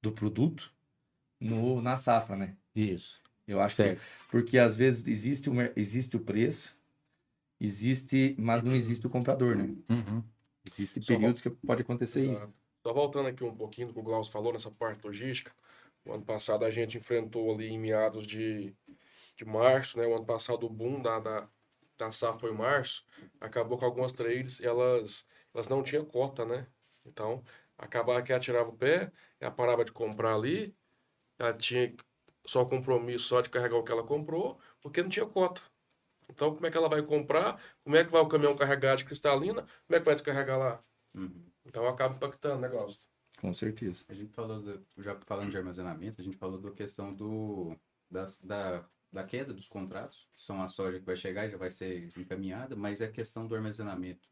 do 0.01 0.11
produto 0.11 0.71
no, 1.39 1.81
na 1.81 1.95
safra, 1.95 2.35
né? 2.35 2.55
Isso. 2.75 3.20
Eu 3.51 3.61
acho 3.61 3.75
Certo. 3.75 3.99
que 3.99 4.27
porque 4.29 4.57
às 4.57 4.75
vezes 4.75 5.07
existe 5.07 5.49
o, 5.49 5.53
existe 5.75 6.15
o 6.15 6.19
preço, 6.19 6.75
existe, 7.59 8.35
mas 8.39 8.63
não 8.63 8.73
existe 8.73 9.05
o 9.05 9.09
comprador, 9.09 9.55
né? 9.55 9.75
Uhum. 9.89 10.23
Existem 10.67 11.03
períodos 11.03 11.41
que 11.41 11.49
pode 11.49 11.81
acontecer 11.81 12.21
isso. 12.21 12.31
Exato. 12.43 12.53
Só 12.85 12.93
voltando 12.93 13.27
aqui 13.27 13.43
um 13.43 13.55
pouquinho 13.55 13.87
do 13.87 13.93
que 13.93 13.99
o 13.99 14.03
Glaucio 14.03 14.31
falou 14.31 14.53
nessa 14.53 14.71
parte 14.71 15.05
logística. 15.05 15.51
O 16.03 16.13
ano 16.13 16.23
passado 16.23 16.65
a 16.65 16.71
gente 16.71 16.97
enfrentou 16.97 17.53
ali 17.53 17.67
em 17.67 17.79
meados 17.79 18.25
de, 18.25 18.73
de 19.35 19.45
março, 19.45 19.99
né? 19.99 20.07
O 20.07 20.15
ano 20.15 20.25
passado 20.25 20.65
o 20.65 20.69
boom 20.69 21.01
da, 21.01 21.19
da, 21.19 21.47
da 21.97 22.11
safra 22.11 22.39
foi 22.39 22.51
em 22.51 22.57
março. 22.57 23.05
Acabou 23.39 23.77
com 23.77 23.85
algumas 23.85 24.13
trades, 24.13 24.61
elas, 24.61 25.27
elas 25.53 25.67
não 25.67 25.83
tinham 25.83 26.03
cota, 26.05 26.43
né? 26.43 26.65
Então, 27.05 27.43
acabava 27.77 28.21
que 28.23 28.31
ela 28.31 28.41
tirava 28.41 28.69
o 28.69 28.77
pé, 28.77 29.11
ela 29.39 29.51
parava 29.51 29.85
de 29.85 29.91
comprar 29.91 30.33
ali, 30.35 30.75
ela 31.37 31.53
tinha 31.53 31.93
só 32.45 32.61
o 32.63 32.69
compromisso 32.69 33.25
só 33.27 33.41
de 33.41 33.49
carregar 33.49 33.77
o 33.77 33.83
que 33.83 33.91
ela 33.91 34.03
comprou, 34.03 34.59
porque 34.81 35.01
não 35.01 35.09
tinha 35.09 35.25
cota. 35.25 35.61
Então, 36.29 36.53
como 36.53 36.65
é 36.65 36.71
que 36.71 36.77
ela 36.77 36.89
vai 36.89 37.01
comprar? 37.01 37.61
Como 37.83 37.95
é 37.95 38.03
que 38.05 38.11
vai 38.11 38.21
o 38.21 38.27
caminhão 38.27 38.55
carregar 38.55 38.95
de 38.95 39.05
cristalina? 39.05 39.63
Como 39.63 39.95
é 39.95 39.99
que 39.99 40.05
vai 40.05 40.13
descarregar 40.13 40.57
lá? 40.57 40.83
Uhum. 41.13 41.45
Então 41.65 41.85
acaba 41.87 42.15
impactando 42.15 42.57
o 42.57 42.61
negócio. 42.61 42.99
Com 43.39 43.53
certeza. 43.53 44.05
A 44.07 44.13
gente 44.13 44.31
falou, 44.33 44.61
do- 44.61 44.85
já 44.99 45.15
falando 45.21 45.51
de 45.51 45.57
armazenamento, 45.57 46.21
a 46.21 46.23
gente 46.23 46.37
falou 46.37 46.59
da 46.59 46.71
questão 46.71 47.13
do, 47.13 47.75
da, 48.09 48.27
da, 48.41 48.85
da 49.11 49.23
queda 49.23 49.53
dos 49.53 49.67
contratos, 49.67 50.27
que 50.33 50.41
são 50.41 50.61
a 50.61 50.67
soja 50.67 50.99
que 50.99 51.05
vai 51.05 51.17
chegar 51.17 51.45
e 51.47 51.51
já 51.51 51.57
vai 51.57 51.71
ser 51.71 52.09
encaminhada, 52.17 52.75
mas 52.75 53.01
é 53.01 53.05
a 53.05 53.11
questão 53.11 53.47
do 53.47 53.55
armazenamento. 53.55 54.29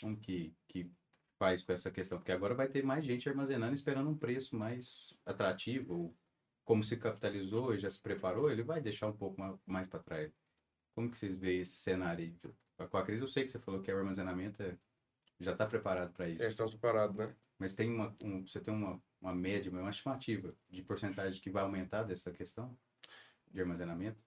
Como 0.00 0.16
que, 0.16 0.54
que 0.68 0.90
faz 1.38 1.62
com 1.62 1.72
essa 1.72 1.90
questão? 1.90 2.18
Porque 2.18 2.32
agora 2.32 2.54
vai 2.54 2.68
ter 2.68 2.82
mais 2.82 3.04
gente 3.04 3.28
armazenando 3.28 3.72
esperando 3.72 4.10
um 4.10 4.16
preço 4.16 4.56
mais 4.56 5.14
atrativo, 5.24 5.94
ou 5.94 6.16
como 6.64 6.84
se 6.84 6.96
capitalizou 6.96 7.74
e 7.74 7.78
já 7.78 7.90
se 7.90 8.00
preparou, 8.00 8.50
ele 8.50 8.62
vai 8.62 8.80
deixar 8.80 9.06
um 9.08 9.12
pouco 9.12 9.40
ma- 9.40 9.58
mais 9.66 9.86
para 9.88 10.00
trás. 10.00 10.32
Como 10.94 11.10
que 11.10 11.16
vocês 11.16 11.34
veem 11.36 11.60
esse 11.60 11.76
cenário 11.78 12.24
aí? 12.24 12.88
Com 12.88 12.96
a 12.96 13.02
crise, 13.04 13.22
eu 13.22 13.28
sei 13.28 13.44
que 13.44 13.50
você 13.50 13.58
falou 13.58 13.80
que 13.82 13.92
o 13.92 13.96
armazenamento 13.98 14.62
é- 14.62 14.76
já 15.40 15.52
está 15.52 15.66
preparado 15.66 16.12
para 16.12 16.28
isso. 16.28 16.42
É, 16.42 16.48
estamos 16.48 16.72
separados, 16.72 17.16
né? 17.16 17.34
Mas 17.58 17.74
tem 17.74 17.90
uma, 17.90 18.14
um- 18.22 18.46
você 18.46 18.60
tem 18.60 18.72
uma, 18.72 19.00
uma 19.20 19.34
média, 19.34 19.70
uma 19.70 19.90
estimativa 19.90 20.54
de 20.70 20.82
porcentagem 20.82 21.40
que 21.40 21.50
vai 21.50 21.62
aumentar 21.62 22.02
dessa 22.04 22.30
questão 22.30 22.76
de 23.50 23.60
armazenamento? 23.60 24.18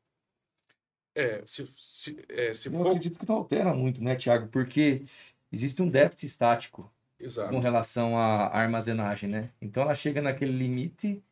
É, 1.16 1.44
se, 1.46 1.66
se, 1.78 2.26
é, 2.30 2.52
se 2.54 2.68
Eu 2.70 2.74
for. 2.74 2.88
acredito 2.88 3.20
que 3.20 3.28
não 3.28 3.36
altera 3.36 3.74
muito, 3.74 4.04
né, 4.04 4.16
Tiago? 4.16 4.48
Porque 4.48 5.04
existe 5.52 5.82
um 5.82 5.90
déficit 5.90 6.26
estático 6.26 6.92
Exato. 7.20 7.52
com 7.52 7.60
relação 7.60 8.18
à 8.18 8.48
armazenagem, 8.48 9.30
né? 9.30 9.52
Então 9.62 9.84
ela 9.84 9.94
chega 9.94 10.22
naquele 10.22 10.52
limite 10.52 11.24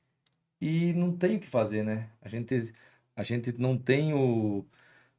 e 0.61 0.93
não 0.93 1.15
tem 1.17 1.37
o 1.37 1.39
que 1.39 1.47
fazer, 1.47 1.83
né? 1.83 2.09
A 2.21 2.29
gente, 2.29 2.73
a 3.15 3.23
gente 3.23 3.51
não 3.59 3.77
tem 3.77 4.13
o. 4.13 4.63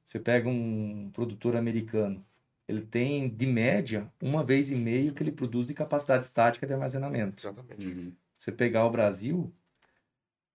Você 0.07 0.21
pega 0.21 0.49
um 0.49 1.11
produtor 1.13 1.57
americano, 1.57 2.25
ele 2.69 2.83
tem, 2.83 3.29
de 3.29 3.47
média, 3.47 4.11
uma 4.21 4.45
vez 4.45 4.71
e 4.71 4.75
meio 4.77 5.13
que 5.13 5.23
ele 5.23 5.33
produz 5.33 5.67
de 5.67 5.75
capacidade 5.75 6.25
estática 6.25 6.67
de 6.67 6.73
armazenamento. 6.73 7.41
Exatamente. 7.43 7.87
Uhum. 7.87 8.13
Você 8.35 8.53
pegar 8.53 8.85
o 8.87 8.91
Brasil, 8.91 9.53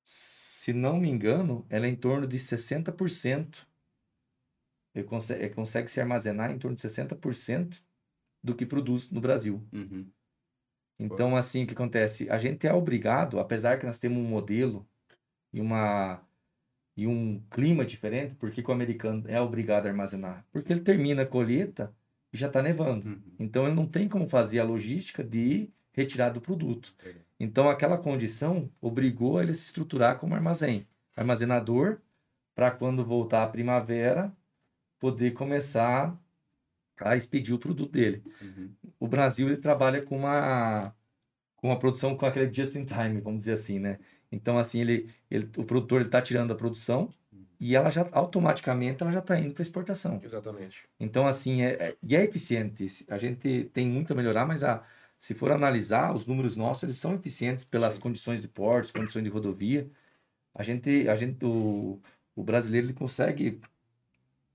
se 0.03 0.73
não 0.73 0.99
me 0.99 1.09
engano, 1.09 1.65
ela 1.69 1.85
é 1.85 1.89
em 1.89 1.95
torno 1.95 2.25
de 2.27 2.37
60%. 2.39 3.65
Ele 4.95 5.05
consegue, 5.05 5.43
ele 5.43 5.53
consegue 5.53 5.91
se 5.91 5.99
armazenar 6.01 6.51
em 6.51 6.57
torno 6.57 6.75
de 6.75 6.81
60% 6.81 7.81
do 8.43 8.55
que 8.55 8.65
produz 8.65 9.09
no 9.11 9.21
Brasil. 9.21 9.65
Uhum. 9.71 10.09
Então, 10.99 11.35
assim, 11.35 11.63
o 11.63 11.67
que 11.67 11.73
acontece? 11.73 12.29
A 12.29 12.37
gente 12.37 12.65
é 12.65 12.73
obrigado, 12.73 13.39
apesar 13.39 13.79
que 13.79 13.85
nós 13.85 13.99
temos 13.99 14.17
um 14.17 14.27
modelo 14.27 14.87
e 15.53 15.61
uma 15.61 16.21
e 16.95 17.05
um 17.05 17.39
clima 17.51 17.85
diferente, 17.85 18.33
por 18.33 18.49
que 18.49 18.63
que 18.63 18.69
o 18.71 18.73
americano 18.73 19.23
é 19.27 19.39
obrigado 19.39 19.85
a 19.85 19.89
armazenar? 19.89 20.43
Porque 20.51 20.73
ele 20.73 20.81
termina 20.81 21.21
a 21.21 21.25
colheita 21.27 21.93
e 22.33 22.37
já 22.37 22.47
está 22.47 22.59
nevando. 22.59 23.07
Uhum. 23.07 23.21
Então, 23.37 23.67
ele 23.67 23.75
não 23.75 23.85
tem 23.85 24.09
como 24.09 24.27
fazer 24.27 24.59
a 24.59 24.63
logística 24.63 25.23
de 25.23 25.69
retirar 25.93 26.31
do 26.31 26.41
produto. 26.41 26.95
Legal. 27.05 27.21
Então, 27.39 27.69
aquela 27.69 27.99
condição 27.99 28.67
obrigou 28.81 29.39
ele 29.39 29.51
a 29.51 29.53
se 29.53 29.67
estruturar 29.67 30.17
como 30.17 30.33
armazém, 30.33 30.87
armazenador, 31.15 31.99
para 32.55 32.71
quando 32.71 33.05
voltar 33.05 33.43
a 33.43 33.47
primavera, 33.47 34.35
poder 34.99 35.33
começar 35.33 36.19
a 36.99 37.15
expedir 37.15 37.53
o 37.53 37.59
produto 37.59 37.91
dele 37.91 38.23
Uhum. 38.41 38.71
O 38.99 39.07
Brasil 39.07 39.47
ele 39.47 39.57
trabalha 39.57 40.01
com 40.01 40.17
uma 40.17 40.93
com 41.55 41.69
uma 41.69 41.79
produção 41.79 42.15
com 42.15 42.25
aquele 42.25 42.53
just 42.53 42.75
in 42.75 42.85
time, 42.85 43.19
vamos 43.21 43.39
dizer 43.39 43.53
assim, 43.53 43.79
né? 43.79 43.99
Então 44.31 44.57
assim, 44.59 44.81
ele, 44.81 45.09
ele 45.29 45.49
o 45.57 45.63
produtor 45.63 46.01
ele 46.01 46.09
tá 46.09 46.21
tirando 46.21 46.51
a 46.51 46.55
produção 46.55 47.13
e 47.59 47.75
ela 47.75 47.89
já 47.89 48.07
automaticamente 48.11 49.01
ela 49.01 49.11
já 49.11 49.19
está 49.19 49.39
indo 49.39 49.53
para 49.53 49.63
exportação. 49.63 50.21
Exatamente. 50.23 50.83
Então 50.99 51.27
assim, 51.27 51.63
é, 51.63 51.71
é- 51.89 51.97
e 52.03 52.15
é 52.15 52.23
eficiente. 52.23 52.85
A 53.09 53.17
gente 53.17 53.65
tem 53.73 53.87
muito 53.87 54.13
a 54.13 54.15
melhorar, 54.15 54.45
mas 54.45 54.63
a 54.63 54.83
se 55.17 55.33
for 55.33 55.51
analisar 55.51 56.13
os 56.13 56.27
números 56.27 56.55
nossos, 56.55 56.83
eles 56.83 56.97
são 56.97 57.15
eficientes 57.15 57.63
pelas 57.63 57.95
Sim. 57.95 58.01
condições 58.01 58.39
de 58.41 58.47
portos, 58.47 58.91
condições 58.91 59.23
de 59.23 59.29
rodovia. 59.29 59.89
A 60.55 60.63
gente 60.63 61.07
a 61.09 61.15
gente 61.15 61.43
o, 61.45 61.99
o 62.35 62.43
brasileiro 62.43 62.87
ele 62.87 62.93
consegue 62.93 63.59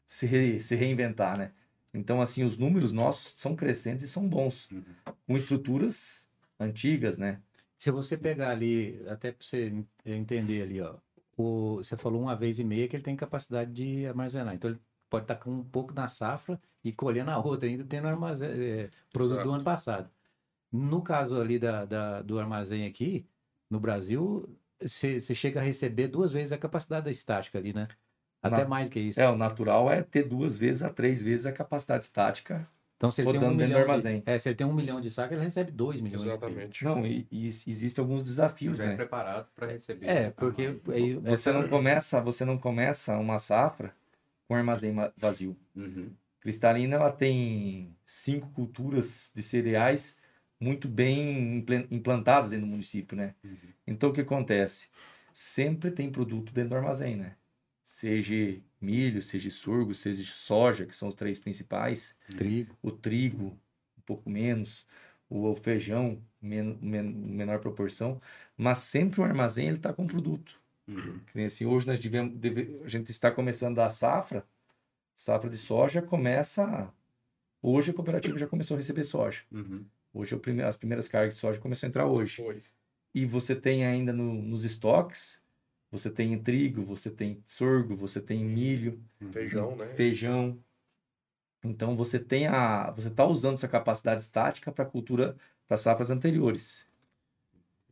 se, 0.07 0.27
re- 0.27 0.61
se 0.61 0.77
reinventar, 0.77 1.37
né? 1.39 1.53
Então, 1.95 2.21
assim, 2.23 2.43
os 2.45 2.57
números 2.57 2.93
nossos 2.93 3.35
são 3.39 3.55
crescentes 3.55 4.05
e 4.05 4.09
são 4.09 4.27
bons, 4.29 4.71
Uhum. 4.71 4.83
com 5.27 5.37
estruturas 5.37 6.29
antigas, 6.59 7.19
né? 7.19 7.41
Se 7.77 7.91
você 7.91 8.17
pegar 8.17 8.51
ali, 8.51 9.03
até 9.09 9.33
para 9.33 9.45
você 9.45 9.69
en- 9.69 9.87
entender 10.07 10.63
ali, 10.63 10.81
ó, 10.81 10.95
o, 11.37 11.77
você 11.79 11.97
falou 11.97 12.23
uma 12.23 12.37
vez 12.37 12.59
e 12.59 12.65
meia 12.65 12.89
que 12.89 12.97
ele 12.97 13.03
tem 13.03 13.17
capacidade 13.17 13.73
de 13.73 14.07
armazenar. 14.07 14.55
Então, 14.55 14.71
ele 14.71 14.81
pode 15.11 15.25
estar 15.25 15.37
com 15.37 15.51
um 15.51 15.65
pouco 15.65 15.93
na 15.93 16.09
safra 16.09 16.61
e 16.83 16.93
colhendo 16.93 17.31
a 17.31 17.39
outra, 17.39 17.69
ainda 17.69 17.85
tendo 17.85 18.07
armazém, 18.09 18.49
é, 18.51 18.91
produto 19.11 19.35
Exato. 19.35 19.49
do 19.49 19.55
ano 19.55 19.65
passado. 19.65 20.11
No 20.71 21.03
caso 21.03 21.39
ali 21.39 21.59
da, 21.59 21.85
da 21.85 22.23
do 22.23 22.39
armazém 22.39 22.87
aqui, 22.87 23.27
no 23.69 23.79
Brasil, 23.79 24.49
você 24.81 25.21
chega 25.35 25.61
a 25.61 25.63
receber 25.63 26.09
duas 26.09 26.33
vezes 26.33 26.53
a 26.53 26.59
capacidade 26.59 27.11
estática 27.11 27.59
ali, 27.59 27.73
né? 27.75 27.89
Até 28.43 28.59
Na... 28.59 28.65
mais 28.65 28.89
que 28.89 29.01
isso. 29.01 29.21
É, 29.21 29.29
o 29.29 29.37
natural 29.37 29.91
é 29.91 30.03
ter 30.03 30.27
duas 30.27 30.57
vezes 30.57 30.83
a 30.83 30.91
três 30.91 31.23
vezes 31.23 31.47
a 31.47 31.53
capacidade 31.53 32.05
estática 32.05 32.69
então, 33.03 33.11
se 33.11 33.21
ele 33.21 33.33
tem 33.33 33.49
um 33.49 33.53
milhão 33.53 33.81
armazém. 33.81 34.21
De, 34.21 34.31
é, 34.31 34.39
se 34.39 34.49
ele 34.49 34.55
tem 34.55 34.65
um 34.65 34.73
milhão 34.73 35.01
de 35.01 35.11
sacos, 35.11 35.33
ele 35.33 35.43
recebe 35.43 35.73
dois 35.73 36.01
milhões. 36.01 36.25
Exatamente. 36.25 36.85
Não, 36.85 37.05
e, 37.05 37.27
e 37.33 37.47
existem 37.49 38.01
alguns 38.01 38.23
desafios, 38.23 38.79
né? 38.79 38.93
É 38.93 38.97
preparado 38.97 39.49
para 39.57 39.67
receber. 39.67 40.07
É, 40.07 40.31
porque 40.31 40.81
aí 40.87 41.15
você 41.15 41.51
não 41.51 41.67
começa, 41.67 42.21
você 42.21 42.45
não 42.45 42.57
começa 42.57 43.19
uma 43.19 43.41
safra 43.41 43.93
com 44.47 44.55
armazém 44.55 44.95
vazio. 45.17 45.57
Uhum. 45.75 46.13
Cristalina 46.39 46.95
ela 46.95 47.11
tem 47.11 47.93
cinco 48.05 48.49
culturas 48.51 49.33
de 49.35 49.43
cereais 49.43 50.17
muito 50.61 50.87
bem 50.87 51.67
implantadas 51.91 52.51
dentro 52.51 52.67
do 52.67 52.71
município, 52.71 53.17
né? 53.17 53.35
Uhum. 53.43 53.57
Então 53.85 54.11
o 54.11 54.13
que 54.13 54.21
acontece? 54.21 54.87
Sempre 55.35 55.91
tem 55.91 56.09
produto 56.09 56.53
dentro 56.53 56.71
do 56.71 56.77
armazém, 56.77 57.17
né? 57.17 57.35
Seja 57.93 58.59
milho, 58.81 59.21
seja 59.21 59.51
sorgo, 59.51 59.93
seja 59.93 60.25
soja, 60.25 60.87
que 60.87 60.97
são 60.97 61.09
os 61.09 61.15
três 61.15 61.39
principais. 61.39 62.17
Trigo. 62.39 62.75
O 62.81 62.91
trigo, 62.91 63.49
um 63.99 64.01
pouco 64.07 64.31
menos. 64.31 64.87
O 65.29 65.55
feijão, 65.55 66.19
men 66.41 66.79
men 66.81 67.03
menor 67.03 67.59
proporção. 67.59 68.19
Mas 68.57 68.79
sempre 68.79 69.21
o 69.21 69.25
armazém 69.25 69.67
ele 69.69 69.77
está 69.77 69.93
com 69.93 70.07
produto. 70.07 70.59
Uhum. 70.89 71.21
Assim, 71.45 71.67
hoje 71.67 71.87
nós 71.87 71.99
devemos, 71.99 72.35
deve, 72.35 72.81
a 72.83 72.89
gente 72.89 73.11
está 73.11 73.31
começando 73.31 73.79
a 73.79 73.91
safra. 73.91 74.43
Safra 75.15 75.51
de 75.51 75.59
soja 75.59 76.01
começa. 76.01 76.91
Hoje 77.61 77.91
a 77.91 77.95
cooperativa 77.95 78.39
já 78.39 78.47
começou 78.47 78.75
a 78.75 78.79
receber 78.79 79.05
soja. 79.05 79.43
Uhum. 79.53 79.85
Hoje 80.15 80.35
prime 80.39 80.63
as 80.63 80.77
primeiras 80.77 81.09
cargas 81.09 81.35
de 81.35 81.41
soja 81.41 81.61
começam 81.61 81.87
a 81.87 81.91
entrar 81.91 82.07
hoje. 82.07 82.37
Foi. 82.37 82.63
E 83.15 83.27
você 83.27 83.55
tem 83.55 83.85
ainda 83.85 84.15
no, 84.15 84.41
nos 84.41 84.65
estoques 84.65 85.42
você 85.93 86.11
tem 86.11 86.37
trigo, 86.39 86.83
você 86.83 87.11
tem 87.11 87.43
sorgo, 87.45 87.95
você 87.95 88.19
tem 88.19 88.43
milho, 88.43 88.99
feijão, 89.31 89.77
né? 89.77 89.87
Feijão. 89.89 90.59
Então 91.63 91.95
você 91.95 92.19
tem 92.19 92.47
a, 92.47 92.91
você 92.91 93.09
está 93.09 93.27
usando 93.27 93.55
essa 93.55 93.69
capacidade 93.69 94.23
estática 94.23 94.73
para 94.73 94.87
cultura, 94.87 95.37
para 95.69 95.77
safras 95.77 96.11
anteriores. 96.11 96.87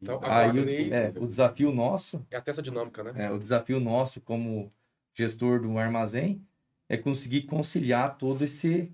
Então, 0.00 0.18
aí 0.22 0.58
o, 0.58 0.94
é, 0.94 1.10
o 1.10 1.28
desafio 1.28 1.70
nosso 1.70 2.26
é 2.30 2.38
até 2.38 2.50
essa 2.50 2.62
dinâmica, 2.62 3.04
né? 3.04 3.26
É, 3.26 3.30
o 3.30 3.38
desafio 3.38 3.78
nosso 3.78 4.18
como 4.22 4.72
gestor 5.12 5.60
do 5.60 5.78
armazém 5.78 6.42
é 6.88 6.96
conseguir 6.96 7.42
conciliar 7.42 8.16
todo 8.16 8.42
esse 8.42 8.90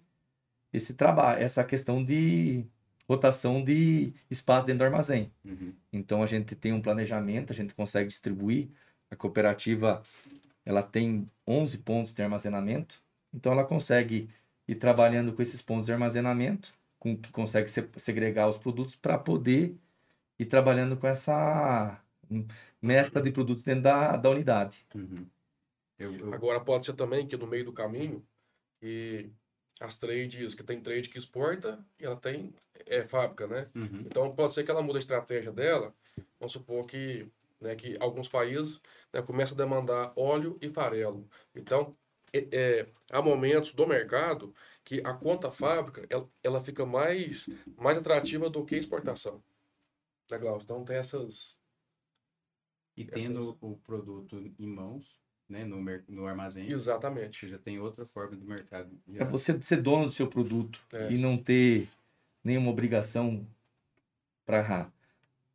esse 0.72 0.94
trabalho, 0.94 1.40
essa 1.40 1.62
questão 1.62 2.04
de 2.04 2.66
rotação 3.09 3.62
de 3.62 4.12
espaço 4.28 4.66
dentro 4.66 4.80
do 4.80 4.84
armazém. 4.86 5.30
Uhum. 5.44 5.72
Então 5.92 6.24
a 6.24 6.26
gente 6.26 6.57
tem 6.57 6.72
um 6.72 6.82
planejamento, 6.82 7.52
a 7.52 7.54
gente 7.54 7.72
consegue 7.72 8.09
distribuir 8.09 8.68
a 9.11 9.16
cooperativa 9.16 10.02
ela 10.64 10.82
tem 10.82 11.30
11 11.46 11.78
pontos 11.78 12.12
de 12.12 12.22
armazenamento, 12.22 13.00
então 13.32 13.52
ela 13.52 13.64
consegue 13.64 14.28
ir 14.66 14.74
trabalhando 14.74 15.32
com 15.32 15.40
esses 15.40 15.62
pontos 15.62 15.86
de 15.86 15.92
armazenamento, 15.92 16.74
com 16.98 17.16
que 17.16 17.30
consegue 17.30 17.68
segregar 17.96 18.48
os 18.48 18.57
produtos 18.57 18.96
para 18.96 19.16
poder 19.16 19.76
ir 20.38 20.46
trabalhando 20.46 20.96
com 20.96 21.07
essa 21.07 22.00
mescla 22.82 23.22
de 23.22 23.30
produtos 23.30 23.62
dentro 23.62 23.82
da, 23.82 24.16
da 24.16 24.30
unidade. 24.30 24.84
Uhum. 24.94 25.26
Eu, 25.98 26.14
eu... 26.16 26.34
Agora 26.34 26.61
pode 26.61 26.84
ser 26.84 26.94
também 26.94 27.26
que 27.26 27.36
no 27.36 27.46
meio 27.46 27.64
do 27.64 27.72
caminho 27.72 28.24
que 28.80 29.30
as 29.80 29.96
trades, 29.96 30.54
que 30.54 30.62
tem 30.62 30.80
trade 30.80 31.09
que 31.09 31.18
exporta 31.18 31.78
e 31.98 32.04
ela 32.04 32.16
tem 32.16 32.52
é, 32.86 33.07
fábrica, 33.07 33.46
né? 33.46 33.68
Uhum. 33.74 34.04
Então 34.07 34.34
pode 34.34 34.54
ser 34.54 34.64
que 34.64 34.70
ela 34.70 34.82
mude 34.82 34.96
a 34.96 35.00
estratégia 35.00 35.52
dela. 35.52 35.94
Vamos 36.38 36.52
supor 36.52 36.86
que 36.86 37.26
né, 37.61 37.74
que 37.74 37.96
alguns 38.00 38.28
países 38.28 38.80
né, 39.12 39.22
começam 39.22 39.54
a 39.54 39.59
demandar 39.59 40.12
óleo 40.16 40.59
e 40.61 40.68
farelo. 40.68 41.28
Então, 41.54 41.96
é, 42.32 42.48
é, 42.52 42.86
há 43.11 43.22
momentos 43.22 43.72
do 43.72 43.86
mercado 43.86 44.54
que 44.84 45.00
a 45.04 45.12
conta 45.12 45.50
fábrica 45.50 46.07
ela, 46.11 46.28
ela 46.42 46.61
fica 46.61 46.84
mais, 46.84 47.48
mais 47.76 47.98
atrativa 47.98 48.50
do 48.50 48.64
que 48.64 48.74
a 48.74 48.78
exportação. 48.78 49.42
Legal, 50.30 50.57
né, 50.57 50.61
então 50.62 50.84
tem 50.84 50.96
essas. 50.96 51.59
E 52.96 53.04
tendo 53.04 53.40
essas... 53.40 53.57
o 53.61 53.76
produto 53.76 54.36
em 54.59 54.66
mãos, 54.66 55.16
né, 55.48 55.64
no, 55.64 55.82
no 56.09 56.26
armazém. 56.26 56.70
Exatamente. 56.70 57.48
Já 57.48 57.59
tem 57.59 57.78
outra 57.78 58.07
forma 58.07 58.36
do 58.36 58.44
mercado. 58.44 58.90
É 59.14 59.24
você 59.24 59.61
ser 59.62 59.80
dono 59.82 60.07
do 60.07 60.11
seu 60.11 60.26
produto 60.26 60.80
é. 60.92 61.12
e 61.12 61.18
não 61.18 61.36
ter 61.36 61.88
nenhuma 62.42 62.70
obrigação 62.70 63.46
para 64.44 64.90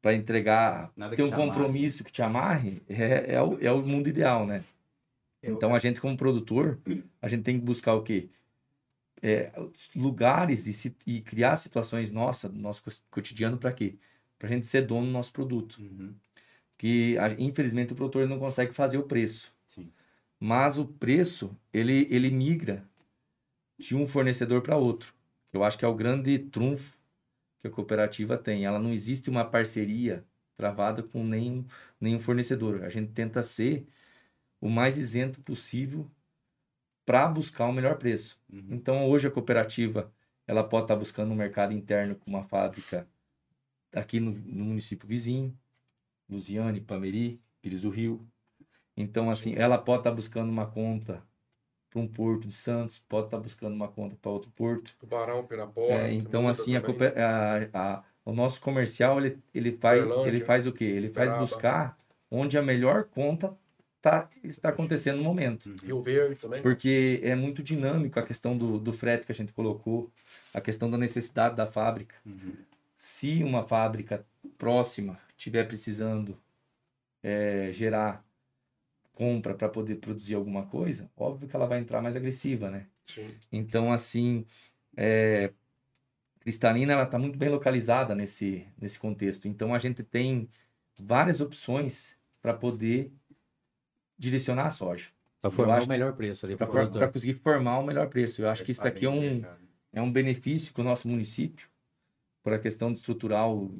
para 0.01 0.15
entregar, 0.15 0.91
Nada 0.97 1.15
ter 1.15 1.23
um 1.23 1.29
compromisso 1.29 1.97
amarre. 1.97 2.05
que 2.05 2.11
te 2.11 2.21
amarre, 2.21 2.81
é, 2.89 3.35
é, 3.35 3.41
o, 3.41 3.57
é 3.61 3.71
o 3.71 3.81
mundo 3.81 4.09
ideal, 4.09 4.45
né? 4.45 4.63
Eu... 5.41 5.55
Então 5.55 5.75
a 5.75 5.79
gente 5.79 6.01
como 6.01 6.17
produtor, 6.17 6.79
a 7.21 7.27
gente 7.27 7.43
tem 7.43 7.59
que 7.59 7.65
buscar 7.65 7.93
o 7.93 8.01
quê? 8.01 8.29
É, 9.21 9.51
lugares 9.95 10.85
e, 10.85 10.95
e, 11.05 11.21
criar 11.21 11.55
situações 11.55 12.09
nossas, 12.09 12.51
do 12.51 12.59
nosso 12.59 12.83
cotidiano, 13.11 13.57
para 13.57 13.71
quê? 13.71 13.95
Para 14.39 14.47
a 14.49 14.51
gente 14.51 14.65
ser 14.65 14.81
dono 14.81 15.05
do 15.05 15.11
nosso 15.11 15.31
produto. 15.31 15.77
Uhum. 15.79 16.13
Que 16.75 17.15
a, 17.19 17.29
infelizmente 17.37 17.93
o 17.93 17.95
produtor 17.95 18.27
não 18.27 18.39
consegue 18.39 18.73
fazer 18.73 18.97
o 18.97 19.03
preço. 19.03 19.53
Sim. 19.67 19.91
Mas 20.39 20.79
o 20.79 20.85
preço, 20.85 21.55
ele, 21.71 22.07
ele 22.09 22.31
migra 22.31 22.83
de 23.77 23.95
um 23.95 24.07
fornecedor 24.07 24.63
para 24.63 24.75
outro. 24.75 25.13
Eu 25.53 25.63
acho 25.63 25.77
que 25.77 25.85
é 25.85 25.87
o 25.87 25.93
grande 25.93 26.39
trunfo 26.39 26.97
que 27.61 27.67
a 27.67 27.71
cooperativa 27.71 28.37
tem. 28.37 28.65
Ela 28.65 28.79
não 28.79 28.91
existe 28.91 29.29
uma 29.29 29.45
parceria 29.45 30.25
travada 30.55 31.03
com 31.03 31.23
nenhum, 31.23 31.65
nenhum 31.99 32.19
fornecedor. 32.19 32.83
A 32.83 32.89
gente 32.89 33.11
tenta 33.11 33.41
ser 33.43 33.87
o 34.59 34.69
mais 34.69 34.97
isento 34.97 35.41
possível 35.41 36.09
para 37.05 37.27
buscar 37.27 37.65
o 37.65 37.73
melhor 37.73 37.97
preço. 37.97 38.39
Uhum. 38.51 38.67
Então, 38.69 39.09
hoje 39.09 39.27
a 39.27 39.31
cooperativa 39.31 40.11
ela 40.47 40.63
pode 40.63 40.85
estar 40.85 40.95
tá 40.95 40.99
buscando 40.99 41.31
um 41.31 41.35
mercado 41.35 41.73
interno 41.73 42.15
com 42.15 42.29
uma 42.29 42.43
fábrica 42.43 43.07
aqui 43.93 44.19
no, 44.19 44.31
no 44.31 44.65
município 44.65 45.07
vizinho, 45.07 45.57
Luziane, 46.29 46.81
Pameri, 46.81 47.41
Pires 47.61 47.81
do 47.81 47.89
Rio. 47.89 48.25
Então, 48.95 49.29
assim, 49.29 49.55
ela 49.55 49.77
pode 49.77 50.01
estar 50.01 50.11
tá 50.11 50.15
buscando 50.15 50.49
uma 50.49 50.65
conta 50.65 51.23
para 51.91 52.01
um 52.01 52.07
porto 52.07 52.47
de 52.47 52.55
Santos, 52.55 53.03
pode 53.07 53.27
estar 53.27 53.37
tá 53.37 53.43
buscando 53.43 53.73
uma 53.75 53.89
conta 53.89 54.15
para 54.19 54.31
outro 54.31 54.49
porto. 54.55 54.95
Tubarão, 54.97 55.43
Pirapora. 55.45 56.07
É, 56.07 56.13
então, 56.13 56.47
assim, 56.47 56.75
a, 56.75 56.79
a, 56.79 57.69
a, 57.73 58.03
o 58.23 58.31
nosso 58.31 58.61
comercial, 58.61 59.19
ele, 59.19 59.37
ele, 59.53 59.73
faz, 59.73 60.03
ele 60.25 60.39
faz 60.39 60.65
o 60.65 60.71
quê? 60.71 60.85
Ele 60.85 61.09
faz 61.09 61.31
buscar 61.37 61.97
onde 62.31 62.57
a 62.57 62.61
melhor 62.61 63.03
conta 63.03 63.53
tá, 64.01 64.29
está 64.41 64.69
acontecendo 64.69 65.17
no 65.17 65.23
momento. 65.23 65.67
Uhum. 65.67 65.75
Rio 65.83 66.01
Verde 66.01 66.35
também. 66.35 66.61
Porque 66.61 67.19
é 67.21 67.35
muito 67.35 67.61
dinâmico 67.61 68.17
a 68.17 68.23
questão 68.23 68.57
do, 68.57 68.79
do 68.79 68.93
frete 68.93 69.25
que 69.25 69.31
a 69.33 69.35
gente 69.35 69.51
colocou, 69.51 70.09
a 70.53 70.61
questão 70.61 70.89
da 70.89 70.97
necessidade 70.97 71.57
da 71.57 71.67
fábrica. 71.67 72.15
Uhum. 72.25 72.53
Se 72.97 73.43
uma 73.43 73.63
fábrica 73.67 74.25
próxima 74.57 75.19
estiver 75.37 75.67
precisando 75.67 76.37
é, 77.21 77.69
gerar 77.73 78.23
compra 79.13 79.53
para 79.53 79.69
poder 79.69 79.95
produzir 79.95 80.35
alguma 80.35 80.65
coisa, 80.65 81.09
óbvio 81.15 81.47
que 81.47 81.55
ela 81.55 81.67
vai 81.67 81.79
entrar 81.79 82.01
mais 82.01 82.15
agressiva, 82.15 82.69
né? 82.69 82.87
Sim. 83.05 83.29
Então, 83.51 83.91
assim, 83.91 84.45
é, 84.95 85.51
Cristalina 86.39 86.93
ela 86.93 87.03
está 87.03 87.19
muito 87.19 87.37
bem 87.37 87.49
localizada 87.49 88.15
nesse, 88.15 88.67
nesse 88.79 88.97
contexto. 88.97 89.47
Então, 89.47 89.73
a 89.73 89.79
gente 89.79 90.01
tem 90.03 90.49
várias 90.99 91.41
opções 91.41 92.17
para 92.41 92.53
poder 92.53 93.11
direcionar 94.17 94.67
a 94.67 94.69
soja. 94.69 95.09
Para 95.39 95.51
formar 95.51 95.83
o 95.83 95.87
melhor 95.87 96.13
preço 96.13 96.45
ali. 96.45 96.55
Para 96.55 97.07
conseguir 97.07 97.33
formar 97.35 97.79
o 97.79 97.85
melhor 97.85 98.07
preço. 98.07 98.41
Eu 98.41 98.49
acho 98.49 98.63
que 98.63 98.71
isso 98.71 98.87
aqui 98.87 99.05
é 99.05 99.09
um, 99.09 99.43
é 99.91 100.01
um 100.01 100.11
benefício 100.11 100.73
para 100.73 100.81
o 100.81 100.85
nosso 100.85 101.07
município, 101.07 101.67
por 102.43 102.53
a 102.53 102.59
questão 102.59 102.91
estrutural 102.91 103.71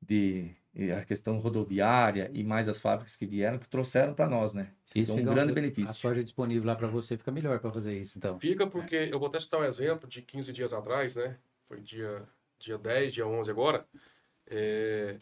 de 0.00 0.50
a 0.96 1.04
questão 1.04 1.38
rodoviária 1.40 2.30
e 2.32 2.44
mais 2.44 2.68
as 2.68 2.80
fábricas 2.80 3.16
que 3.16 3.26
vieram 3.26 3.58
que 3.58 3.68
trouxeram 3.68 4.14
para 4.14 4.28
nós, 4.28 4.54
né? 4.54 4.70
Isso 4.94 5.10
é 5.10 5.14
um 5.16 5.24
grande 5.24 5.52
benefício. 5.52 5.90
A 5.90 5.94
soja 5.94 6.22
disponível 6.22 6.64
lá 6.64 6.76
para 6.76 6.86
você 6.86 7.16
fica 7.16 7.32
melhor 7.32 7.58
para 7.58 7.70
fazer 7.70 7.98
isso, 7.98 8.16
então. 8.16 8.38
Fica 8.38 8.66
porque 8.66 8.94
é. 8.94 9.12
eu 9.12 9.18
vou 9.18 9.28
até 9.28 9.40
citar 9.40 9.60
um 9.60 9.64
exemplo 9.64 10.08
de 10.08 10.22
15 10.22 10.52
dias 10.52 10.72
atrás, 10.72 11.16
né? 11.16 11.36
Foi 11.66 11.80
dia 11.80 12.22
dia 12.58 12.78
10, 12.78 13.14
dia 13.14 13.26
11 13.26 13.50
agora. 13.50 13.86
É, 14.46 15.18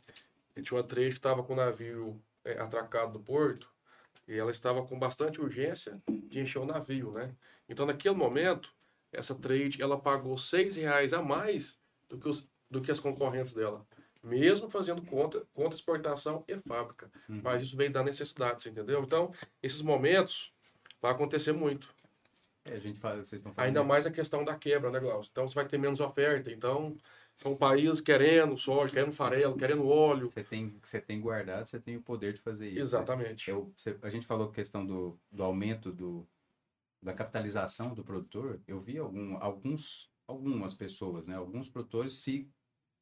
tinha 0.62 0.78
uma 0.78 0.86
trade 0.86 1.10
que 1.10 1.18
estava 1.18 1.42
com 1.42 1.52
o 1.52 1.56
navio 1.56 2.20
é, 2.44 2.58
atracado 2.58 3.12
do 3.12 3.20
porto 3.20 3.68
e 4.28 4.34
ela 4.34 4.50
estava 4.50 4.84
com 4.84 4.98
bastante 4.98 5.40
urgência 5.40 6.00
de 6.28 6.40
encher 6.40 6.58
o 6.58 6.66
navio, 6.66 7.12
né? 7.12 7.34
Então, 7.68 7.86
naquele 7.86 8.14
momento, 8.14 8.72
essa 9.12 9.34
trade 9.34 9.82
ela 9.82 9.98
pagou 9.98 10.36
seis 10.38 10.76
reais 10.76 11.12
a 11.12 11.22
mais 11.22 11.78
do 12.08 12.18
que, 12.18 12.28
os, 12.28 12.48
do 12.70 12.80
que 12.80 12.90
as 12.90 13.00
concorrentes 13.00 13.52
dela 13.52 13.86
mesmo 14.26 14.68
fazendo 14.68 15.02
contra, 15.02 15.42
contra 15.54 15.74
exportação 15.74 16.44
e 16.48 16.58
fábrica. 16.58 17.10
Uhum. 17.28 17.40
Mas 17.42 17.62
isso 17.62 17.76
veio 17.76 17.92
da 17.92 18.02
necessidade, 18.02 18.62
você 18.62 18.70
entendeu? 18.70 19.02
Então, 19.02 19.32
esses 19.62 19.82
momentos 19.82 20.52
vai 21.00 21.12
acontecer 21.12 21.52
muito. 21.52 21.94
É, 22.64 22.74
a 22.74 22.80
gente 22.80 22.98
fala, 22.98 23.16
vocês 23.16 23.40
estão 23.40 23.54
falando. 23.54 23.68
Ainda 23.68 23.84
mais 23.84 24.06
a 24.06 24.10
questão 24.10 24.44
da 24.44 24.56
quebra, 24.56 24.90
né, 24.90 24.98
Glaucio? 24.98 25.30
Então 25.30 25.46
você 25.46 25.54
vai 25.54 25.66
ter 25.66 25.78
menos 25.78 26.00
oferta. 26.00 26.50
Então, 26.50 26.96
são 27.36 27.54
países 27.54 28.00
querendo 28.00 28.56
soja, 28.58 28.92
querendo 28.92 29.12
farelo, 29.12 29.56
querendo 29.56 29.86
óleo. 29.86 30.26
Você 30.26 30.42
tem, 30.42 30.76
você 30.82 31.00
tem 31.00 31.20
guardado, 31.20 31.66
você 31.66 31.78
tem 31.78 31.96
o 31.96 32.02
poder 32.02 32.32
de 32.32 32.40
fazer 32.40 32.66
isso. 32.66 32.76
Né? 32.76 32.82
Exatamente. 32.82 33.50
Né? 33.50 33.56
Eu, 33.56 33.72
você, 33.76 33.96
a 34.02 34.10
gente 34.10 34.26
falou 34.26 34.50
questão 34.50 34.84
do, 34.84 35.16
do 35.30 35.44
aumento 35.44 35.92
do, 35.92 36.26
da 37.00 37.12
capitalização 37.12 37.94
do 37.94 38.02
produtor. 38.02 38.60
Eu 38.66 38.80
vi 38.80 38.98
algum, 38.98 39.36
alguns, 39.40 40.10
algumas 40.26 40.74
pessoas, 40.74 41.28
né, 41.28 41.36
alguns 41.36 41.68
produtores 41.68 42.14
se 42.14 42.50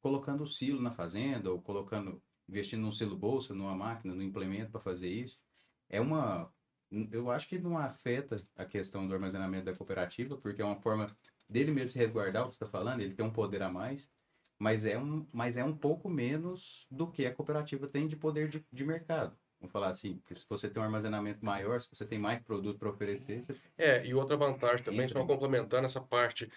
colocando 0.05 0.43
o 0.43 0.47
silo 0.47 0.79
na 0.79 0.91
fazenda 0.91 1.51
ou 1.51 1.59
colocando, 1.59 2.21
investindo 2.47 2.81
num 2.81 2.91
silo 2.91 3.17
bolsa, 3.17 3.55
numa 3.55 3.75
máquina, 3.75 4.13
no 4.13 4.21
implemento 4.21 4.69
para 4.69 4.79
fazer 4.79 5.09
isso. 5.09 5.39
É 5.89 5.99
uma, 5.99 6.47
eu 7.11 7.31
acho 7.31 7.49
que 7.49 7.57
não 7.57 7.75
afeta 7.75 8.35
a 8.55 8.65
questão 8.65 9.07
do 9.07 9.15
armazenamento 9.15 9.65
da 9.65 9.73
cooperativa, 9.73 10.37
porque 10.37 10.61
é 10.61 10.65
uma 10.65 10.75
forma 10.75 11.07
dele 11.49 11.71
mesmo 11.71 11.89
se 11.89 11.97
resguardar, 11.97 12.43
o 12.43 12.49
que 12.49 12.55
você 12.55 12.63
está 12.63 12.77
falando, 12.77 13.01
ele 13.01 13.15
tem 13.15 13.25
um 13.25 13.31
poder 13.31 13.63
a 13.63 13.71
mais 13.71 14.07
mas 14.57 14.85
é 14.85 14.97
um, 14.97 15.27
mas 15.33 15.57
é 15.57 15.63
um 15.65 15.75
pouco 15.75 16.09
menos 16.09 16.87
do 16.89 17.07
que 17.11 17.25
a 17.25 17.33
cooperativa 17.33 17.87
tem 17.87 18.07
de 18.07 18.15
poder 18.15 18.47
de, 18.47 18.65
de 18.71 18.85
mercado. 18.85 19.37
Vamos 19.59 19.73
falar 19.73 19.89
assim, 19.89 20.21
se 20.31 20.45
você 20.47 20.69
tem 20.69 20.81
um 20.81 20.85
armazenamento 20.85 21.43
maior, 21.43 21.81
se 21.81 21.89
você 21.89 22.05
tem 22.05 22.19
mais 22.19 22.41
produto 22.41 22.77
para 22.77 22.89
oferecer. 22.89 23.43
Você... 23.43 23.55
É, 23.77 24.05
e 24.05 24.13
outra 24.13 24.37
vantagem 24.37 24.83
também, 24.83 25.09
só 25.09 25.25
complementando 25.25 25.85
essa 25.85 25.99
parte 25.99 26.49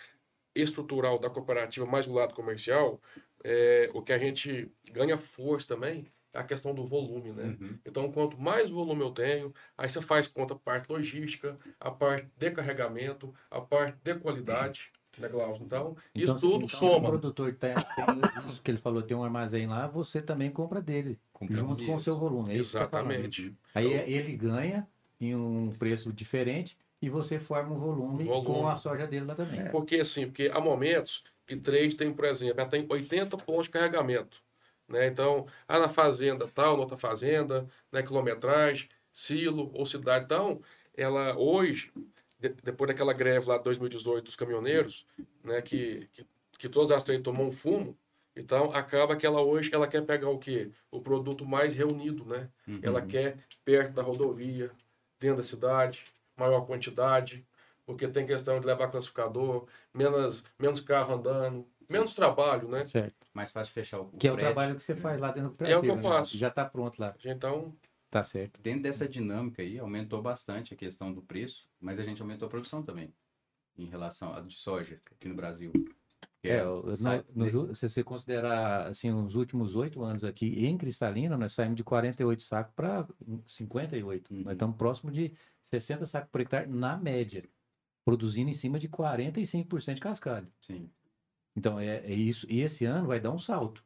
estrutural 0.61 1.19
da 1.19 1.31
cooperativa 1.31 1.87
mais 1.87 2.07
do 2.07 2.13
lado 2.13 2.35
comercial, 2.35 3.01
é, 3.45 3.91
o 3.95 4.03
que 4.03 4.13
a 4.13 4.19
gente 4.19 4.71
ganha 4.93 5.17
força 5.17 5.69
também 5.69 6.07
é 6.33 6.39
a 6.39 6.45
questão 6.45 6.75
do 6.75 6.85
volume, 6.85 7.33
né? 7.33 7.57
Uhum. 7.61 7.79
Então, 7.87 8.13
quanto 8.13 8.39
mais 8.39 8.69
volume 8.69 9.01
eu 9.01 9.11
tenho, 9.11 9.55
aí 9.77 9.89
você 9.89 10.03
faz 10.03 10.29
conta 10.29 10.55
a 10.55 10.59
parte 10.59 10.91
logística, 10.91 11.59
a 11.81 11.91
parte 11.91 12.29
de 12.37 12.51
carregamento, 12.51 13.35
a 13.51 13.61
parte 13.61 13.97
de 14.03 14.15
qualidade 14.17 14.93
né, 15.19 15.29
Glaucio? 15.29 15.65
Então, 15.65 15.97
então, 16.15 16.25
isso 16.25 16.35
tudo 16.35 16.65
então, 16.65 16.69
soma. 16.69 17.09
o 17.09 17.13
produtor 17.13 17.53
tem, 17.55 17.75
tem 17.75 18.45
isso 18.47 18.63
que 18.63 18.71
ele 18.71 18.79
falou, 18.79 19.03
tem 19.03 19.17
um 19.17 19.25
armazém 19.25 19.67
lá, 19.67 19.87
você 19.87 20.23
também 20.23 20.51
compra 20.51 20.81
dele, 20.81 21.19
compra 21.33 21.57
junto 21.57 21.85
com 21.85 21.95
o 21.95 22.01
seu 22.01 22.17
volume. 22.17 22.51
É 22.51 22.55
tá 22.55 22.61
Exatamente. 22.61 23.57
Aí 23.75 23.93
então, 23.93 24.07
ele 24.07 24.37
ganha 24.37 24.87
em 25.21 25.35
um 25.35 25.73
preço 25.79 26.13
diferente 26.13 26.77
e 27.01 27.09
você 27.09 27.39
forma 27.39 27.75
um 27.75 27.79
volume, 27.79 28.25
volume. 28.25 28.47
com 28.47 28.69
a 28.69 28.77
soja 28.77 29.07
dele 29.07 29.27
lá 29.27 29.35
também. 29.35 29.61
É. 29.61 29.69
Porque 29.69 29.97
assim, 29.97 30.27
porque 30.27 30.51
há 30.53 30.61
momentos 30.61 31.25
que 31.47 31.57
três 31.57 31.95
tem, 31.95 32.13
por 32.13 32.25
exemplo, 32.25 32.61
ela 32.61 32.69
tem 32.69 32.87
80 32.89 33.37
pontos 33.39 33.65
de 33.65 33.71
carregamento. 33.71 34.43
Né? 34.89 35.07
Então, 35.07 35.47
ah, 35.67 35.79
na 35.79 35.89
fazenda 35.89 36.49
tal, 36.49 36.75
na 36.75 36.83
outra 36.83 36.97
fazenda, 36.97 37.67
né, 37.93 38.03
quilometragem, 38.03 38.89
silo 39.13 39.71
ou 39.75 39.87
cidade. 39.87 40.25
Então, 40.25 40.61
ela 40.97 41.37
hoje 41.39 41.93
de, 42.39 42.51
depois 42.63 42.89
daquela 42.89 43.13
greve 43.13 43.49
lá 43.49 43.59
de 43.59 43.65
2018 43.65 44.25
dos 44.25 44.37
caminhoneiros, 44.37 45.07
né, 45.43 45.61
que, 45.61 46.09
que, 46.13 46.27
que 46.59 46.69
todas 46.69 46.91
as 46.91 47.05
três 47.05 47.21
tomam 47.21 47.49
um 47.49 47.53
fumo, 47.53 47.97
então 48.35 48.73
acaba 48.73 49.17
que 49.17 49.27
ela 49.27 49.43
hoje 49.43 49.71
ela 49.73 49.89
quer 49.89 50.03
pegar 50.03 50.31
o 50.31 50.39
quê? 50.39 50.71
O 50.91 51.01
produto 51.01 51.45
mais 51.45 51.75
reunido, 51.75 52.25
né? 52.25 52.49
Uhum. 52.69 52.79
Ela 52.83 53.03
quer 53.03 53.37
perto 53.65 53.95
da 53.95 54.03
rodovia, 54.03 54.71
dentro 55.19 55.39
da 55.39 55.43
cidade, 55.43 56.05
maior 56.39 56.63
quantidade, 56.63 57.47
porque 57.85 58.07
tem 58.09 58.27
questão 58.27 58.61
de 58.61 58.67
levar 58.67 58.89
classificador, 58.89 59.67
menos, 59.95 60.45
menos 60.59 60.81
carro 60.81 61.15
andando, 61.15 61.67
menos 61.91 62.15
trabalho, 62.15 62.69
né? 62.69 62.87
Certo. 62.87 63.27
Mais 63.33 63.51
fácil 63.51 63.73
fechar 63.73 64.01
o 64.01 64.07
Que 64.07 64.29
é 64.29 64.33
o 64.33 64.37
trabalho 64.37 64.77
que 64.77 64.83
você 64.83 64.95
faz 64.95 65.21
lá 65.21 65.33
dentro 65.33 65.51
do 65.51 65.57
prédio. 65.57 65.75
É 65.75 65.79
o 65.79 65.83
que 65.83 65.91
eu 65.91 65.97
né? 65.97 66.03
faço. 66.03 66.37
Já 66.37 66.49
está 66.49 66.65
pronto 66.65 66.99
lá. 67.01 67.15
Então, 67.25 67.75
Tá 68.11 68.25
certo. 68.25 68.61
Dentro 68.61 68.83
dessa 68.83 69.07
dinâmica 69.07 69.61
aí, 69.63 69.79
aumentou 69.79 70.23
bastante 70.23 70.73
a 70.73 70.77
questão 70.77 71.13
do 71.13 71.21
preço, 71.21 71.69
mas 71.81 72.01
a 72.01 72.03
gente 72.03 72.23
aumentou 72.23 72.47
a 72.47 72.51
produção 72.51 72.83
também, 72.83 73.13
em 73.77 73.85
relação 73.85 74.35
à 74.35 74.41
de 74.41 74.57
soja 74.57 75.01
aqui 75.13 75.29
no 75.29 75.35
Brasil. 75.35 75.73
É, 76.43 76.59
é 76.59 76.65
no, 76.65 76.85
nesse... 77.35 77.75
se 77.75 77.89
você 77.89 78.05
considerar 78.05 78.87
assim, 78.87 79.11
os 79.11 79.35
últimos 79.35 79.75
oito 79.75 80.03
anos 80.03 80.23
aqui 80.23 80.65
em 80.67 80.79
Cristalina, 80.79 81.37
nós 81.37 81.53
saímos 81.53 81.77
de 81.77 81.85
48 81.85 82.43
sacos 82.43 82.73
para 82.75 83.07
58. 83.47 84.33
Uhum. 84.33 84.43
Nós 84.43 84.53
estamos 84.53 84.77
próximo 84.77 85.11
de 85.11 85.33
60 85.65 86.07
sacos 86.07 86.31
por 86.31 86.41
hectare 86.41 86.69
na 86.69 86.97
média, 86.97 87.45
produzindo 88.05 88.51
em 88.51 88.55
cima 88.55 88.79
de 88.79 88.89
45% 88.89 89.95
de 89.95 90.01
cascalho. 90.01 90.49
Sim. 90.61 90.89
Então, 91.57 91.81
é, 91.81 91.97
é 92.05 92.15
isso. 92.15 92.47
E 92.49 92.61
esse 92.61 92.85
ano 92.85 93.09
vai 93.09 93.19
dar 93.19 93.33
um 93.33 93.39
salto. 93.39 93.85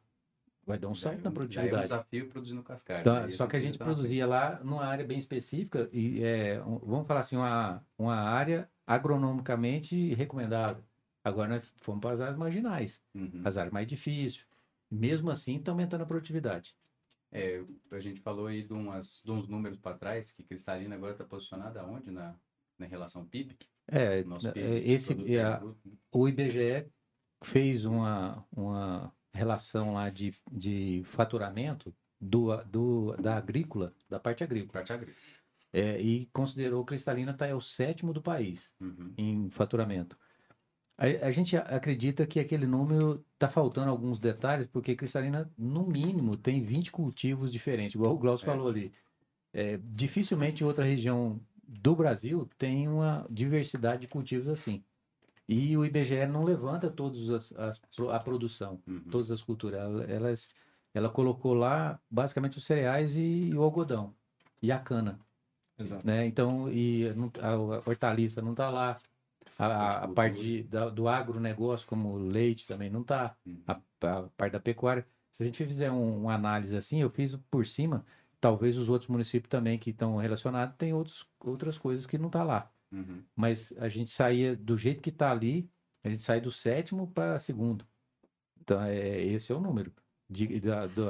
Vai 0.65 0.77
dar 0.77 0.87
um 0.87 0.95
salto 0.95 1.21
na 1.23 1.31
produtividade. 1.31 1.75
É 1.75 1.79
um 1.79 1.81
desafio 1.81 2.29
produzindo 2.29 2.63
cascalho. 2.63 3.01
Então, 3.01 3.21
né? 3.21 3.29
Só 3.31 3.47
que 3.47 3.57
a 3.57 3.59
gente 3.59 3.77
produzia 3.77 4.27
lá 4.27 4.61
numa 4.63 4.85
área 4.85 5.03
bem 5.03 5.17
específica, 5.17 5.89
e 5.91 6.23
é, 6.23 6.59
vamos 6.59 7.07
falar 7.07 7.21
assim, 7.21 7.35
uma, 7.35 7.83
uma 7.97 8.15
área 8.15 8.69
agronomicamente 8.85 10.13
recomendada. 10.13 10.81
Agora 11.23 11.49
nós 11.49 11.73
fomos 11.77 12.01
para 12.01 12.11
as 12.11 12.21
áreas 12.21 12.37
marginais, 12.37 13.01
uhum. 13.13 13.41
as 13.45 13.57
áreas 13.57 13.73
mais 13.73 13.87
difíceis. 13.87 14.45
Mesmo 14.91 15.31
assim, 15.31 15.57
está 15.57 15.71
aumentando 15.71 16.03
a 16.03 16.05
produtividade. 16.05 16.75
É, 17.31 17.63
a 17.91 17.99
gente 17.99 18.21
falou 18.21 18.45
aí 18.45 18.61
de, 18.61 18.73
umas, 18.73 19.21
de 19.25 19.31
uns 19.31 19.47
números 19.47 19.79
para 19.79 19.97
trás, 19.97 20.31
que 20.31 20.43
Cristalina 20.43 20.95
agora 20.95 21.13
está 21.13 21.23
posicionada 21.23 21.81
aonde 21.81 22.11
na, 22.11 22.35
na 22.77 22.85
relação 22.85 23.25
PIB? 23.25 23.57
É, 23.87 24.23
Nosso 24.23 24.51
PIB, 24.51 24.65
é, 24.65 24.87
esse, 24.87 25.13
é, 25.35 25.61
o 26.11 26.27
IBGE 26.27 26.87
fez 27.43 27.85
uma, 27.85 28.45
uma 28.51 29.11
relação 29.33 29.93
lá 29.93 30.09
de, 30.09 30.35
de 30.51 31.01
faturamento 31.05 31.93
do, 32.21 32.55
do, 32.65 33.17
da 33.17 33.35
agrícola, 33.35 33.93
da 34.07 34.19
parte 34.19 34.43
agrícola. 34.43 34.71
Parte 34.71 34.93
agrícola. 34.93 35.17
É, 35.73 35.99
e 35.99 36.27
considerou 36.27 36.85
Cristalina 36.85 37.31
está 37.31 37.47
é 37.47 37.55
o 37.55 37.59
sétimo 37.59 38.13
do 38.13 38.21
país 38.21 38.75
uhum. 38.79 39.11
em 39.17 39.49
faturamento. 39.49 40.15
A, 40.97 41.27
a, 41.27 41.31
gente 41.31 41.57
acredita 41.57 42.25
que 42.25 42.39
aquele 42.39 42.67
número 42.67 43.25
está 43.33 43.49
faltando 43.49 43.89
alguns 43.89 44.19
detalhes, 44.19 44.67
porque 44.67 44.95
Cristalina, 44.95 45.51
no 45.57 45.85
mínimo, 45.85 46.37
tem 46.37 46.61
20 46.61 46.91
cultivos 46.91 47.51
diferentes, 47.51 47.95
igual 47.95 48.13
o 48.13 48.17
Glaucio 48.17 48.45
é. 48.45 48.51
falou 48.51 48.67
ali. 48.67 48.93
É, 49.51 49.79
dificilmente 49.83 50.63
outra 50.63 50.83
região 50.83 51.39
do 51.67 51.95
Brasil 51.95 52.49
tem 52.57 52.87
uma 52.87 53.25
diversidade 53.29 54.01
de 54.01 54.07
cultivos 54.07 54.47
assim. 54.47 54.83
E 55.47 55.75
o 55.75 55.85
IBGE 55.85 56.25
não 56.25 56.43
levanta 56.43 56.89
todos 56.89 57.29
as, 57.29 57.51
as 57.53 57.81
a 58.11 58.19
produção, 58.19 58.81
uhum. 58.87 59.03
todas 59.11 59.29
as 59.29 59.41
culturas. 59.41 59.79
Ela, 60.09 60.33
ela 60.93 61.09
colocou 61.09 61.53
lá 61.53 61.99
basicamente 62.09 62.57
os 62.57 62.65
cereais 62.65 63.15
e, 63.15 63.49
e 63.49 63.55
o 63.55 63.61
algodão 63.61 64.15
e 64.61 64.71
a 64.71 64.79
cana. 64.79 65.19
Exato. 65.77 66.05
Né? 66.05 66.25
Então, 66.25 66.69
e 66.71 67.07
a, 67.41 67.47
a 67.47 67.57
hortaliça 67.57 68.41
não 68.41 68.51
está 68.51 68.69
lá. 68.69 68.99
A, 69.57 70.03
a 70.03 70.07
parte 70.07 70.41
de, 70.41 70.63
da, 70.63 70.89
do 70.89 71.07
agronegócio, 71.07 71.87
como 71.87 72.17
leite, 72.17 72.67
também 72.67 72.89
não 72.89 73.01
está. 73.01 73.35
Uhum. 73.45 73.61
A, 73.67 73.81
a, 74.01 74.23
parte 74.35 74.53
da 74.53 74.59
pecuária. 74.59 75.05
Se 75.31 75.43
a 75.43 75.45
gente 75.45 75.63
fizer 75.65 75.91
um, 75.91 76.23
uma 76.23 76.33
análise 76.33 76.75
assim, 76.75 77.01
eu 77.01 77.09
fiz 77.09 77.35
por 77.49 77.65
cima, 77.65 78.05
talvez 78.39 78.77
os 78.77 78.89
outros 78.89 79.09
municípios 79.09 79.49
também 79.49 79.77
que 79.77 79.89
estão 79.89 80.17
relacionados 80.17 80.75
tem 80.77 80.93
outros, 80.93 81.27
outras 81.39 81.77
coisas 81.77 82.05
que 82.05 82.17
não 82.17 82.27
está 82.27 82.43
lá. 82.43 82.71
Uhum. 82.91 83.23
Mas 83.35 83.73
a 83.77 83.89
gente 83.89 84.11
saía 84.11 84.55
do 84.55 84.77
jeito 84.77 85.01
que 85.01 85.09
está 85.09 85.31
ali, 85.31 85.69
a 86.03 86.09
gente 86.09 86.21
sai 86.21 86.39
do 86.39 86.51
sétimo 86.51 87.07
para 87.07 87.39
segundo. 87.39 87.85
Então, 88.61 88.81
é, 88.81 89.21
esse 89.21 89.51
é 89.51 89.55
o 89.55 89.59
número 89.59 89.91
de, 90.29 90.59
da, 90.59 90.87
do, 90.87 91.09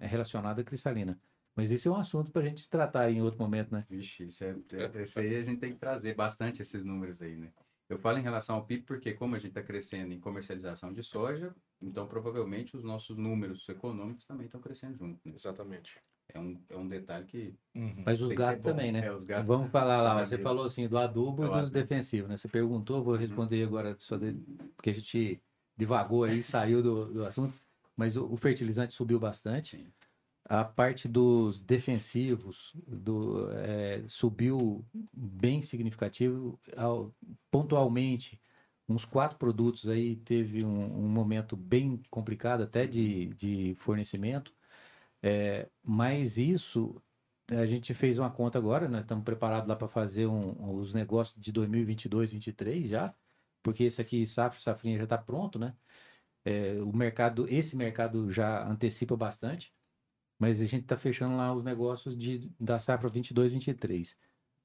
relacionado 0.00 0.60
à 0.60 0.64
cristalina. 0.64 1.18
Mas 1.54 1.70
esse 1.70 1.86
é 1.86 1.90
um 1.90 1.96
assunto 1.96 2.30
para 2.30 2.42
a 2.42 2.44
gente 2.46 2.68
tratar 2.68 3.10
em 3.10 3.20
outro 3.20 3.38
momento, 3.38 3.72
né? 3.72 3.84
Vixe, 3.88 4.24
isso 4.24 4.42
é, 4.42 4.56
é, 4.72 5.02
esse 5.02 5.20
aí 5.20 5.36
a 5.36 5.42
gente 5.42 5.60
tem 5.60 5.72
que 5.72 5.78
trazer 5.78 6.14
bastante 6.14 6.62
esses 6.62 6.84
números 6.84 7.20
aí, 7.20 7.36
né? 7.36 7.52
Eu 7.92 7.98
falo 7.98 8.18
em 8.18 8.22
relação 8.22 8.56
ao 8.56 8.64
PIB 8.64 8.84
porque 8.84 9.12
como 9.12 9.34
a 9.34 9.38
gente 9.38 9.50
está 9.50 9.62
crescendo 9.62 10.14
em 10.14 10.18
comercialização 10.18 10.92
de 10.92 11.02
soja, 11.02 11.54
então 11.80 12.06
provavelmente 12.06 12.74
os 12.74 12.82
nossos 12.82 13.18
números 13.18 13.68
econômicos 13.68 14.24
também 14.24 14.46
estão 14.46 14.60
crescendo 14.60 14.96
junto. 14.96 15.20
Né? 15.24 15.34
Exatamente. 15.34 16.00
É 16.32 16.40
um, 16.40 16.58
é 16.70 16.76
um 16.76 16.88
detalhe 16.88 17.26
que. 17.26 17.54
Uhum. 17.74 18.02
Mas 18.06 18.22
os 18.22 18.32
gastos 18.32 18.62
também, 18.62 18.90
né? 18.90 19.04
É, 19.04 19.12
os 19.12 19.26
gastos 19.26 19.48
Vamos 19.48 19.70
falar 19.70 20.00
lá, 20.00 20.24
você 20.24 20.38
falou 20.38 20.64
assim 20.64 20.88
do 20.88 20.96
adubo 20.96 21.44
é 21.44 21.48
e 21.48 21.60
dos 21.60 21.70
defensivos, 21.70 22.30
né? 22.30 22.36
Você 22.38 22.48
perguntou, 22.48 23.04
vou 23.04 23.12
uhum. 23.12 23.20
responder 23.20 23.62
uhum. 23.62 23.68
agora, 23.68 23.94
só 23.98 24.16
de, 24.16 24.32
porque 24.74 24.88
a 24.88 24.94
gente 24.94 25.42
divagou 25.76 26.24
aí, 26.24 26.42
saiu 26.42 26.82
do, 26.82 27.12
do 27.12 27.26
assunto. 27.26 27.52
Mas 27.94 28.16
o, 28.16 28.32
o 28.32 28.36
fertilizante 28.38 28.94
subiu 28.94 29.20
bastante. 29.20 29.76
Sim. 29.76 29.92
A 30.52 30.64
parte 30.64 31.08
dos 31.08 31.60
defensivos 31.60 32.72
do, 32.86 33.50
é, 33.52 34.04
subiu 34.06 34.84
bem 35.12 35.62
significativo. 35.62 36.60
Ao, 36.76 37.14
pontualmente, 37.50 38.40
uns 38.88 39.04
quatro 39.04 39.38
produtos 39.38 39.88
aí 39.88 40.16
teve 40.16 40.64
um, 40.64 41.04
um 41.04 41.08
momento 41.08 41.56
bem 41.56 42.02
complicado 42.10 42.62
até 42.62 42.86
de, 42.86 43.28
de 43.34 43.74
fornecimento 43.78 44.52
é, 45.22 45.68
mas 45.82 46.36
isso, 46.38 47.00
a 47.50 47.66
gente 47.66 47.94
fez 47.94 48.18
uma 48.18 48.30
conta 48.30 48.58
agora, 48.58 48.88
né? 48.88 49.00
Estamos 49.00 49.24
preparados 49.24 49.68
lá 49.68 49.76
para 49.76 49.88
fazer 49.88 50.26
um, 50.26 50.76
os 50.78 50.92
negócios 50.94 51.40
de 51.40 51.52
2022, 51.52 52.30
2023 52.30 52.88
já, 52.88 53.14
porque 53.62 53.84
esse 53.84 54.00
aqui, 54.02 54.26
safra, 54.26 54.60
safrinha 54.60 54.98
já 54.98 55.04
está 55.04 55.18
pronto, 55.18 55.58
né? 55.58 55.74
É, 56.44 56.74
o 56.82 56.92
mercado, 56.96 57.46
esse 57.48 57.76
mercado 57.76 58.30
já 58.32 58.66
antecipa 58.68 59.16
bastante, 59.16 59.72
mas 60.42 60.60
a 60.60 60.64
gente 60.64 60.82
está 60.82 60.96
fechando 60.96 61.36
lá 61.36 61.54
os 61.54 61.62
negócios 61.62 62.18
de, 62.18 62.50
da 62.58 62.80
safra 62.80 63.08
22, 63.08 63.52
23. 63.52 64.16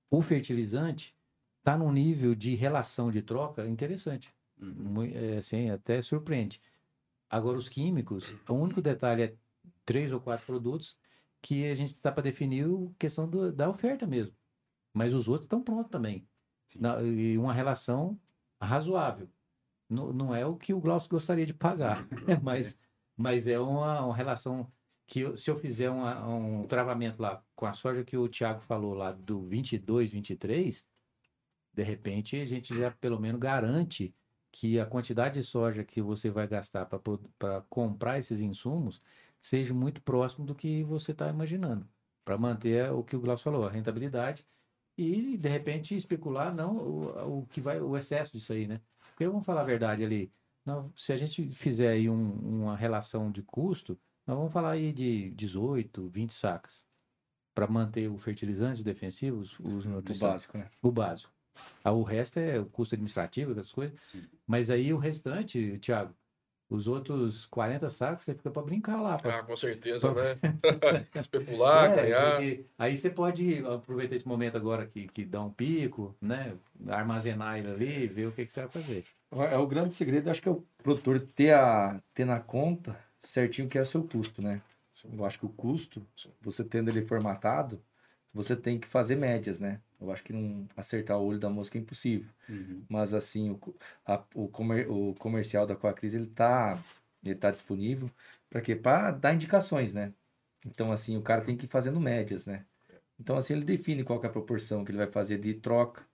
O 0.09 0.23
fertilizante 0.23 1.15
está 1.59 1.77
num 1.77 1.91
nível 1.91 2.33
de 2.33 2.55
relação 2.55 3.11
de 3.11 3.21
troca 3.21 3.63
interessante. 3.67 4.33
Uhum. 4.59 5.03
É, 5.03 5.37
assim, 5.37 5.69
até 5.69 6.01
surpreende. 6.01 6.59
Agora, 7.29 7.59
os 7.59 7.69
químicos, 7.69 8.33
o 8.49 8.55
único 8.55 8.81
detalhe 8.81 9.21
é 9.21 9.35
três 9.85 10.11
ou 10.11 10.19
quatro 10.19 10.47
produtos 10.47 10.97
que 11.43 11.69
a 11.69 11.75
gente 11.75 11.93
está 11.93 12.11
para 12.11 12.23
definir 12.23 12.65
a 12.65 12.89
questão 12.97 13.29
do, 13.29 13.51
da 13.51 13.69
oferta 13.69 14.07
mesmo. 14.07 14.35
Mas 14.91 15.13
os 15.13 15.27
outros 15.27 15.45
estão 15.45 15.61
prontos 15.61 15.91
também. 15.91 16.27
Na, 16.75 17.03
e 17.03 17.37
uma 17.37 17.53
relação 17.53 18.19
razoável. 18.59 19.29
Não, 19.87 20.11
não 20.11 20.33
é 20.33 20.43
o 20.43 20.55
que 20.55 20.73
o 20.73 20.81
Glaucio 20.81 21.07
gostaria 21.07 21.45
de 21.45 21.53
pagar, 21.53 22.07
mas, 22.41 22.79
mas 23.15 23.45
é 23.45 23.59
uma, 23.59 24.01
uma 24.05 24.15
relação 24.15 24.71
que 25.07 25.21
eu, 25.21 25.37
se 25.37 25.49
eu 25.49 25.57
fizer 25.57 25.89
uma, 25.89 26.27
um 26.27 26.67
travamento 26.67 27.21
lá 27.21 27.41
com 27.55 27.65
a 27.65 27.73
soja 27.73 28.03
que 28.03 28.17
o 28.17 28.27
Thiago 28.27 28.61
falou 28.61 28.93
lá 28.93 29.13
do 29.13 29.41
22, 29.41 30.11
23, 30.11 30.85
de 31.73 31.83
repente 31.83 32.35
a 32.35 32.45
gente 32.45 32.77
já 32.77 32.91
pelo 32.91 33.19
menos 33.19 33.39
garante 33.39 34.13
que 34.51 34.79
a 34.79 34.85
quantidade 34.85 35.39
de 35.39 35.45
soja 35.45 35.83
que 35.83 36.01
você 36.01 36.29
vai 36.29 36.47
gastar 36.47 36.85
para 36.85 37.61
comprar 37.69 38.19
esses 38.19 38.41
insumos 38.41 39.01
seja 39.39 39.73
muito 39.73 40.01
próximo 40.01 40.45
do 40.45 40.55
que 40.55 40.83
você 40.83 41.11
está 41.11 41.29
imaginando, 41.29 41.87
para 42.25 42.37
manter 42.37 42.91
o 42.91 43.03
que 43.03 43.15
o 43.15 43.21
Glaucio 43.21 43.45
falou, 43.45 43.65
a 43.65 43.71
rentabilidade 43.71 44.45
e 44.97 45.37
de 45.37 45.47
repente 45.47 45.95
especular 45.95 46.53
não 46.53 46.75
o, 46.77 47.39
o 47.41 47.45
que 47.47 47.61
vai 47.61 47.79
o 47.79 47.95
excesso 47.95 48.33
disso 48.33 48.51
aí, 48.51 48.67
né? 48.67 48.81
Porque 49.11 49.27
vamos 49.27 49.45
falar 49.45 49.61
a 49.61 49.65
verdade 49.65 50.03
ali, 50.03 50.31
não, 50.65 50.91
se 50.95 51.13
a 51.13 51.17
gente 51.17 51.49
fizer 51.53 51.89
aí 51.89 52.09
um, 52.09 52.31
uma 52.33 52.75
relação 52.75 53.31
de 53.31 53.41
custo, 53.43 53.97
nós 54.27 54.37
vamos 54.37 54.51
falar 54.51 54.71
aí 54.71 54.91
de 54.91 55.31
18, 55.31 56.09
20 56.09 56.33
sacas 56.33 56.85
para 57.55 57.65
manter 57.65 58.09
o 58.09 58.17
fertilizante 58.17 58.83
defensivo, 58.83 59.39
os, 59.39 59.57
os 59.59 59.85
O 59.85 60.19
básico, 60.19 60.57
né? 60.57 60.67
O 60.81 60.91
básico. 60.91 61.33
Ah, 61.83 61.91
o 61.91 62.03
resto 62.03 62.37
é 62.37 62.59
o 62.59 62.65
custo 62.65 62.93
administrativo, 62.93 63.51
essas 63.51 63.71
coisas. 63.71 63.97
Sim. 64.11 64.23
Mas 64.45 64.69
aí 64.69 64.93
o 64.93 64.97
restante, 64.97 65.79
Thiago, 65.79 66.13
os 66.69 66.87
outros 66.87 67.45
40 67.45 67.89
sacos 67.89 68.25
você 68.25 68.35
fica 68.35 68.51
para 68.51 68.61
brincar 68.61 69.01
lá. 69.01 69.17
Pra... 69.17 69.39
Ah, 69.39 69.43
com 69.43 69.55
certeza, 69.55 70.11
pra... 70.13 70.35
né? 70.35 70.35
Especular, 71.15 71.91
é, 71.91 71.95
ganhar. 71.95 72.63
Aí 72.77 72.97
você 72.97 73.09
pode 73.09 73.65
aproveitar 73.65 74.15
esse 74.15 74.27
momento 74.27 74.57
agora 74.57 74.85
que, 74.85 75.07
que 75.07 75.23
dá 75.23 75.41
um 75.41 75.49
pico, 75.49 76.15
né? 76.21 76.53
Armazenar 76.89 77.57
ele 77.57 77.71
ali, 77.71 78.07
ver 78.07 78.27
o 78.27 78.31
que, 78.33 78.45
que 78.45 78.51
você 78.51 78.61
vai 78.61 78.69
fazer. 78.69 79.05
É 79.31 79.57
o 79.57 79.65
grande 79.65 79.95
segredo, 79.95 80.29
acho 80.29 80.41
que 80.41 80.47
é 80.47 80.51
o 80.51 80.63
produtor 80.83 81.19
ter, 81.19 81.53
a, 81.53 81.99
ter 82.13 82.25
na 82.25 82.39
conta 82.39 83.06
certinho 83.19 83.67
que 83.67 83.77
é 83.77 83.81
o 83.81 83.85
seu 83.85 84.03
custo, 84.03 84.41
né? 84.41 84.61
Eu 85.11 85.25
acho 85.25 85.39
que 85.39 85.45
o 85.45 85.49
custo, 85.49 86.05
você 86.41 86.63
tendo 86.63 86.89
ele 86.89 87.05
formatado, 87.05 87.81
você 88.33 88.55
tem 88.55 88.79
que 88.79 88.87
fazer 88.87 89.15
médias, 89.15 89.59
né? 89.59 89.81
Eu 89.99 90.11
acho 90.11 90.23
que 90.23 90.33
não 90.33 90.67
acertar 90.75 91.17
o 91.17 91.25
olho 91.25 91.39
da 91.39 91.49
mosca 91.49 91.77
é 91.77 91.81
impossível. 91.81 92.29
Uhum. 92.47 92.83
Mas 92.87 93.13
assim, 93.13 93.51
o, 93.51 93.75
a, 94.05 94.23
o, 94.33 94.47
comer, 94.47 94.89
o 94.89 95.13
comercial 95.15 95.65
da 95.65 95.75
Coacris, 95.75 96.13
ele 96.13 96.27
tá, 96.27 96.79
ele 97.23 97.35
tá 97.35 97.51
disponível 97.51 98.09
para 98.49 98.61
quê? 98.61 98.75
Para 98.75 99.11
dar 99.11 99.33
indicações, 99.33 99.93
né? 99.93 100.13
Então 100.65 100.91
assim, 100.91 101.17
o 101.17 101.21
cara 101.21 101.41
tem 101.41 101.57
que 101.57 101.65
ir 101.65 101.69
fazendo 101.69 101.99
médias, 101.99 102.45
né? 102.45 102.65
Então 103.19 103.37
assim, 103.37 103.53
ele 103.53 103.65
define 103.65 104.03
qual 104.03 104.21
é 104.23 104.27
a 104.27 104.29
proporção 104.29 104.85
que 104.85 104.91
ele 104.91 104.97
vai 104.97 105.07
fazer 105.07 105.39
de 105.39 105.53
troca. 105.55 106.05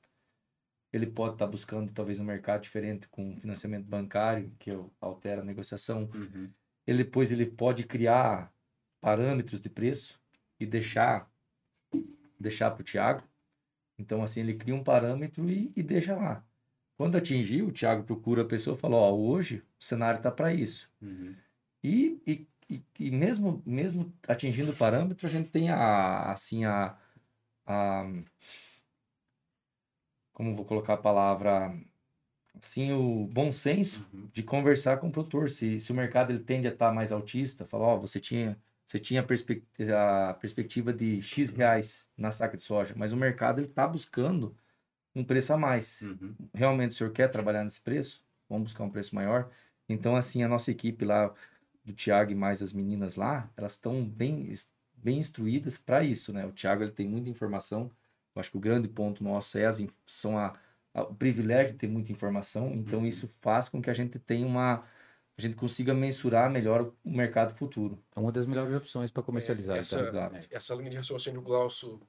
Ele 0.91 1.07
pode 1.07 1.35
estar 1.35 1.45
tá 1.45 1.51
buscando 1.51 1.91
talvez 1.91 2.19
um 2.19 2.23
mercado 2.23 2.61
diferente 2.61 3.07
com 3.07 3.37
financiamento 3.39 3.85
bancário, 3.85 4.49
que 4.59 4.71
altera 5.01 5.41
a 5.41 5.45
negociação. 5.45 6.09
Uhum. 6.13 6.49
Ele 6.85 7.03
depois 7.03 7.31
ele 7.31 7.45
pode 7.45 7.83
criar 7.83 8.53
parâmetros 9.01 9.59
de 9.59 9.69
preço 9.69 10.19
e 10.59 10.65
deixar 10.65 11.31
deixar 12.39 12.71
para 12.71 12.81
o 12.81 12.83
Thiago. 12.83 13.23
Então, 13.97 14.21
assim, 14.21 14.41
ele 14.41 14.55
cria 14.55 14.75
um 14.75 14.83
parâmetro 14.83 15.49
e, 15.49 15.71
e 15.75 15.83
deixa 15.83 16.15
lá. 16.15 16.45
Quando 16.97 17.15
atingir, 17.15 17.61
o 17.63 17.71
Thiago 17.71 18.03
procura 18.03 18.41
a 18.41 18.45
pessoa 18.45 18.75
e 18.75 18.79
fala, 18.79 18.95
ó, 18.97 19.13
hoje 19.13 19.63
o 19.79 19.83
cenário 19.83 20.17
está 20.17 20.31
para 20.31 20.53
isso. 20.53 20.91
Uhum. 21.01 21.35
E, 21.83 22.21
e, 22.27 22.47
e, 22.69 22.83
e, 22.99 23.11
mesmo, 23.11 23.61
mesmo 23.65 24.13
atingindo 24.27 24.71
o 24.71 24.75
parâmetro, 24.75 25.27
a 25.27 25.29
gente 25.29 25.49
tem 25.49 25.69
a, 25.69 26.31
assim, 26.31 26.65
a, 26.65 26.97
a 27.65 28.05
como 30.33 30.55
vou 30.55 30.65
colocar 30.65 30.95
a 30.95 30.97
palavra, 30.97 31.73
assim, 32.59 32.91
o 32.91 33.27
bom 33.31 33.51
senso 33.51 34.05
uhum. 34.13 34.27
de 34.33 34.43
conversar 34.43 34.97
com 34.97 35.07
o 35.07 35.11
produtor. 35.11 35.49
Se, 35.49 35.79
se 35.79 35.91
o 35.91 35.95
mercado 35.95 36.31
ele 36.31 36.39
tende 36.39 36.67
a 36.67 36.71
estar 36.71 36.89
tá 36.89 36.93
mais 36.93 37.11
autista, 37.11 37.65
falar, 37.65 37.87
ó, 37.87 37.97
você 37.97 38.19
tinha 38.19 38.57
você 38.85 38.99
tinha 38.99 39.21
a, 39.21 39.23
perspe 39.23 39.63
a, 39.91 40.33
perspectiva 40.35 40.93
de 40.93 41.21
X 41.21 41.51
reais 41.51 42.09
na 42.17 42.31
saca 42.31 42.57
de 42.57 42.63
soja, 42.63 42.93
mas 42.95 43.11
o 43.11 43.17
mercado 43.17 43.61
está 43.61 43.87
buscando 43.87 44.55
um 45.15 45.23
preço 45.23 45.53
a 45.53 45.57
mais. 45.57 46.01
Uhum. 46.01 46.35
Realmente 46.53 46.91
o 46.91 46.93
senhor 46.93 47.11
quer 47.11 47.27
trabalhar 47.29 47.63
nesse 47.63 47.81
preço? 47.81 48.23
Vamos 48.49 48.65
buscar 48.65 48.83
um 48.83 48.89
preço 48.89 49.15
maior? 49.15 49.49
Então, 49.87 50.15
assim, 50.15 50.43
a 50.43 50.47
nossa 50.47 50.69
equipe 50.69 51.05
lá, 51.05 51.33
do 51.83 51.93
Thiago 51.93 52.31
e 52.31 52.35
mais 52.35 52.61
as 52.61 52.71
meninas 52.71 53.15
lá, 53.15 53.49
elas 53.57 53.73
estão 53.73 54.05
bem, 54.05 54.53
bem 54.95 55.17
instruídas 55.17 55.77
para 55.77 56.03
isso, 56.03 56.31
né? 56.31 56.45
O 56.45 56.51
Thiago 56.51 56.83
ele 56.83 56.91
tem 56.91 57.07
muita 57.07 57.29
informação. 57.29 57.91
Eu 58.35 58.39
acho 58.39 58.51
que 58.51 58.57
o 58.57 58.61
grande 58.61 58.87
ponto 58.87 59.23
nosso 59.23 59.57
é 59.57 59.65
as, 59.65 59.83
são 60.05 60.37
a, 60.37 60.53
o 61.01 61.15
privilégio 61.15 61.73
de 61.73 61.79
ter 61.79 61.87
muita 61.87 62.11
informação. 62.11 62.71
Então, 62.73 62.99
uhum. 62.99 63.05
isso 63.05 63.33
faz 63.41 63.67
com 63.67 63.81
que 63.81 63.89
a 63.89 63.93
gente 63.93 64.19
tenha 64.19 64.45
uma 64.45 64.85
a 65.37 65.41
gente 65.41 65.55
consiga 65.55 65.93
mensurar 65.93 66.49
melhor 66.49 66.93
o 67.03 67.09
mercado 67.09 67.57
futuro. 67.57 67.97
É 68.15 68.19
uma 68.19 68.31
das 68.31 68.45
melhores 68.45 68.75
opções 68.75 69.09
para 69.09 69.23
comercializar. 69.23 69.77
É, 69.77 69.79
essa, 69.79 70.11
tá? 70.11 70.31
essa 70.51 70.75
linha 70.75 70.91
de 70.91 70.97
raciocínio 70.97 71.41
que 71.41 71.47
o 71.47 71.49
Glaucio 71.49 71.99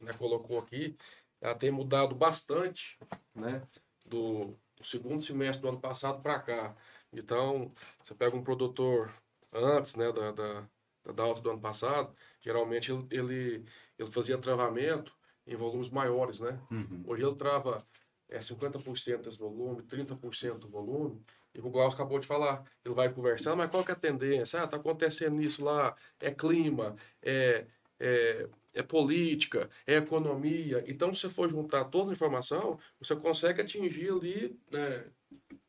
né, 0.00 0.12
colocou 0.12 0.58
aqui, 0.58 0.96
ela 1.40 1.54
tem 1.54 1.70
mudado 1.70 2.14
bastante 2.14 2.98
né, 3.34 3.62
do, 4.04 4.54
do 4.76 4.84
segundo 4.84 5.22
semestre 5.22 5.62
do 5.62 5.68
ano 5.68 5.80
passado 5.80 6.20
para 6.20 6.38
cá. 6.40 6.76
Então, 7.12 7.72
você 8.02 8.14
pega 8.14 8.36
um 8.36 8.42
produtor 8.42 9.14
antes 9.50 9.94
né, 9.94 10.12
da, 10.12 10.32
da, 10.32 10.68
da 11.12 11.22
alta 11.22 11.40
do 11.40 11.50
ano 11.50 11.60
passado, 11.60 12.14
geralmente 12.40 12.92
ele, 12.92 13.06
ele, 13.10 13.64
ele 13.98 14.10
fazia 14.10 14.36
travamento 14.36 15.16
em 15.46 15.56
volumes 15.56 15.88
maiores. 15.88 16.40
Né? 16.40 16.60
Uhum. 16.70 17.02
Hoje 17.06 17.22
ele 17.24 17.36
trava 17.36 17.82
é, 18.34 18.40
50% 18.40 19.22
desse 19.22 19.38
volume, 19.38 19.82
30% 19.82 20.58
do 20.58 20.68
volume, 20.68 21.22
e 21.54 21.60
o 21.60 21.70
Glaucio 21.70 21.94
acabou 21.94 22.18
de 22.18 22.26
falar, 22.26 22.64
ele 22.84 22.94
vai 22.94 23.08
conversando, 23.12 23.58
mas 23.58 23.70
qual 23.70 23.84
que 23.84 23.92
é 23.92 23.94
a 23.94 23.96
tendência? 23.96 24.60
Ah, 24.60 24.66
tá 24.66 24.76
acontecendo 24.76 25.40
isso 25.40 25.62
lá, 25.62 25.94
é 26.20 26.32
clima, 26.32 26.96
é, 27.22 27.64
é, 28.00 28.48
é 28.74 28.82
política, 28.82 29.70
é 29.86 29.96
economia. 29.96 30.82
Então, 30.88 31.14
se 31.14 31.20
você 31.20 31.30
for 31.30 31.48
juntar 31.48 31.84
toda 31.84 32.10
a 32.10 32.12
informação, 32.12 32.76
você 32.98 33.14
consegue 33.14 33.62
atingir 33.62 34.10
ali 34.10 34.58
né, 34.72 35.04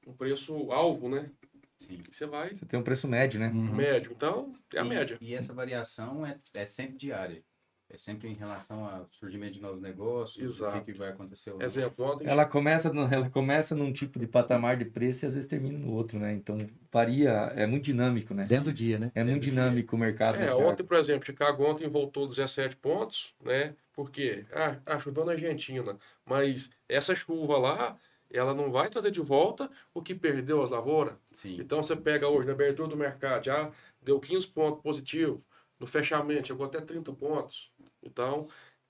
um 0.07 0.13
preço 0.13 0.71
alvo, 0.71 1.07
né? 1.07 1.29
Sim. 1.77 2.01
Você 2.11 2.25
vai. 2.25 2.55
Você 2.55 2.65
tem 2.65 2.79
um 2.79 2.83
preço 2.83 3.07
médio, 3.07 3.39
né? 3.39 3.49
Uhum. 3.49 3.75
Médio. 3.75 4.11
Então, 4.11 4.53
é 4.73 4.79
a 4.79 4.85
e, 4.85 4.89
média. 4.89 5.17
E 5.21 5.35
essa 5.35 5.53
variação 5.53 6.25
é, 6.25 6.39
é 6.55 6.65
sempre 6.65 6.97
diária. 6.97 7.43
É 7.89 7.97
sempre 7.97 8.27
em 8.27 8.33
relação 8.33 8.83
ao 8.83 9.07
surgimento 9.11 9.53
de 9.53 9.61
novos 9.61 9.79
negócios, 9.79 10.43
Exato. 10.43 10.77
o 10.77 10.81
que, 10.81 10.91
que 10.91 10.97
vai 10.97 11.09
acontecer. 11.09 11.53
Exemplo, 11.59 12.05
ontem... 12.05 12.27
ela, 12.27 12.43
começa, 12.43 12.91
ela 13.11 13.29
começa 13.29 13.75
num 13.75 13.93
tipo 13.93 14.17
de 14.17 14.27
patamar 14.27 14.75
de 14.75 14.85
preço 14.85 15.23
e 15.23 15.27
às 15.27 15.35
vezes 15.35 15.47
termina 15.47 15.77
no 15.77 15.93
outro, 15.93 16.17
né? 16.17 16.33
Então, 16.33 16.57
varia, 16.91 17.31
é 17.55 17.67
muito 17.67 17.83
dinâmico, 17.83 18.33
né? 18.33 18.45
Dentro 18.45 18.65
do 18.65 18.73
dia, 18.73 18.97
né? 18.97 19.11
É 19.13 19.23
muito 19.23 19.43
dinâmico 19.43 19.95
o 19.95 19.99
mercado. 19.99 20.37
É, 20.37 20.53
ontem, 20.53 20.83
por 20.83 20.97
exemplo, 20.97 21.25
Chicago 21.25 21.63
ontem 21.63 21.87
voltou 21.87 22.27
17 22.27 22.75
pontos, 22.77 23.35
né? 23.39 23.75
Por 23.93 24.09
quê? 24.09 24.45
Ah, 24.51 24.77
ah, 24.85 24.99
choveu 24.99 25.23
na 25.23 25.33
Argentina, 25.33 25.97
mas 26.25 26.71
essa 26.89 27.15
chuva 27.15 27.57
lá, 27.57 27.97
ela 28.31 28.53
não 28.53 28.71
vai 28.71 28.89
trazer 28.89 29.11
de 29.11 29.21
volta 29.21 29.69
o 29.93 30.01
que 30.01 30.15
perdeu 30.15 30.61
as 30.61 30.71
lavouras. 30.71 31.13
Sim. 31.33 31.57
Então, 31.59 31.81
você 31.81 31.95
pega 31.95 32.27
hoje, 32.27 32.47
na 32.47 32.53
abertura 32.53 32.89
do 32.89 32.97
mercado, 32.97 33.45
já 33.45 33.71
deu 34.01 34.19
15 34.19 34.47
pontos 34.47 34.81
positivos, 34.81 35.39
no 35.79 35.87
fechamento 35.87 36.47
chegou 36.47 36.65
até 36.65 36.79
30 36.79 37.11
pontos. 37.13 37.71
Então, 38.05 38.47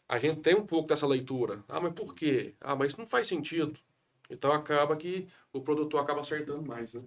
a 0.08 0.20
gente 0.20 0.42
tem 0.42 0.56
um 0.56 0.66
pouco 0.66 0.88
dessa 0.88 1.08
leitura. 1.08 1.64
Ah, 1.68 1.80
mas 1.80 1.94
por 1.94 2.14
quê? 2.14 2.54
Ah, 2.62 2.76
mas 2.76 2.90
isso 2.90 3.00
não 3.00 3.08
faz 3.08 3.28
sentido. 3.28 3.80
Então 4.30 4.52
acaba 4.52 4.96
que 4.96 5.28
o 5.54 5.62
produtor 5.62 6.02
acaba 6.02 6.22
acertando 6.22 6.64
mais, 6.64 6.94
né? 6.94 7.04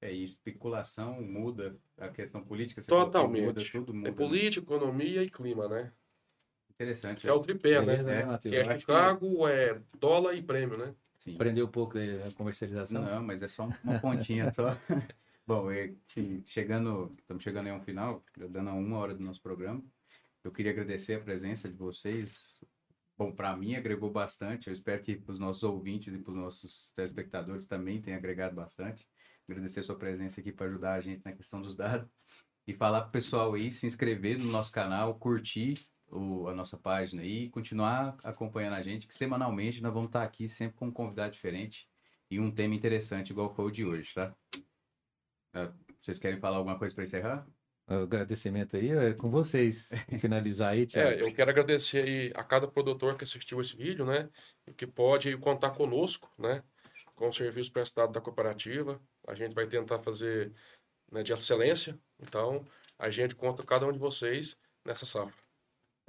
É, 0.00 0.12
e 0.12 0.22
especulação 0.22 1.20
muda 1.20 1.76
a 1.98 2.08
questão 2.08 2.42
política. 2.42 2.80
Totalmente. 2.82 3.44
Muda, 3.46 3.64
tudo 3.72 3.94
muda, 3.94 4.08
é 4.08 4.10
né? 4.10 4.16
política, 4.16 4.70
né? 4.70 4.76
economia 4.76 5.22
e 5.22 5.30
clima, 5.30 5.68
né? 5.68 5.92
Interessante. 6.70 7.26
É, 7.26 7.30
é 7.30 7.32
o 7.32 7.40
tripé, 7.40 7.84
né? 7.84 8.02
né 8.02 8.38
é, 8.44 8.56
é 8.56 8.78
Chicago, 8.78 9.38
que... 9.38 9.50
é 9.50 9.80
dólar 9.98 10.34
e 10.34 10.42
prêmio, 10.42 10.78
né? 10.78 10.94
Sim. 11.16 11.34
Aprendeu 11.34 11.66
um 11.66 11.70
pouco 11.70 11.94
da 11.94 12.30
comercialização? 12.36 13.02
Não, 13.02 13.22
mas 13.24 13.42
é 13.42 13.48
só 13.48 13.68
uma 13.82 13.98
pontinha 13.98 14.52
só. 14.52 14.78
Bom, 15.44 15.72
e, 15.72 15.96
sim, 16.06 16.42
chegando, 16.44 17.12
estamos 17.18 17.42
chegando 17.42 17.66
aí 17.66 17.72
ao 17.72 17.80
final, 17.80 18.22
dando 18.50 18.70
uma 18.70 18.98
hora 18.98 19.14
do 19.14 19.24
nosso 19.24 19.42
programa. 19.42 19.82
Eu 20.48 20.52
queria 20.52 20.72
agradecer 20.72 21.12
a 21.12 21.20
presença 21.20 21.68
de 21.68 21.76
vocês. 21.76 22.58
Bom, 23.18 23.30
para 23.30 23.54
mim 23.54 23.74
agregou 23.74 24.10
bastante. 24.10 24.68
Eu 24.68 24.72
espero 24.72 25.02
que 25.02 25.14
para 25.14 25.34
os 25.34 25.38
nossos 25.38 25.62
ouvintes 25.62 26.14
e 26.14 26.16
para 26.16 26.32
os 26.32 26.38
nossos 26.38 26.90
telespectadores 26.96 27.66
também 27.66 28.00
tenha 28.00 28.16
agregado 28.16 28.56
bastante. 28.56 29.06
Agradecer 29.46 29.80
a 29.80 29.82
sua 29.82 29.98
presença 29.98 30.40
aqui 30.40 30.50
para 30.50 30.64
ajudar 30.64 30.94
a 30.94 31.00
gente 31.00 31.22
na 31.22 31.34
questão 31.34 31.60
dos 31.60 31.74
dados. 31.76 32.08
E 32.66 32.72
falar 32.72 33.02
para 33.02 33.08
o 33.10 33.12
pessoal 33.12 33.52
aí 33.52 33.70
se 33.70 33.86
inscrever 33.86 34.38
no 34.38 34.46
nosso 34.46 34.72
canal, 34.72 35.18
curtir 35.18 35.86
o, 36.06 36.48
a 36.48 36.54
nossa 36.54 36.78
página 36.78 37.22
e 37.22 37.50
continuar 37.50 38.16
acompanhando 38.24 38.76
a 38.76 38.82
gente, 38.82 39.06
que 39.06 39.14
semanalmente 39.14 39.82
nós 39.82 39.92
vamos 39.92 40.08
estar 40.08 40.22
aqui 40.22 40.48
sempre 40.48 40.78
com 40.78 40.86
um 40.86 40.92
convidado 40.92 41.32
diferente 41.32 41.86
e 42.30 42.40
um 42.40 42.50
tema 42.50 42.74
interessante, 42.74 43.30
igual 43.34 43.54
foi 43.54 43.66
o 43.66 43.70
de 43.70 43.84
hoje, 43.84 44.14
tá? 44.14 44.34
É, 45.52 45.70
vocês 46.00 46.18
querem 46.18 46.40
falar 46.40 46.56
alguma 46.56 46.78
coisa 46.78 46.94
para 46.94 47.04
encerrar? 47.04 47.46
O 47.88 48.02
agradecimento 48.02 48.76
aí 48.76 48.90
é 48.90 49.14
com 49.14 49.30
vocês. 49.30 49.88
Finalizar 50.20 50.72
aí, 50.72 50.86
Thiago. 50.86 51.10
É, 51.10 51.22
eu 51.22 51.32
quero 51.32 51.50
agradecer 51.50 52.04
aí 52.04 52.32
a 52.34 52.44
cada 52.44 52.68
produtor 52.68 53.16
que 53.16 53.24
assistiu 53.24 53.60
esse 53.60 53.74
vídeo, 53.76 54.04
né? 54.04 54.28
E 54.66 54.74
que 54.74 54.86
pode 54.86 55.34
contar 55.38 55.70
conosco, 55.70 56.30
né? 56.38 56.62
Com 57.14 57.28
o 57.28 57.32
serviço 57.32 57.72
prestado 57.72 58.12
da 58.12 58.20
cooperativa. 58.20 59.00
A 59.26 59.34
gente 59.34 59.54
vai 59.54 59.66
tentar 59.66 59.98
fazer 60.00 60.52
né, 61.10 61.22
de 61.22 61.32
excelência. 61.32 61.98
Então, 62.20 62.66
a 62.98 63.08
gente 63.08 63.34
conta 63.34 63.64
cada 63.64 63.86
um 63.86 63.92
de 63.92 63.98
vocês 63.98 64.58
nessa 64.84 65.06
safra. 65.06 65.32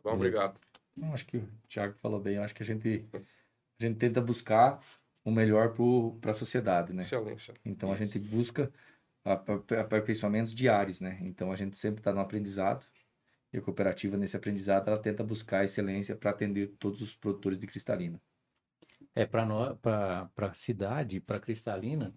Tá 0.04 0.10
bom? 0.10 0.16
Obrigado. 0.16 0.60
Eu 0.98 1.14
acho 1.14 1.26
que 1.26 1.38
o 1.38 1.50
Thiago 1.70 1.96
falou 2.00 2.20
bem. 2.20 2.36
Eu 2.36 2.44
acho 2.44 2.54
que 2.54 2.64
a 2.64 2.66
gente, 2.66 3.08
a 3.14 3.86
gente 3.86 3.98
tenta 3.98 4.20
buscar 4.20 4.84
o 5.24 5.32
melhor 5.32 5.74
para 6.20 6.32
a 6.32 6.34
sociedade, 6.34 6.92
né? 6.92 7.04
Excelência. 7.04 7.54
Então, 7.64 7.94
Isso. 7.94 8.04
a 8.04 8.06
gente 8.06 8.20
busca 8.20 8.70
aperfeiçoamentos 9.24 10.54
diários, 10.54 11.00
né? 11.00 11.20
Então, 11.22 11.52
a 11.52 11.56
gente 11.56 11.78
sempre 11.78 12.00
está 12.00 12.14
no 12.14 12.20
aprendizado. 12.20 12.86
E 13.52 13.58
a 13.58 13.62
cooperativa, 13.62 14.16
nesse 14.16 14.38
aprendizado, 14.38 14.88
ela 14.88 15.00
tenta 15.00 15.24
buscar 15.24 15.64
excelência 15.64 16.16
para 16.16 16.30
atender 16.30 16.76
todos 16.80 17.02
os 17.02 17.16
produtores 17.16 17.58
de 17.58 17.66
cristalina. 17.66 18.22
É, 19.16 19.26
para 19.26 20.30
a 20.38 20.54
cidade, 20.54 21.20
para 21.20 21.40
cristalina, 21.40 22.14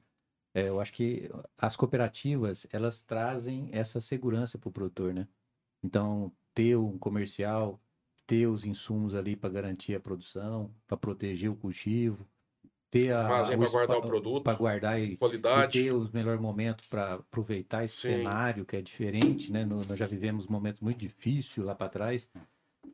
é, 0.55 0.69
eu 0.69 0.81
acho 0.81 0.93
que 0.93 1.31
as 1.57 1.77
cooperativas, 1.77 2.67
elas 2.71 3.03
trazem 3.03 3.71
essa 3.73 4.01
segurança 4.01 4.59
para 4.59 4.69
o 4.69 4.73
produtor, 4.73 5.15
né? 5.15 5.27
Então, 5.83 6.33
ter 6.55 6.77
um 6.77 6.99
comercial, 6.99 7.81
ter 8.27 8.47
os 8.47 8.65
insumos 8.65 9.15
ali 9.15 9.35
para 9.35 9.51
garantir 9.51 9.95
a 9.95 10.01
produção, 10.01 10.75
para 10.87 10.97
proteger 10.97 11.51
o 11.51 11.57
cultivo, 11.57 12.29
ter 12.93 13.11
a 13.11 13.27
para 13.27 13.69
guardar 13.71 13.97
o 13.97 14.03
produto, 14.03 14.45
para 14.45 14.55
guardar 14.59 15.01
e, 15.01 15.17
qualidade. 15.17 15.79
E 15.79 15.85
ter 15.85 15.93
os 15.93 16.13
melhores 16.13 16.41
momentos 16.41 16.87
para 16.87 17.15
aproveitar 17.15 17.85
esse 17.85 17.97
Sim. 17.97 18.09
cenário 18.19 18.67
que 18.67 18.77
é 18.77 18.83
diferente, 18.83 19.51
né? 19.51 19.65
No, 19.65 19.83
nós 19.87 19.99
já 19.99 20.07
vivemos 20.07 20.47
momentos 20.47 20.83
muito 20.83 20.99
difíceis 20.99 21.67
lá 21.67 21.75
para 21.75 21.89
trás, 21.89 22.29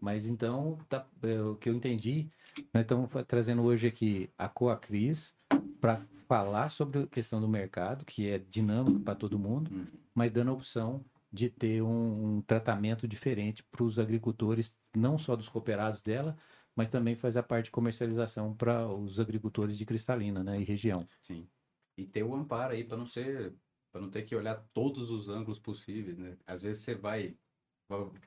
mas 0.00 0.26
então 0.26 0.78
tá, 0.88 1.04
é, 1.24 1.40
o 1.42 1.56
que 1.56 1.68
eu 1.68 1.74
entendi, 1.74 2.30
nós 2.72 2.82
estamos 2.82 3.10
trazendo 3.26 3.62
hoje 3.64 3.88
aqui 3.88 4.30
a 4.38 4.48
Coacris 4.48 5.34
para 5.80 6.00
falar 6.28 6.70
sobre 6.70 7.00
a 7.00 7.06
questão 7.08 7.40
do 7.40 7.48
mercado, 7.48 8.04
que 8.04 8.30
é 8.30 8.38
dinâmico 8.38 9.00
para 9.00 9.16
todo 9.16 9.36
mundo, 9.36 9.68
uhum. 9.72 9.86
mas 10.14 10.30
dando 10.30 10.52
a 10.52 10.54
opção 10.54 11.04
de 11.32 11.50
ter 11.50 11.82
um, 11.82 12.36
um 12.36 12.40
tratamento 12.40 13.08
diferente 13.08 13.64
para 13.64 13.82
os 13.82 13.98
agricultores, 13.98 14.76
não 14.96 15.18
só 15.18 15.34
dos 15.34 15.48
cooperados 15.48 16.00
dela, 16.02 16.36
mas 16.78 16.88
também 16.88 17.16
faz 17.16 17.36
a 17.36 17.42
parte 17.42 17.64
de 17.64 17.70
comercialização 17.72 18.54
para 18.54 18.86
os 18.86 19.18
agricultores 19.18 19.76
de 19.76 19.84
Cristalina, 19.84 20.44
né, 20.44 20.60
e 20.60 20.64
região. 20.64 21.08
Sim. 21.20 21.48
E 21.96 22.06
ter 22.06 22.22
o 22.22 22.32
amparo 22.32 22.72
aí 22.72 22.84
para 22.84 22.96
não 22.96 23.04
ser, 23.04 23.52
para 23.90 24.00
não 24.00 24.08
ter 24.08 24.22
que 24.22 24.36
olhar 24.36 24.64
todos 24.72 25.10
os 25.10 25.28
ângulos 25.28 25.58
possíveis, 25.58 26.16
né? 26.16 26.36
Às 26.46 26.62
vezes 26.62 26.84
você 26.84 26.94
vai 26.94 27.36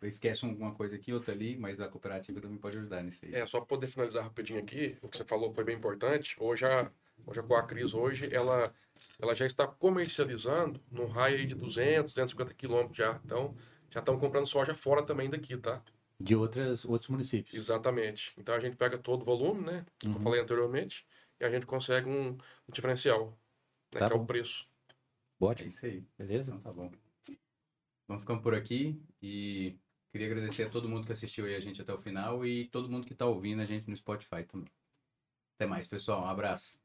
esquece 0.02 0.44
alguma 0.44 0.74
coisa 0.74 0.98
aqui, 0.98 1.14
outra 1.14 1.34
ali, 1.34 1.56
mas 1.56 1.80
a 1.80 1.88
cooperativa 1.88 2.42
também 2.42 2.58
pode 2.58 2.78
ajudar 2.78 3.02
nisso 3.04 3.24
aí. 3.24 3.36
É, 3.36 3.46
só 3.48 3.60
para 3.60 3.68
poder 3.68 3.88
finalizar 3.88 4.24
rapidinho 4.24 4.60
aqui, 4.60 4.98
o 5.02 5.08
que 5.08 5.16
você 5.16 5.24
falou 5.24 5.54
foi 5.54 5.64
bem 5.64 5.78
importante. 5.78 6.36
Hoje 6.38 6.66
a, 6.66 6.92
hoje 7.26 7.40
a 7.40 7.44
Coacris, 7.44 7.94
hoje, 7.94 8.28
ela, 8.34 8.74
ela 9.18 9.34
já 9.34 9.46
está 9.46 9.66
comercializando 9.66 10.82
num 10.92 11.06
raio 11.06 11.46
de 11.46 11.56
200, 11.56 12.12
250 12.12 12.54
quilômetros 12.56 12.98
já. 12.98 13.22
Então, 13.24 13.56
já 13.90 14.02
estão 14.02 14.18
comprando 14.18 14.48
soja 14.48 14.76
fora 14.76 15.04
também 15.04 15.30
daqui, 15.30 15.56
tá? 15.56 15.82
De 16.24 16.36
outras, 16.36 16.86
outros 16.86 17.10
municípios. 17.10 17.56
Exatamente. 17.56 18.34
Então, 18.38 18.54
a 18.54 18.60
gente 18.60 18.76
pega 18.76 18.98
todo 18.98 19.22
o 19.22 19.26
volume, 19.26 19.66
né? 19.66 19.86
Como 20.02 20.14
uhum. 20.14 20.20
eu 20.20 20.24
falei 20.24 20.42
anteriormente, 20.42 21.06
e 21.40 21.46
a 21.46 21.50
gente 21.50 21.66
consegue 21.66 22.08
um, 22.08 22.30
um 22.32 22.72
diferencial, 22.72 23.38
né? 23.94 24.00
Tá 24.00 24.08
que 24.08 24.14
bom. 24.16 24.22
é 24.22 24.24
o 24.24 24.26
preço. 24.26 24.68
Ótimo. 25.40 25.66
É 25.66 25.70
isso 25.70 25.86
aí. 25.86 26.06
Beleza? 26.18 26.54
Então, 26.54 26.72
tá 26.72 26.72
bom. 26.72 26.92
Vamos 28.08 28.24
ficando 28.24 28.42
por 28.42 28.54
aqui 28.54 29.02
e 29.22 29.78
queria 30.12 30.28
agradecer 30.28 30.64
a 30.64 30.70
todo 30.70 30.90
mundo 30.90 31.06
que 31.06 31.14
assistiu 31.14 31.46
aí 31.46 31.56
a 31.56 31.60
gente 31.62 31.82
até 31.82 31.94
o 31.94 31.98
final 31.98 32.46
e 32.46 32.68
todo 32.68 32.90
mundo 32.90 33.08
que 33.08 33.14
está 33.14 33.26
ouvindo 33.26 33.62
a 33.62 33.66
gente 33.66 33.90
no 33.90 33.96
Spotify 33.96 34.44
também. 34.44 34.70
Até 35.56 35.66
mais, 35.66 35.88
pessoal. 35.88 36.24
Um 36.24 36.28
abraço. 36.28 36.81